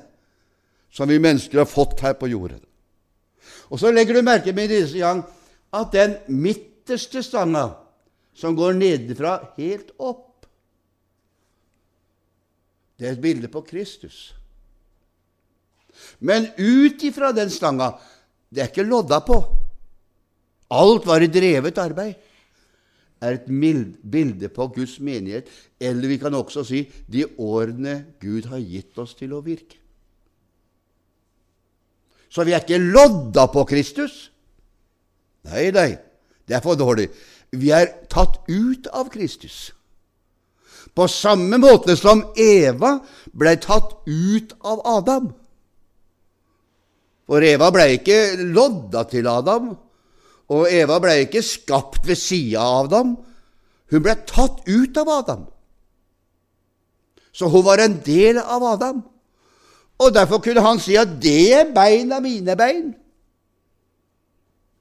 som 0.91 1.09
vi 1.09 1.19
mennesker 1.19 1.59
har 1.59 1.67
fått 1.67 1.99
her 1.99 2.15
på 2.15 2.29
jorden. 2.31 2.61
Og 3.69 3.79
så 3.79 3.91
legger 3.91 4.15
du 4.15 4.21
merke 4.23 4.53
med 4.55 4.71
disse 4.71 4.97
gang 4.97 5.23
at 5.73 5.91
den 5.91 6.15
midterste 6.27 7.23
stanga, 7.23 7.67
som 8.33 8.55
går 8.55 8.79
nedenfra 8.79 9.35
helt 9.57 9.91
opp, 9.99 10.47
det 12.99 13.07
er 13.07 13.17
et 13.17 13.21
bilde 13.21 13.51
på 13.51 13.61
Kristus. 13.67 14.31
Men 16.19 16.47
ut 16.57 17.03
ifra 17.03 17.31
den 17.35 17.51
stanga 17.51 17.93
Det 18.53 18.61
er 18.61 18.69
ikke 18.69 18.85
lodda 18.85 19.19
på. 19.25 19.37
Alt 20.73 21.05
var 21.09 21.21
i 21.21 21.31
drevet 21.31 21.77
arbeid. 21.81 22.13
er 23.23 23.37
et 23.37 23.47
bilde 24.11 24.49
på 24.49 24.67
Guds 24.75 24.99
menighet, 24.99 25.47
eller 25.79 26.07
vi 26.07 26.17
kan 26.19 26.33
også 26.35 26.63
si 26.67 26.81
de 27.07 27.23
årene 27.39 28.05
Gud 28.19 28.49
har 28.51 28.59
gitt 28.59 28.97
oss 28.99 29.13
til 29.15 29.33
å 29.33 29.41
virke. 29.41 29.77
Så 32.29 32.43
vi 32.43 32.51
er 32.51 32.63
ikke 32.63 32.81
lodda 32.81 33.45
på 33.53 33.63
Kristus. 33.69 34.31
Nei, 35.47 35.69
nei, 35.71 35.93
det 36.47 36.57
er 36.57 36.63
for 36.65 36.75
dårlig. 36.79 37.07
Vi 37.53 37.69
er 37.71 37.91
tatt 38.09 38.41
ut 38.49 38.89
av 38.91 39.11
Kristus. 39.13 39.71
På 40.93 41.07
samme 41.07 41.57
måte 41.61 41.95
som 41.97 42.25
Eva 42.37 42.97
ble 43.31 43.55
tatt 43.61 43.95
ut 44.09 44.55
av 44.65 44.81
Adam. 44.97 45.31
For 47.27 47.43
Eva 47.45 47.69
ble 47.71 47.87
ikke 47.97 48.19
lodda 48.51 49.05
til 49.09 49.27
Adam, 49.31 49.71
og 50.53 50.67
Eva 50.67 50.99
ble 51.01 51.21
ikke 51.23 51.43
skapt 51.45 52.03
ved 52.07 52.19
sida 52.19 52.61
av 52.61 52.87
Adam. 52.87 53.15
Hun 53.93 54.03
ble 54.03 54.15
tatt 54.27 54.63
ut 54.67 54.99
av 54.99 55.11
Adam. 55.13 55.45
Så 57.33 57.49
hun 57.49 57.65
var 57.65 57.81
en 57.81 57.95
del 58.05 58.41
av 58.41 58.65
Adam. 58.75 59.01
Og 60.03 60.13
derfor 60.13 60.41
kunne 60.43 60.61
han 60.61 60.79
si 60.79 60.95
at 60.99 61.07
'det 61.21 61.53
er 61.53 61.73
bein 61.73 62.11
av 62.11 62.21
mine 62.21 62.55
bein'. 62.55 62.93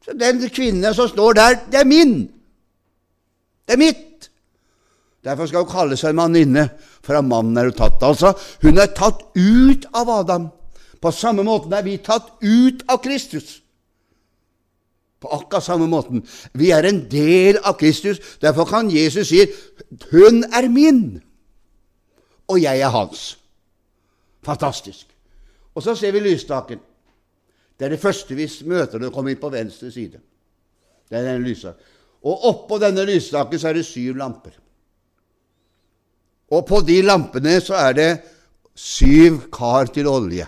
Så 0.05 0.13
den 0.19 0.51
kvinnen 0.51 0.95
som 0.95 1.09
står 1.09 1.33
der, 1.33 1.55
det 1.71 1.81
er 1.81 1.85
min. 1.85 2.27
Det 3.67 3.75
er 3.75 3.79
mitt. 3.79 4.31
Derfor 5.25 5.47
skal 5.47 5.63
hun 5.63 5.71
kalle 5.71 5.97
seg 5.97 6.15
manninne, 6.15 6.69
for 7.03 7.15
av 7.15 7.25
mannen 7.25 7.57
er 7.57 7.71
hun 7.71 7.79
tatt. 7.79 8.03
Altså, 8.03 8.33
hun 8.63 8.79
er 8.79 8.87
tatt 8.87 9.23
ut 9.37 9.87
av 9.95 10.11
Adam. 10.11 10.51
På 11.03 11.11
samme 11.11 11.43
måten 11.43 11.73
er 11.75 11.83
vi 11.83 11.99
tatt 11.99 12.31
ut 12.43 12.85
av 12.89 13.01
Kristus. 13.03 13.59
På 15.23 15.29
akkurat 15.35 15.65
samme 15.65 15.87
måten. 15.91 16.23
Vi 16.55 16.71
er 16.71 16.87
en 16.87 17.05
del 17.11 17.59
av 17.59 17.75
Kristus. 17.79 18.19
Derfor 18.43 18.65
kan 18.65 18.91
Jesus 18.91 19.29
si 19.29 19.47
'Hun 20.11 20.45
er 20.45 20.69
min, 20.69 21.23
og 22.49 22.63
jeg 22.63 22.81
er 22.81 22.91
hans'. 22.91 23.37
Fantastisk. 24.43 25.07
Og 25.75 25.83
så 25.83 25.95
ser 25.95 26.13
vi 26.13 26.21
lysstaken. 26.21 26.79
Det 27.79 27.85
er 27.85 27.89
det 27.89 28.01
første 28.01 28.35
vi 28.35 28.51
møter 28.65 28.99
når 28.99 29.09
vi 29.09 29.15
kommer 29.15 29.31
inn 29.31 29.41
på 29.41 29.49
venstre 29.49 29.91
side. 29.91 30.21
Det 31.11 31.19
er 31.19 31.23
denne 31.23 31.49
lysa. 31.49 31.73
Og 32.23 32.45
oppå 32.45 32.79
denne 32.79 33.05
lysstaken 33.05 33.59
så 33.59 33.69
er 33.69 33.73
det 33.73 33.87
syv 33.87 34.15
lamper. 34.17 34.53
Og 36.51 36.67
på 36.67 36.81
de 36.81 37.03
lampene 37.03 37.61
så 37.61 37.75
er 37.75 37.93
det 37.93 38.11
syv 38.75 39.51
kar 39.53 39.87
til 39.87 40.07
olje. 40.07 40.47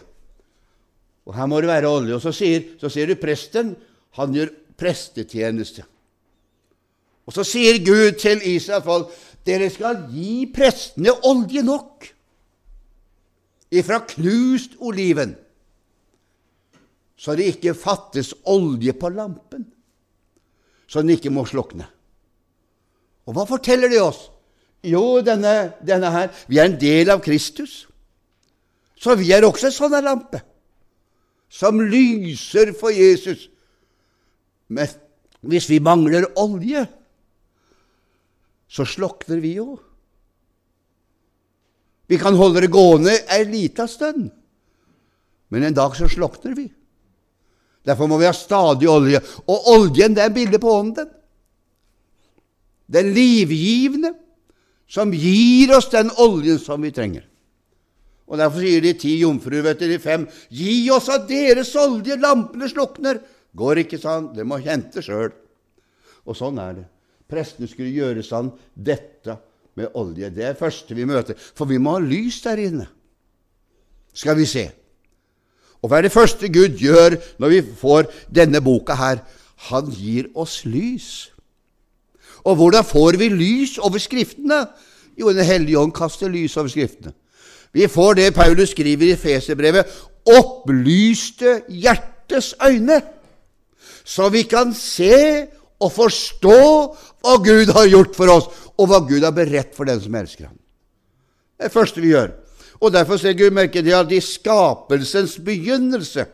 Og 1.24 1.36
her 1.36 1.48
må 1.48 1.60
det 1.60 1.70
være 1.70 1.88
olje. 1.88 2.16
Og 2.16 2.22
så 2.22 2.32
sier, 2.36 2.74
så 2.80 2.90
sier 2.92 3.08
du 3.08 3.16
presten 3.20 3.74
han 4.18 4.34
gjør 4.34 4.52
prestetjeneste. 4.78 5.84
Og 7.24 7.34
så 7.34 7.44
sier 7.46 7.80
Gud 7.84 8.18
til 8.20 8.42
Israels 8.46 8.84
folk 8.86 9.14
dere 9.44 9.68
skal 9.72 10.06
gi 10.12 10.46
prestene 10.52 11.12
olje 11.28 11.60
nok 11.64 12.06
ifra 13.74 13.98
knust 14.08 14.78
oliven, 14.84 15.34
så 17.18 17.34
det 17.36 17.50
ikke 17.52 17.74
fattes 17.76 18.32
olje 18.48 18.94
på 18.96 19.10
lampen, 19.12 19.66
så 20.86 21.02
den 21.02 21.16
ikke 21.16 21.32
må 21.34 21.44
slukne. 21.48 21.88
Og 23.28 23.36
hva 23.36 23.44
forteller 23.48 23.92
det 23.92 24.00
oss? 24.00 24.28
Jo, 24.84 25.20
denne, 25.24 25.72
denne 25.80 26.10
her 26.12 26.26
Vi 26.44 26.58
er 26.60 26.68
en 26.68 26.80
del 26.80 27.08
av 27.08 27.22
Kristus, 27.24 27.86
så 29.00 29.16
vi 29.16 29.32
er 29.32 29.44
også 29.44 29.70
en 29.70 29.76
sånn 29.76 29.96
lampe 30.04 30.40
som 31.54 31.78
lyser 31.80 32.72
for 32.74 32.90
Jesus. 32.90 33.46
Men 34.68 34.90
hvis 35.46 35.68
vi 35.70 35.78
mangler 35.78 36.26
olje, 36.40 36.82
så 38.66 38.86
slokner 38.88 39.38
vi 39.42 39.54
jo. 39.60 39.76
Vi 42.10 42.18
kan 42.20 42.36
holde 42.36 42.64
det 42.64 42.72
gående 42.74 43.14
ei 43.32 43.44
lita 43.48 43.86
stund, 43.88 44.26
men 45.48 45.64
en 45.64 45.76
dag 45.76 45.94
så 45.96 46.08
slokner 46.10 46.56
vi. 46.58 46.66
Derfor 47.84 48.08
må 48.08 48.18
vi 48.18 48.26
ha 48.26 48.32
stadig 48.34 48.88
olje. 48.88 49.20
Og 49.44 49.68
oljen 49.74 50.16
det 50.16 50.24
er 50.24 50.32
bildet 50.34 50.60
på 50.60 50.72
ånden. 50.72 51.08
Den 52.88 53.12
livgivende, 53.16 54.14
som 54.88 55.12
gir 55.12 55.72
oss 55.76 55.90
den 55.92 56.10
oljen 56.20 56.58
som 56.60 56.82
vi 56.84 56.92
trenger. 56.96 57.24
Og 58.24 58.40
Derfor 58.40 58.64
sier 58.64 58.80
de 58.80 58.94
ti 58.96 59.18
jomfruer 59.20 59.74
etter 59.74 59.90
de 59.92 59.98
fem, 60.00 60.24
gi 60.48 60.88
oss 60.92 61.10
av 61.12 61.26
deres 61.28 61.74
olje, 61.76 62.16
lampene 62.20 62.68
slukner. 62.70 63.20
Går 63.54 63.84
ikke 63.84 64.00
sånn, 64.00 64.32
det 64.34 64.46
må 64.48 64.58
hente 64.64 65.04
sjøl. 65.04 65.30
Og 66.24 66.38
sånn 66.38 66.58
er 66.62 66.78
det. 66.78 66.86
Prestene 67.30 67.68
skulle 67.68 67.92
gjøre 67.92 68.24
sånn 68.24 68.50
dette 68.74 69.36
med 69.78 69.92
olje. 69.98 70.30
Det 70.32 70.44
er 70.44 70.54
det 70.54 70.60
første 70.60 70.96
vi 70.96 71.06
møter. 71.08 71.36
For 71.36 71.68
vi 71.68 71.78
må 71.82 71.96
ha 71.96 72.02
lys 72.02 72.40
der 72.44 72.62
inne, 72.64 72.88
skal 74.14 74.38
vi 74.38 74.48
se. 74.48 74.68
Og 75.84 75.90
hva 75.90 76.00
er 76.00 76.06
det 76.06 76.14
første 76.14 76.48
Gud 76.48 76.78
gjør 76.80 77.18
når 77.42 77.52
vi 77.52 77.60
får 77.76 78.08
denne 78.32 78.62
boka 78.64 78.96
her? 78.96 79.20
Han 79.68 79.90
gir 79.92 80.30
oss 80.38 80.62
lys. 80.64 81.28
Og 82.44 82.56
hvordan 82.56 82.84
får 82.86 83.18
vi 83.20 83.28
lys 83.32 83.76
over 83.80 84.00
Skriftene? 84.00 84.64
Jo, 85.16 85.32
Den 85.32 85.44
hellige 85.44 85.78
ånd 85.78 85.92
kaster 85.94 86.32
lys 86.32 86.56
over 86.56 86.72
Skriftene. 86.72 87.12
Vi 87.74 87.88
får 87.90 88.20
det 88.20 88.34
Paulus 88.36 88.70
skriver 88.70 89.12
i 89.12 89.18
Feserbrevet 89.18 89.90
opplyste 90.24 91.62
hjertes 91.68 92.54
øyne, 92.64 93.00
så 94.04 94.28
vi 94.32 94.44
kan 94.48 94.72
se 94.76 95.46
og 95.80 95.92
forstå 95.92 96.60
hva 97.24 97.34
Gud 97.44 97.72
har 97.74 97.88
gjort 97.90 98.16
for 98.16 98.32
oss, 98.32 98.48
og 98.78 98.88
hva 98.88 99.02
Gud 99.04 99.24
har 99.24 99.34
beredt 99.36 99.74
for 99.76 99.88
den 99.88 100.00
som 100.00 100.14
elsker 100.16 100.48
ham. 100.48 100.56
Det 100.56 101.66
er 101.66 101.70
det 101.70 101.76
første 101.76 102.02
vi 102.02 102.14
gjør. 102.14 102.32
Og 102.80 102.92
Derfor 102.92 103.16
ser 103.16 103.36
Gud 103.38 103.54
merke 103.54 103.82
til 103.82 103.94
at 103.96 104.12
i 104.12 104.20
skapelsens 104.20 105.38
begynnelse 105.44 106.26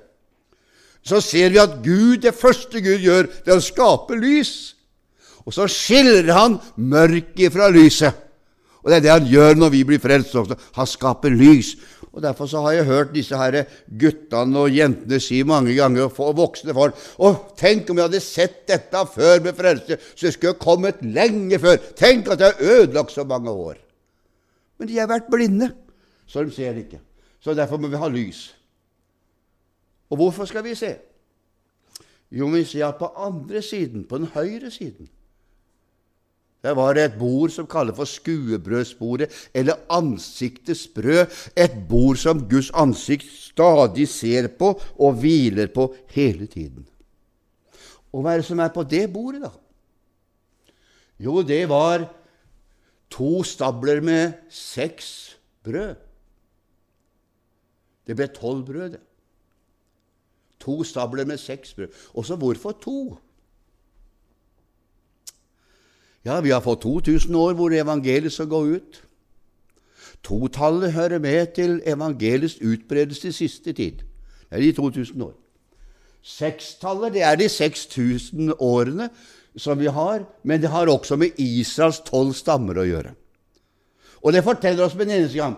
så 1.03 1.21
ser 1.25 1.49
vi 1.49 1.61
at 1.61 1.79
Gud, 1.85 2.17
det 2.21 2.35
første 2.35 2.81
Gud 2.85 3.01
gjør, 3.01 3.29
det 3.45 3.53
er 3.53 3.57
å 3.61 3.65
skape 3.65 4.19
lys. 4.21 4.75
Og 5.49 5.55
så 5.57 5.65
skiller 5.73 6.29
han 6.37 6.59
mørket 6.77 7.55
fra 7.55 7.71
lyset. 7.73 8.13
Og 8.83 8.91
Det 8.91 8.97
er 8.97 9.05
det 9.05 9.13
han 9.13 9.27
gjør 9.29 9.59
når 9.59 9.73
vi 9.75 9.83
blir 9.85 10.01
frelst 10.01 10.35
også. 10.35 10.57
Han 10.77 10.87
skaper 10.89 11.35
lys. 11.35 11.75
Og 12.13 12.23
Derfor 12.23 12.47
så 12.51 12.63
har 12.65 12.73
jeg 12.73 12.89
hørt 12.89 13.13
disse 13.15 13.37
her 13.37 13.65
guttene 14.01 14.59
og 14.59 14.75
jentene 14.75 15.21
si 15.23 15.43
mange 15.47 15.75
ganger, 15.77 16.09
og 16.09 16.37
voksne 16.37 16.75
folk 16.75 16.97
og 17.19 17.53
Tenk 17.61 17.91
om 17.91 18.01
jeg 18.01 18.09
hadde 18.09 18.23
sett 18.25 18.65
dette 18.69 19.05
før 19.15 19.43
med 19.45 19.55
frelse, 19.55 19.99
så 20.17 20.27
jeg 20.27 20.35
skulle 20.35 20.59
kommet 20.59 21.03
lenge 21.05 21.59
før. 21.61 21.77
Tenk 21.97 22.29
at 22.33 22.41
jeg 22.41 22.57
har 22.57 22.73
ødelagt 22.81 23.13
så 23.13 23.25
mange 23.25 23.51
år. 23.51 23.77
Men 24.79 24.89
de 24.89 24.99
har 24.99 25.11
vært 25.11 25.29
blinde, 25.31 25.71
så 26.27 26.43
de 26.43 26.51
ser 26.55 26.81
ikke. 26.81 26.99
Så 27.41 27.55
derfor 27.55 27.79
må 27.79 27.89
vi 27.89 28.01
ha 28.01 28.09
lys. 28.09 28.49
Og 30.11 30.17
hvorfor 30.17 30.49
skal 30.49 30.65
vi 30.65 30.75
se? 30.75 30.97
Jo, 32.31 32.47
vi 32.47 32.65
ser 32.65 32.91
på 32.99 33.13
andre 33.17 33.63
siden, 33.63 34.05
på 34.09 34.19
den 34.19 34.31
høyre 34.35 34.71
siden. 34.71 35.09
Der 36.63 36.75
var 36.77 36.93
det 36.93 37.05
et 37.05 37.19
bord 37.19 37.51
som 37.51 37.67
kalles 37.67 37.97
for 37.97 38.05
skuebrødsbordet, 38.05 39.49
eller 39.55 39.81
ansiktets 39.91 40.87
brød. 40.95 41.27
Et 41.57 41.77
bord 41.89 42.21
som 42.21 42.43
Guds 42.49 42.71
ansikt 42.77 43.25
stadig 43.33 44.09
ser 44.09 44.49
på 44.59 44.75
og 44.99 45.21
hviler 45.23 45.73
på 45.75 45.95
hele 46.13 46.47
tiden. 46.47 46.87
Og 48.13 48.23
hva 48.23 48.35
er 48.35 48.43
det 48.43 48.49
som 48.51 48.61
er 48.61 48.73
på 48.75 48.85
det 48.85 49.07
bordet, 49.13 49.43
da? 49.47 49.51
Jo, 51.21 51.43
det 51.43 51.69
var 51.69 52.09
to 53.11 53.43
stabler 53.45 54.01
med 54.01 54.33
seks 54.51 55.37
brød. 55.65 55.95
Det 58.07 58.17
ble 58.17 58.27
tolv 58.35 58.65
brød, 58.67 58.89
det. 58.97 59.01
To 60.61 60.83
stabler 60.85 61.25
med 61.25 61.39
seks 61.41 61.75
brød. 61.75 61.89
Og 62.15 62.27
så 62.27 62.37
hvorfor 62.37 62.73
to? 62.83 63.19
Ja, 66.25 66.41
vi 66.41 66.51
har 66.51 66.61
fått 66.61 66.83
2000 66.83 67.35
år 67.35 67.55
hvor 67.57 67.73
evangeliet 67.73 68.33
skal 68.33 68.51
gå 68.51 68.65
ut. 68.77 69.03
Totallet 70.23 70.93
hører 70.93 71.19
med 71.19 71.55
til 71.57 71.79
evangeliets 71.87 72.59
utbredelse 72.61 73.29
i 73.29 73.33
siste 73.33 73.73
tid. 73.73 74.03
Det 74.51 74.59
er 74.59 74.61
de 74.61 74.73
2000 74.77 75.23
år. 75.23 75.35
Sekstallet 76.23 77.15
det 77.17 77.23
er 77.25 77.39
de 77.41 77.49
6000 77.49 78.53
årene 78.59 79.09
som 79.57 79.79
vi 79.81 79.89
har, 79.89 80.27
men 80.45 80.61
det 80.61 80.71
har 80.71 80.91
også 80.93 81.17
med 81.17 81.41
Israels 81.41 82.03
tolv 82.05 82.35
stammer 82.37 82.79
å 82.79 82.85
gjøre. 82.85 83.15
Og 84.21 84.37
det 84.37 84.45
forteller 84.45 84.85
oss 84.85 84.95
med 84.95 85.09
en 85.09 85.17
eneste 85.23 85.41
gang 85.41 85.57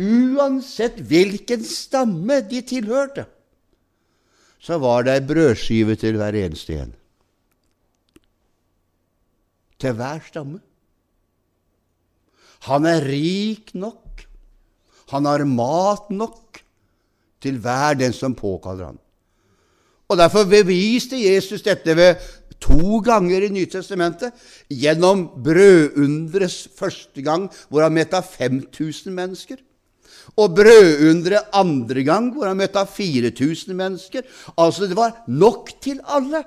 uansett 0.00 1.00
hvilken 1.00 1.64
stamme 1.64 2.40
de 2.50 2.62
tilhørte, 2.62 3.26
så 4.60 4.78
var 4.78 5.04
det 5.06 5.16
ei 5.16 5.26
brødskive 5.26 5.96
til 5.96 6.18
hver 6.20 6.36
eneste 6.36 6.76
en 6.76 6.94
til 9.80 9.96
hver 9.96 10.20
stamme. 10.26 10.60
Han 12.68 12.86
er 12.88 13.04
rik 13.06 13.72
nok. 13.74 14.26
Han 15.10 15.26
har 15.26 15.46
mat 15.48 16.10
nok 16.12 16.60
til 17.40 17.56
hver 17.62 17.96
den 17.98 18.12
som 18.12 18.36
påkaller 18.36 18.92
han. 18.92 19.00
Og 20.10 20.18
Derfor 20.18 20.44
beviste 20.50 21.18
Jesus 21.18 21.62
dette 21.62 21.94
ved 21.96 22.20
to 22.60 22.98
ganger 23.04 23.46
i 23.46 23.52
Nytestamentet. 23.54 24.34
Gjennom 24.68 25.28
brødundres 25.44 26.66
første 26.76 27.22
gang, 27.22 27.48
hvor 27.70 27.86
han 27.86 27.94
møtte 27.96 28.20
5000 28.22 29.14
mennesker. 29.14 29.62
Og 30.36 30.54
brødunderet 30.54 31.48
andre 31.54 32.04
gang, 32.04 32.32
hvor 32.34 32.50
han 32.50 32.58
møtte 32.58 32.82
4000 32.86 33.74
mennesker. 33.76 34.26
Altså, 34.58 34.90
det 34.90 34.98
var 34.98 35.22
nok 35.26 35.70
til 35.80 36.02
alle 36.06 36.44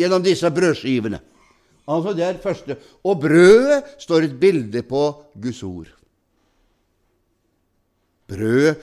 gjennom 0.00 0.24
disse 0.24 0.50
brødskivene. 0.50 1.20
Altså 1.90 2.14
det 2.16 2.24
er 2.24 2.40
første. 2.42 2.76
Og 3.04 3.20
brødet 3.20 3.96
står 3.98 4.26
et 4.26 4.38
bilde 4.40 4.82
på 4.86 5.04
Guds 5.42 5.62
ord. 5.62 5.90
Brød 8.30 8.74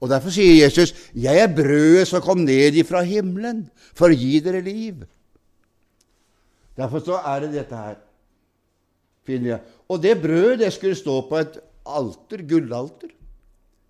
Og 0.00 0.08
Derfor 0.08 0.30
sier 0.30 0.64
Jesus, 0.64 0.94
'Jeg 1.14 1.38
er 1.42 1.54
brødet 1.54 2.06
som 2.06 2.22
kom 2.22 2.38
ned 2.38 2.76
ifra 2.78 3.02
himmelen 3.02 3.70
for 3.94 4.06
å 4.06 4.14
gi 4.14 4.38
dere 4.38 4.62
liv'. 4.62 5.02
Derfor 6.76 7.02
så 7.02 7.18
er 7.18 7.40
det 7.40 7.52
dette 7.52 7.76
her. 7.76 7.96
finner 9.26 9.48
jeg. 9.48 9.60
Og 9.88 10.02
det 10.02 10.22
brødet 10.22 10.58
det 10.58 10.72
skulle 10.72 10.94
stå 10.94 11.20
på 11.28 11.36
et 11.36 11.58
alter, 11.86 12.38
gullalter. 12.48 13.10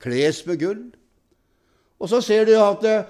Kles 0.01 0.47
med 0.47 0.59
gull. 0.59 0.81
Og 2.01 2.09
så 2.09 2.21
ser 2.21 2.45
du 2.45 2.55
at 2.59 2.85
eh, 2.85 3.05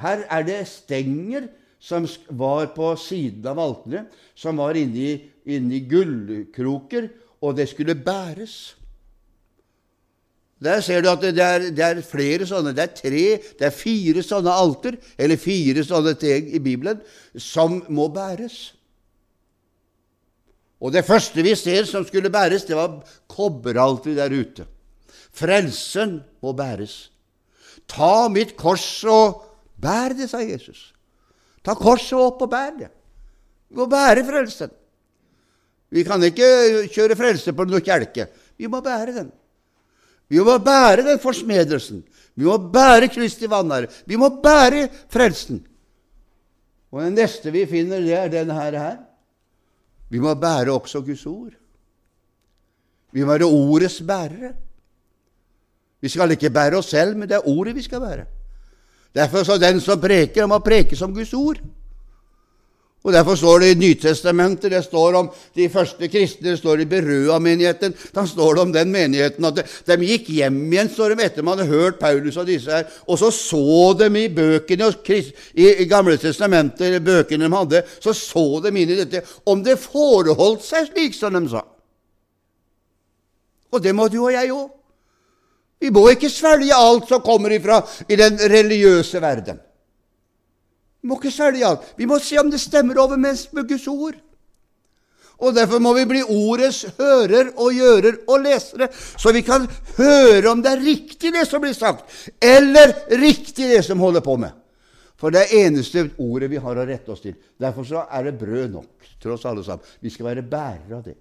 her 0.00 0.24
er 0.30 0.42
det 0.42 0.68
stenger 0.68 1.48
som 1.80 2.04
var 2.28 2.72
på 2.76 2.92
siden 3.00 3.46
av 3.48 3.60
alteret, 3.62 4.12
som 4.36 4.60
var 4.60 4.76
inni, 4.76 5.14
inni 5.48 5.80
gullkroker, 5.88 7.08
og 7.40 7.56
det 7.56 7.70
skulle 7.70 7.96
bæres. 7.96 8.76
Der 10.60 10.82
ser 10.84 11.00
du 11.00 11.08
at 11.08 11.22
det 11.24 11.40
er, 11.40 11.70
det 11.72 11.84
er, 11.84 12.02
flere 12.04 12.44
sånne. 12.44 12.74
Det 12.76 12.84
er 12.84 12.92
tre, 12.92 13.22
det 13.56 13.64
er 13.64 13.72
fire 13.72 14.20
sånne 14.24 14.52
alter, 14.52 14.98
eller 15.16 15.40
fire 15.40 15.84
sånne 15.86 16.12
teg 16.20 16.52
i 16.52 16.60
Bibelen, 16.60 17.00
som 17.32 17.80
må 17.88 18.10
bæres. 18.12 18.74
Og 20.80 20.92
det 20.92 21.06
første 21.08 21.44
vi 21.44 21.56
ser 21.56 21.88
som 21.88 22.04
skulle 22.04 22.32
bæres, 22.32 22.68
det 22.68 22.76
var 22.76 23.00
kobberalter 23.28 24.16
der 24.20 24.36
ute. 24.36 24.68
Frelsen 25.32 26.18
må 26.44 26.52
bæres. 26.56 27.08
Ta 27.88 28.28
mitt 28.32 28.52
kors 28.60 28.84
og 29.08 29.40
bær 29.80 30.12
det, 30.16 30.28
sa 30.28 30.44
Jesus. 30.44 30.90
Ta 31.64 31.74
korset 31.76 32.18
opp 32.18 32.42
og 32.46 32.50
bær 32.50 32.72
det. 32.78 32.90
Vi 33.70 33.78
må 33.78 33.86
bære 33.90 34.24
frelsen. 34.26 34.70
Vi 35.90 36.04
kan 36.06 36.22
ikke 36.22 36.86
kjøre 36.94 37.18
frelse 37.18 37.52
på 37.54 37.66
noe 37.66 37.82
kjelke. 37.84 38.28
Vi 38.58 38.70
må 38.70 38.80
bære 38.84 39.14
den. 39.16 39.30
Vi 40.30 40.38
må 40.46 40.56
bære 40.62 41.04
den 41.08 41.18
forsmedelsen. 41.18 42.04
Vi 42.38 42.46
må 42.46 42.56
bære 42.72 43.10
Kristi 43.10 43.50
vanære. 43.50 43.90
Vi 44.06 44.16
må 44.16 44.30
bære 44.42 44.86
frelsen. 45.10 45.64
Og 46.90 47.02
den 47.02 47.18
neste 47.18 47.52
vi 47.54 47.66
finner, 47.70 48.00
det 48.02 48.14
er 48.14 48.30
denne 48.30 48.54
her. 48.54 48.96
Vi 50.10 50.18
må 50.18 50.34
bære 50.34 50.72
også 50.72 51.02
Guds 51.06 51.26
ord. 51.26 51.54
Vi 53.12 53.24
må 53.24 53.32
være 53.34 53.50
ordets 53.50 54.02
bærere. 54.06 54.54
Vi 56.00 56.08
skal 56.08 56.30
ikke 56.30 56.50
bære 56.50 56.78
oss 56.78 56.90
selv, 56.90 57.16
men 57.16 57.28
det 57.28 57.36
er 57.36 57.48
ordet 57.48 57.74
vi 57.74 57.82
skal 57.82 58.00
bære. 58.00 58.26
Derfor 59.14 59.44
så 59.44 59.58
den 59.58 59.80
som 59.82 60.00
preker, 60.00 60.46
må 60.46 60.60
preke 60.62 60.96
som 60.96 61.14
Guds 61.14 61.34
ord. 61.34 61.60
Og 63.00 63.12
Derfor 63.12 63.34
står 63.34 63.62
det 63.62 63.68
i 63.70 63.78
Nytestamentet, 63.80 64.70
det 64.70 64.82
står 64.84 65.14
om 65.16 65.28
de 65.56 65.68
første 65.72 66.08
kristne, 66.12 66.50
det 66.50 66.58
står 66.58 66.82
i 66.82 66.88
Berøa-menigheten, 66.88 67.94
da 68.12 68.26
står 68.28 68.54
det 68.54 68.62
om 68.62 68.72
den 68.74 68.90
menigheten 68.92 69.44
at 69.48 69.62
de 69.88 69.96
gikk 70.04 70.28
hjem 70.36 70.58
igjen 70.68 70.90
står 70.92 71.14
de 71.14 71.24
etter 71.24 71.46
man 71.46 71.56
hadde 71.56 71.72
hørt 71.72 71.96
Paulus 72.00 72.36
og 72.36 72.50
disse 72.50 72.68
her, 72.68 72.84
og 73.08 73.16
så 73.18 73.30
så 73.32 73.94
de 73.96 74.10
i 74.20 74.28
bøkene 74.28 74.90
i, 75.08 75.86
Gamle 75.88 76.18
testamentet, 76.20 77.00
bøkene 77.02 77.48
de 77.48 77.56
hadde, 77.56 77.82
så 78.04 78.12
så 78.12 78.44
de 78.66 78.74
inn 78.74 78.92
i 78.92 79.00
dette 79.00 79.24
om 79.48 79.64
det 79.64 79.78
forholdt 79.80 80.66
seg 80.66 80.92
slik 80.92 81.16
som 81.16 81.32
de 81.32 81.46
sa. 81.48 81.64
Og 83.72 83.80
det 83.80 83.96
må 83.96 84.10
du 84.12 84.20
og 84.26 84.34
jeg 84.34 84.52
òg. 84.52 84.68
Vi 85.80 85.90
må 85.90 86.04
ikke 86.12 86.30
svelge 86.30 86.76
alt 86.76 87.08
som 87.08 87.22
kommer 87.24 87.54
ifra 87.56 87.80
i 88.08 88.18
den 88.20 88.36
religiøse 88.38 89.20
verden. 89.22 89.60
Vi 91.00 91.08
må 91.08 91.16
ikke 91.16 91.32
svelge 91.32 91.66
alt. 91.66 91.94
Vi 91.96 92.08
må 92.08 92.18
se 92.20 92.36
om 92.40 92.50
det 92.52 92.60
stemmer 92.60 93.00
overens 93.00 93.46
med 93.56 93.68
Guds 93.68 93.86
ord. 93.88 94.18
Og 95.40 95.54
Derfor 95.56 95.80
må 95.80 95.94
vi 95.96 96.04
bli 96.04 96.20
ordets 96.20 96.82
hører 96.98 97.54
og 97.56 97.72
gjører 97.72 98.18
og 98.28 98.42
lesere, 98.44 98.90
så 98.92 99.32
vi 99.32 99.40
kan 99.40 99.64
høre 99.96 100.50
om 100.50 100.60
det 100.60 100.74
er 100.74 100.82
riktig 100.84 101.32
det 101.32 101.46
som 101.48 101.62
blir 101.64 101.72
sagt, 101.72 102.04
eller 102.44 102.92
riktig 103.16 103.70
det 103.70 103.80
som 103.86 104.04
holder 104.04 104.20
på 104.20 104.36
med. 104.36 104.52
For 105.20 105.32
det 105.32 105.46
er 105.46 105.66
eneste 105.66 106.10
ordet 106.20 106.50
vi 106.52 106.60
har 106.60 106.76
å 106.76 106.84
rette 106.84 107.12
oss 107.12 107.24
til. 107.24 107.34
Derfor 107.60 107.88
så 107.88 108.04
er 108.12 108.28
det 108.28 108.38
brød 108.40 108.68
nok 108.76 109.10
til 109.20 109.32
oss 109.32 109.44
alle 109.48 109.64
sammen. 109.64 109.84
Vi 110.00 110.12
skal 110.12 110.28
være 110.30 110.44
bærere 110.44 110.96
av 110.96 111.02
det. 111.08 111.16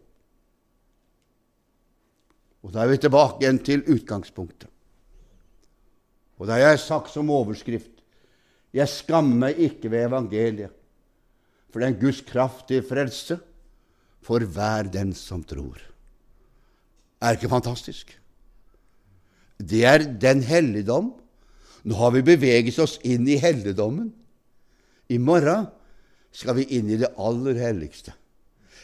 Og 2.64 2.74
da 2.74 2.84
er 2.84 2.91
vi 2.91 2.99
tilbake 2.99 3.43
igjen 3.43 3.62
til 3.64 3.86
utgangspunktet. 3.88 4.68
Og 6.39 6.47
da 6.47 6.55
har 6.55 6.72
jeg 6.74 6.84
sagt 6.84 7.12
som 7.14 7.32
overskrift 7.32 7.95
Jeg 8.76 8.88
skammer 8.88 9.47
meg 9.47 9.60
ikke 9.66 9.89
ved 9.89 10.05
evangeliet, 10.05 10.74
for 11.70 11.82
det 11.82 11.88
er 11.88 11.93
en 11.95 12.01
Guds 12.03 12.20
kraft 12.22 12.70
frelse 12.86 13.39
for 14.22 14.45
hver 14.45 14.91
den 14.93 15.14
som 15.18 15.41
tror. 15.43 15.80
Er 17.20 17.36
ikke 17.36 17.49
fantastisk? 17.49 18.14
Det 19.57 19.82
er 19.86 20.05
den 20.05 20.43
helligdom. 20.45 21.12
Nå 21.84 21.95
har 21.95 22.14
vi 22.14 22.22
beveget 22.24 22.78
oss 22.80 22.99
inn 23.03 23.28
i 23.28 23.39
helligdommen. 23.41 24.12
I 25.10 25.18
morgen 25.18 25.66
skal 26.32 26.60
vi 26.60 26.68
inn 26.78 26.91
i 26.93 26.99
det 27.01 27.10
aller 27.18 27.57
helligste. 27.57 28.14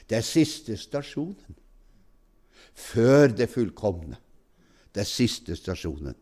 Det 0.09 0.17
er 0.17 0.25
siste 0.25 0.77
stasjonen 0.81 1.54
før 2.75 3.31
det 3.33 3.49
fullkomne. 3.51 4.17
Det 4.93 5.03
er 5.03 5.09
siste 5.09 5.55
stasjonen 5.57 6.15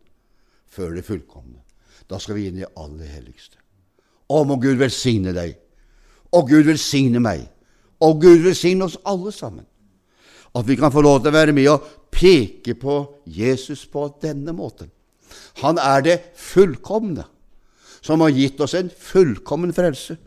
før 0.73 0.95
det 0.97 1.05
fullkomne. 1.05 1.59
Da 2.09 2.19
skal 2.21 2.37
vi 2.37 2.47
inn 2.49 2.57
i 2.57 2.63
det 2.63 2.71
aller 2.79 3.09
helligste. 3.09 3.59
Å, 4.29 4.43
må 4.47 4.57
Gud 4.61 4.79
velsigne 4.81 5.33
deg. 5.35 5.55
Å, 6.33 6.41
Gud 6.47 6.65
velsigne 6.67 7.21
meg. 7.21 7.45
Å, 8.01 8.09
Gud 8.17 8.41
velsigne 8.45 8.87
oss 8.87 8.97
alle 9.05 9.33
sammen. 9.35 9.67
At 10.53 10.65
vi 10.67 10.77
kan 10.77 10.93
få 10.93 11.03
lov 11.05 11.21
til 11.21 11.33
å 11.33 11.37
være 11.37 11.55
med 11.55 11.69
og 11.71 11.85
peke 12.13 12.75
på 12.77 12.97
Jesus 13.25 13.85
på 13.89 14.07
denne 14.21 14.53
måten. 14.55 14.91
Han 15.63 15.79
er 15.81 16.03
det 16.05 16.17
fullkomne, 16.37 17.25
som 18.03 18.21
har 18.21 18.33
gitt 18.35 18.61
oss 18.61 18.75
en 18.77 18.89
fullkommen 18.89 19.73
frelse. 19.73 20.17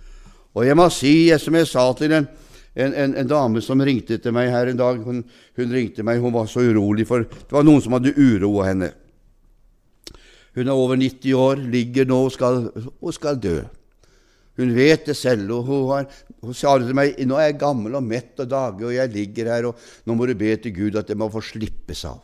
Og 0.56 0.66
jeg 0.66 0.78
må 0.78 0.88
si, 0.90 1.14
som 1.38 1.54
jeg 1.58 1.68
sa 1.70 1.84
til 1.98 2.14
en, 2.16 2.28
en, 2.76 2.92
en, 2.92 3.14
en 3.16 3.28
dame 3.28 3.62
som 3.64 3.80
ringte 3.80 4.18
til 4.20 4.34
meg 4.36 4.50
her 4.52 4.68
en 4.68 4.78
dag 4.78 5.00
hun, 5.00 5.22
hun, 5.56 5.72
ringte 5.72 6.04
meg, 6.04 6.20
hun 6.20 6.34
var 6.34 6.48
så 6.50 6.60
urolig, 6.60 7.06
for 7.08 7.24
det 7.24 7.54
var 7.54 7.64
noen 7.64 7.80
som 7.80 7.96
hadde 7.96 8.12
uroa 8.12 8.66
henne. 8.68 8.90
Hun 10.56 10.68
er 10.68 10.76
over 10.76 11.00
90 11.00 11.40
år, 11.40 11.62
ligger 11.72 12.08
nå 12.08 12.18
og 12.26 12.34
skal, 12.34 12.66
og 13.00 13.16
skal 13.16 13.40
dø. 13.40 13.58
Hun 14.60 14.72
vet 14.76 15.08
det 15.08 15.16
selv, 15.16 15.50
og 15.52 15.68
hun, 15.68 15.82
har, 15.90 16.06
hun 16.44 16.56
sa 16.56 16.74
til 16.80 16.96
meg 16.96 17.16
nå 17.28 17.36
er 17.40 17.50
jeg 17.50 17.58
gammel 17.60 17.96
og 17.96 18.04
mett 18.04 18.44
og 18.44 18.48
dage, 18.48 18.84
og 18.84 18.94
jeg 18.94 19.12
ligger 19.12 19.52
her, 19.52 19.68
og 19.68 19.88
nå 20.08 20.16
må 20.16 20.28
du 20.28 20.36
be 20.36 20.54
til 20.60 20.72
Gud 20.76 20.96
at 21.00 21.12
jeg 21.12 21.20
må 21.20 21.28
få 21.32 21.44
slippes 21.44 22.04
av. 22.08 22.20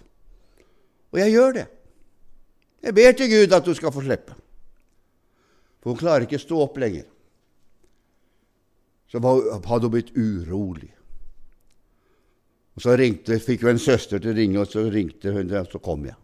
Og 1.13 1.21
jeg 1.21 1.33
gjør 1.35 1.57
det. 1.61 1.67
Jeg 2.83 2.97
ber 2.97 3.17
til 3.17 3.33
Gud 3.33 3.57
at 3.57 3.69
du 3.69 3.73
skal 3.77 3.93
få 3.95 4.05
slippe. 4.05 4.37
For 5.81 5.93
hun 5.93 6.01
klarer 6.01 6.25
ikke 6.25 6.41
å 6.41 6.45
stå 6.45 6.61
opp 6.65 6.81
lenger. 6.81 7.09
Så 9.13 9.21
hadde 9.21 9.87
hun 9.87 9.93
blitt 9.93 10.15
urolig. 10.17 10.91
Og 12.73 12.83
Så 12.83 12.97
ringte, 12.97 13.37
fikk 13.37 13.67
hun 13.67 13.75
en 13.75 13.83
søster 13.83 14.21
til 14.21 14.33
å 14.33 14.37
ringe, 14.39 14.61
og 14.63 14.71
så 14.73 14.87
ringte 14.89 15.35
hun, 15.35 15.51
og 15.53 15.69
så 15.69 15.81
kom 15.85 16.07
jeg. 16.09 16.17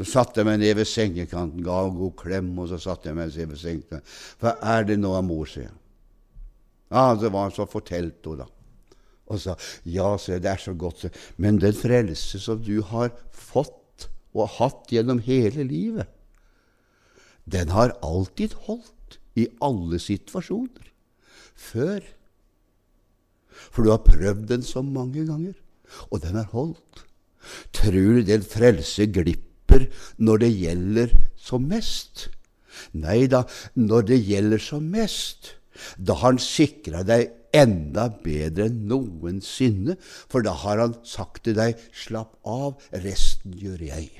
Så 0.00 0.06
satte 0.08 0.40
jeg 0.40 0.48
meg 0.48 0.62
ned 0.62 0.78
ved 0.80 0.88
sengekanten, 0.88 1.62
ga 1.62 1.84
henne 1.84 1.98
god 2.00 2.16
klem, 2.18 2.48
og 2.58 2.70
så 2.72 2.78
satte 2.80 3.10
jeg 3.10 3.18
meg 3.18 3.30
ned 3.30 3.52
ved 3.52 3.60
sengekanten. 3.60 4.16
Hva 4.40 4.56
er 4.74 4.88
det 4.88 4.96
nå, 4.98 5.12
mor, 5.22 5.46
sier 5.46 5.68
jeg. 5.68 5.76
Ja, 6.90 7.14
det 7.14 7.30
var 7.30 7.52
så 7.54 7.68
fortalte 7.70 8.32
hun, 8.32 8.40
da. 8.42 8.48
Og 9.30 9.38
sa 9.38 9.54
ja, 9.86 10.08
se, 10.18 10.40
det 10.42 10.50
er 10.50 10.58
så 10.58 10.74
godt, 10.74 11.04
men 11.38 11.60
den 11.62 11.76
frelse 11.76 12.40
som 12.42 12.58
du 12.66 12.80
har 12.88 13.12
fått 13.30 14.08
og 14.34 14.56
hatt 14.56 14.90
gjennom 14.90 15.20
hele 15.22 15.62
livet, 15.68 16.10
den 17.50 17.70
har 17.70 17.94
alltid 18.02 18.56
holdt 18.66 19.20
i 19.38 19.46
alle 19.62 20.00
situasjoner. 20.02 20.90
Før. 21.60 22.00
For 23.70 23.84
du 23.84 23.92
har 23.92 24.02
prøvd 24.06 24.48
den 24.48 24.64
så 24.66 24.82
mange 24.82 25.26
ganger, 25.28 25.54
og 26.10 26.22
den 26.24 26.38
har 26.40 26.48
holdt. 26.54 27.04
Tror 27.76 28.20
du 28.20 28.24
den 28.26 28.44
frelse 28.44 29.06
glipper? 29.06 29.50
når 30.18 30.44
det 30.44 30.50
gjelder 30.56 31.16
som 31.38 31.66
mest. 31.70 32.28
Nei 32.96 33.24
da, 33.30 33.44
når 33.74 34.08
det 34.10 34.20
gjelder 34.26 34.62
som 34.62 34.86
mest, 34.92 35.54
da 35.96 36.16
har 36.20 36.34
han 36.34 36.42
sikra 36.42 37.04
deg 37.06 37.30
enda 37.56 38.06
bedre 38.22 38.68
enn 38.68 38.84
noensinne, 38.90 39.96
for 40.30 40.44
da 40.46 40.54
har 40.62 40.82
han 40.82 40.96
sagt 41.06 41.44
til 41.46 41.56
deg, 41.58 41.78
slapp 41.92 42.36
av, 42.46 42.76
resten 43.04 43.56
gjør 43.58 43.82
jeg. 43.90 44.10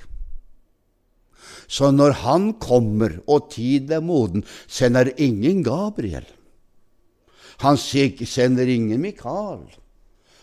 Så 1.71 1.91
når 1.95 2.19
han 2.25 2.51
kommer 2.61 3.21
og 3.31 3.51
tiden 3.55 3.95
er 3.97 4.05
moden, 4.05 4.45
sender 4.69 5.13
ingen 5.17 5.63
Gabriel. 5.67 6.27
Han 7.61 7.77
sender 7.77 8.69
ingen 8.69 9.01
Mikael. 9.01 9.67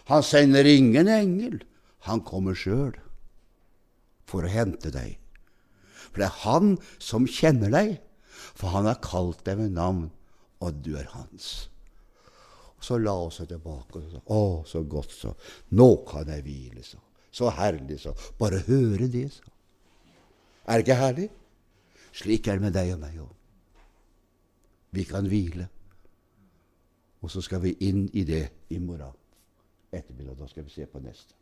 Han 0.08 0.24
sender 0.24 0.66
ingen 0.66 1.08
engel. 1.08 1.64
Han 2.08 2.22
kommer 2.22 2.56
sjøl 2.56 2.94
for 4.28 4.46
å 4.46 4.52
hente 4.52 4.92
deg. 4.94 5.18
For 6.12 6.22
det 6.22 6.28
er 6.28 6.44
Han 6.44 6.76
som 7.04 7.28
kjenner 7.28 7.74
deg, 7.74 7.98
for 8.58 8.72
Han 8.76 8.88
har 8.90 9.02
kalt 9.04 9.44
deg 9.48 9.60
med 9.60 9.76
navn, 9.76 10.08
og 10.62 10.80
du 10.86 10.96
er 11.00 11.10
Hans. 11.14 11.70
Så 12.80 13.00
la 13.02 13.16
oss 13.26 13.42
tilbake 13.42 13.98
og 13.98 14.12
sa 14.12 14.22
Å, 14.34 14.42
så 14.70 14.84
godt, 14.86 15.12
så. 15.12 15.34
Nå 15.74 15.90
kan 16.08 16.30
jeg 16.30 16.46
hvile, 16.46 16.84
så. 16.86 17.02
Så 17.34 17.50
herlig, 17.54 18.00
så. 18.02 18.14
Bare 18.40 18.62
høre 18.68 19.10
det, 19.12 19.28
så. 19.34 19.44
Er 20.68 20.80
det 20.80 20.86
ikke 20.86 21.02
herlig? 21.02 21.28
Slik 22.18 22.48
er 22.48 22.58
det 22.58 22.66
med 22.68 22.76
deg 22.76 22.94
og 22.94 23.02
meg 23.02 23.18
òg. 23.22 23.34
Vi 24.98 25.04
kan 25.10 25.28
hvile. 25.30 25.68
Og 27.28 27.32
så 27.32 27.42
skal 27.44 27.60
vi 27.60 27.74
inn 27.84 28.06
i 28.16 28.22
det 28.24 28.46
i 28.72 28.78
morgen 28.80 29.12
ettermiddag. 29.92 30.38
Da 30.40 30.46
skal 30.48 30.64
vi 30.64 30.72
se 30.72 30.86
på 30.88 31.02
neste. 31.04 31.36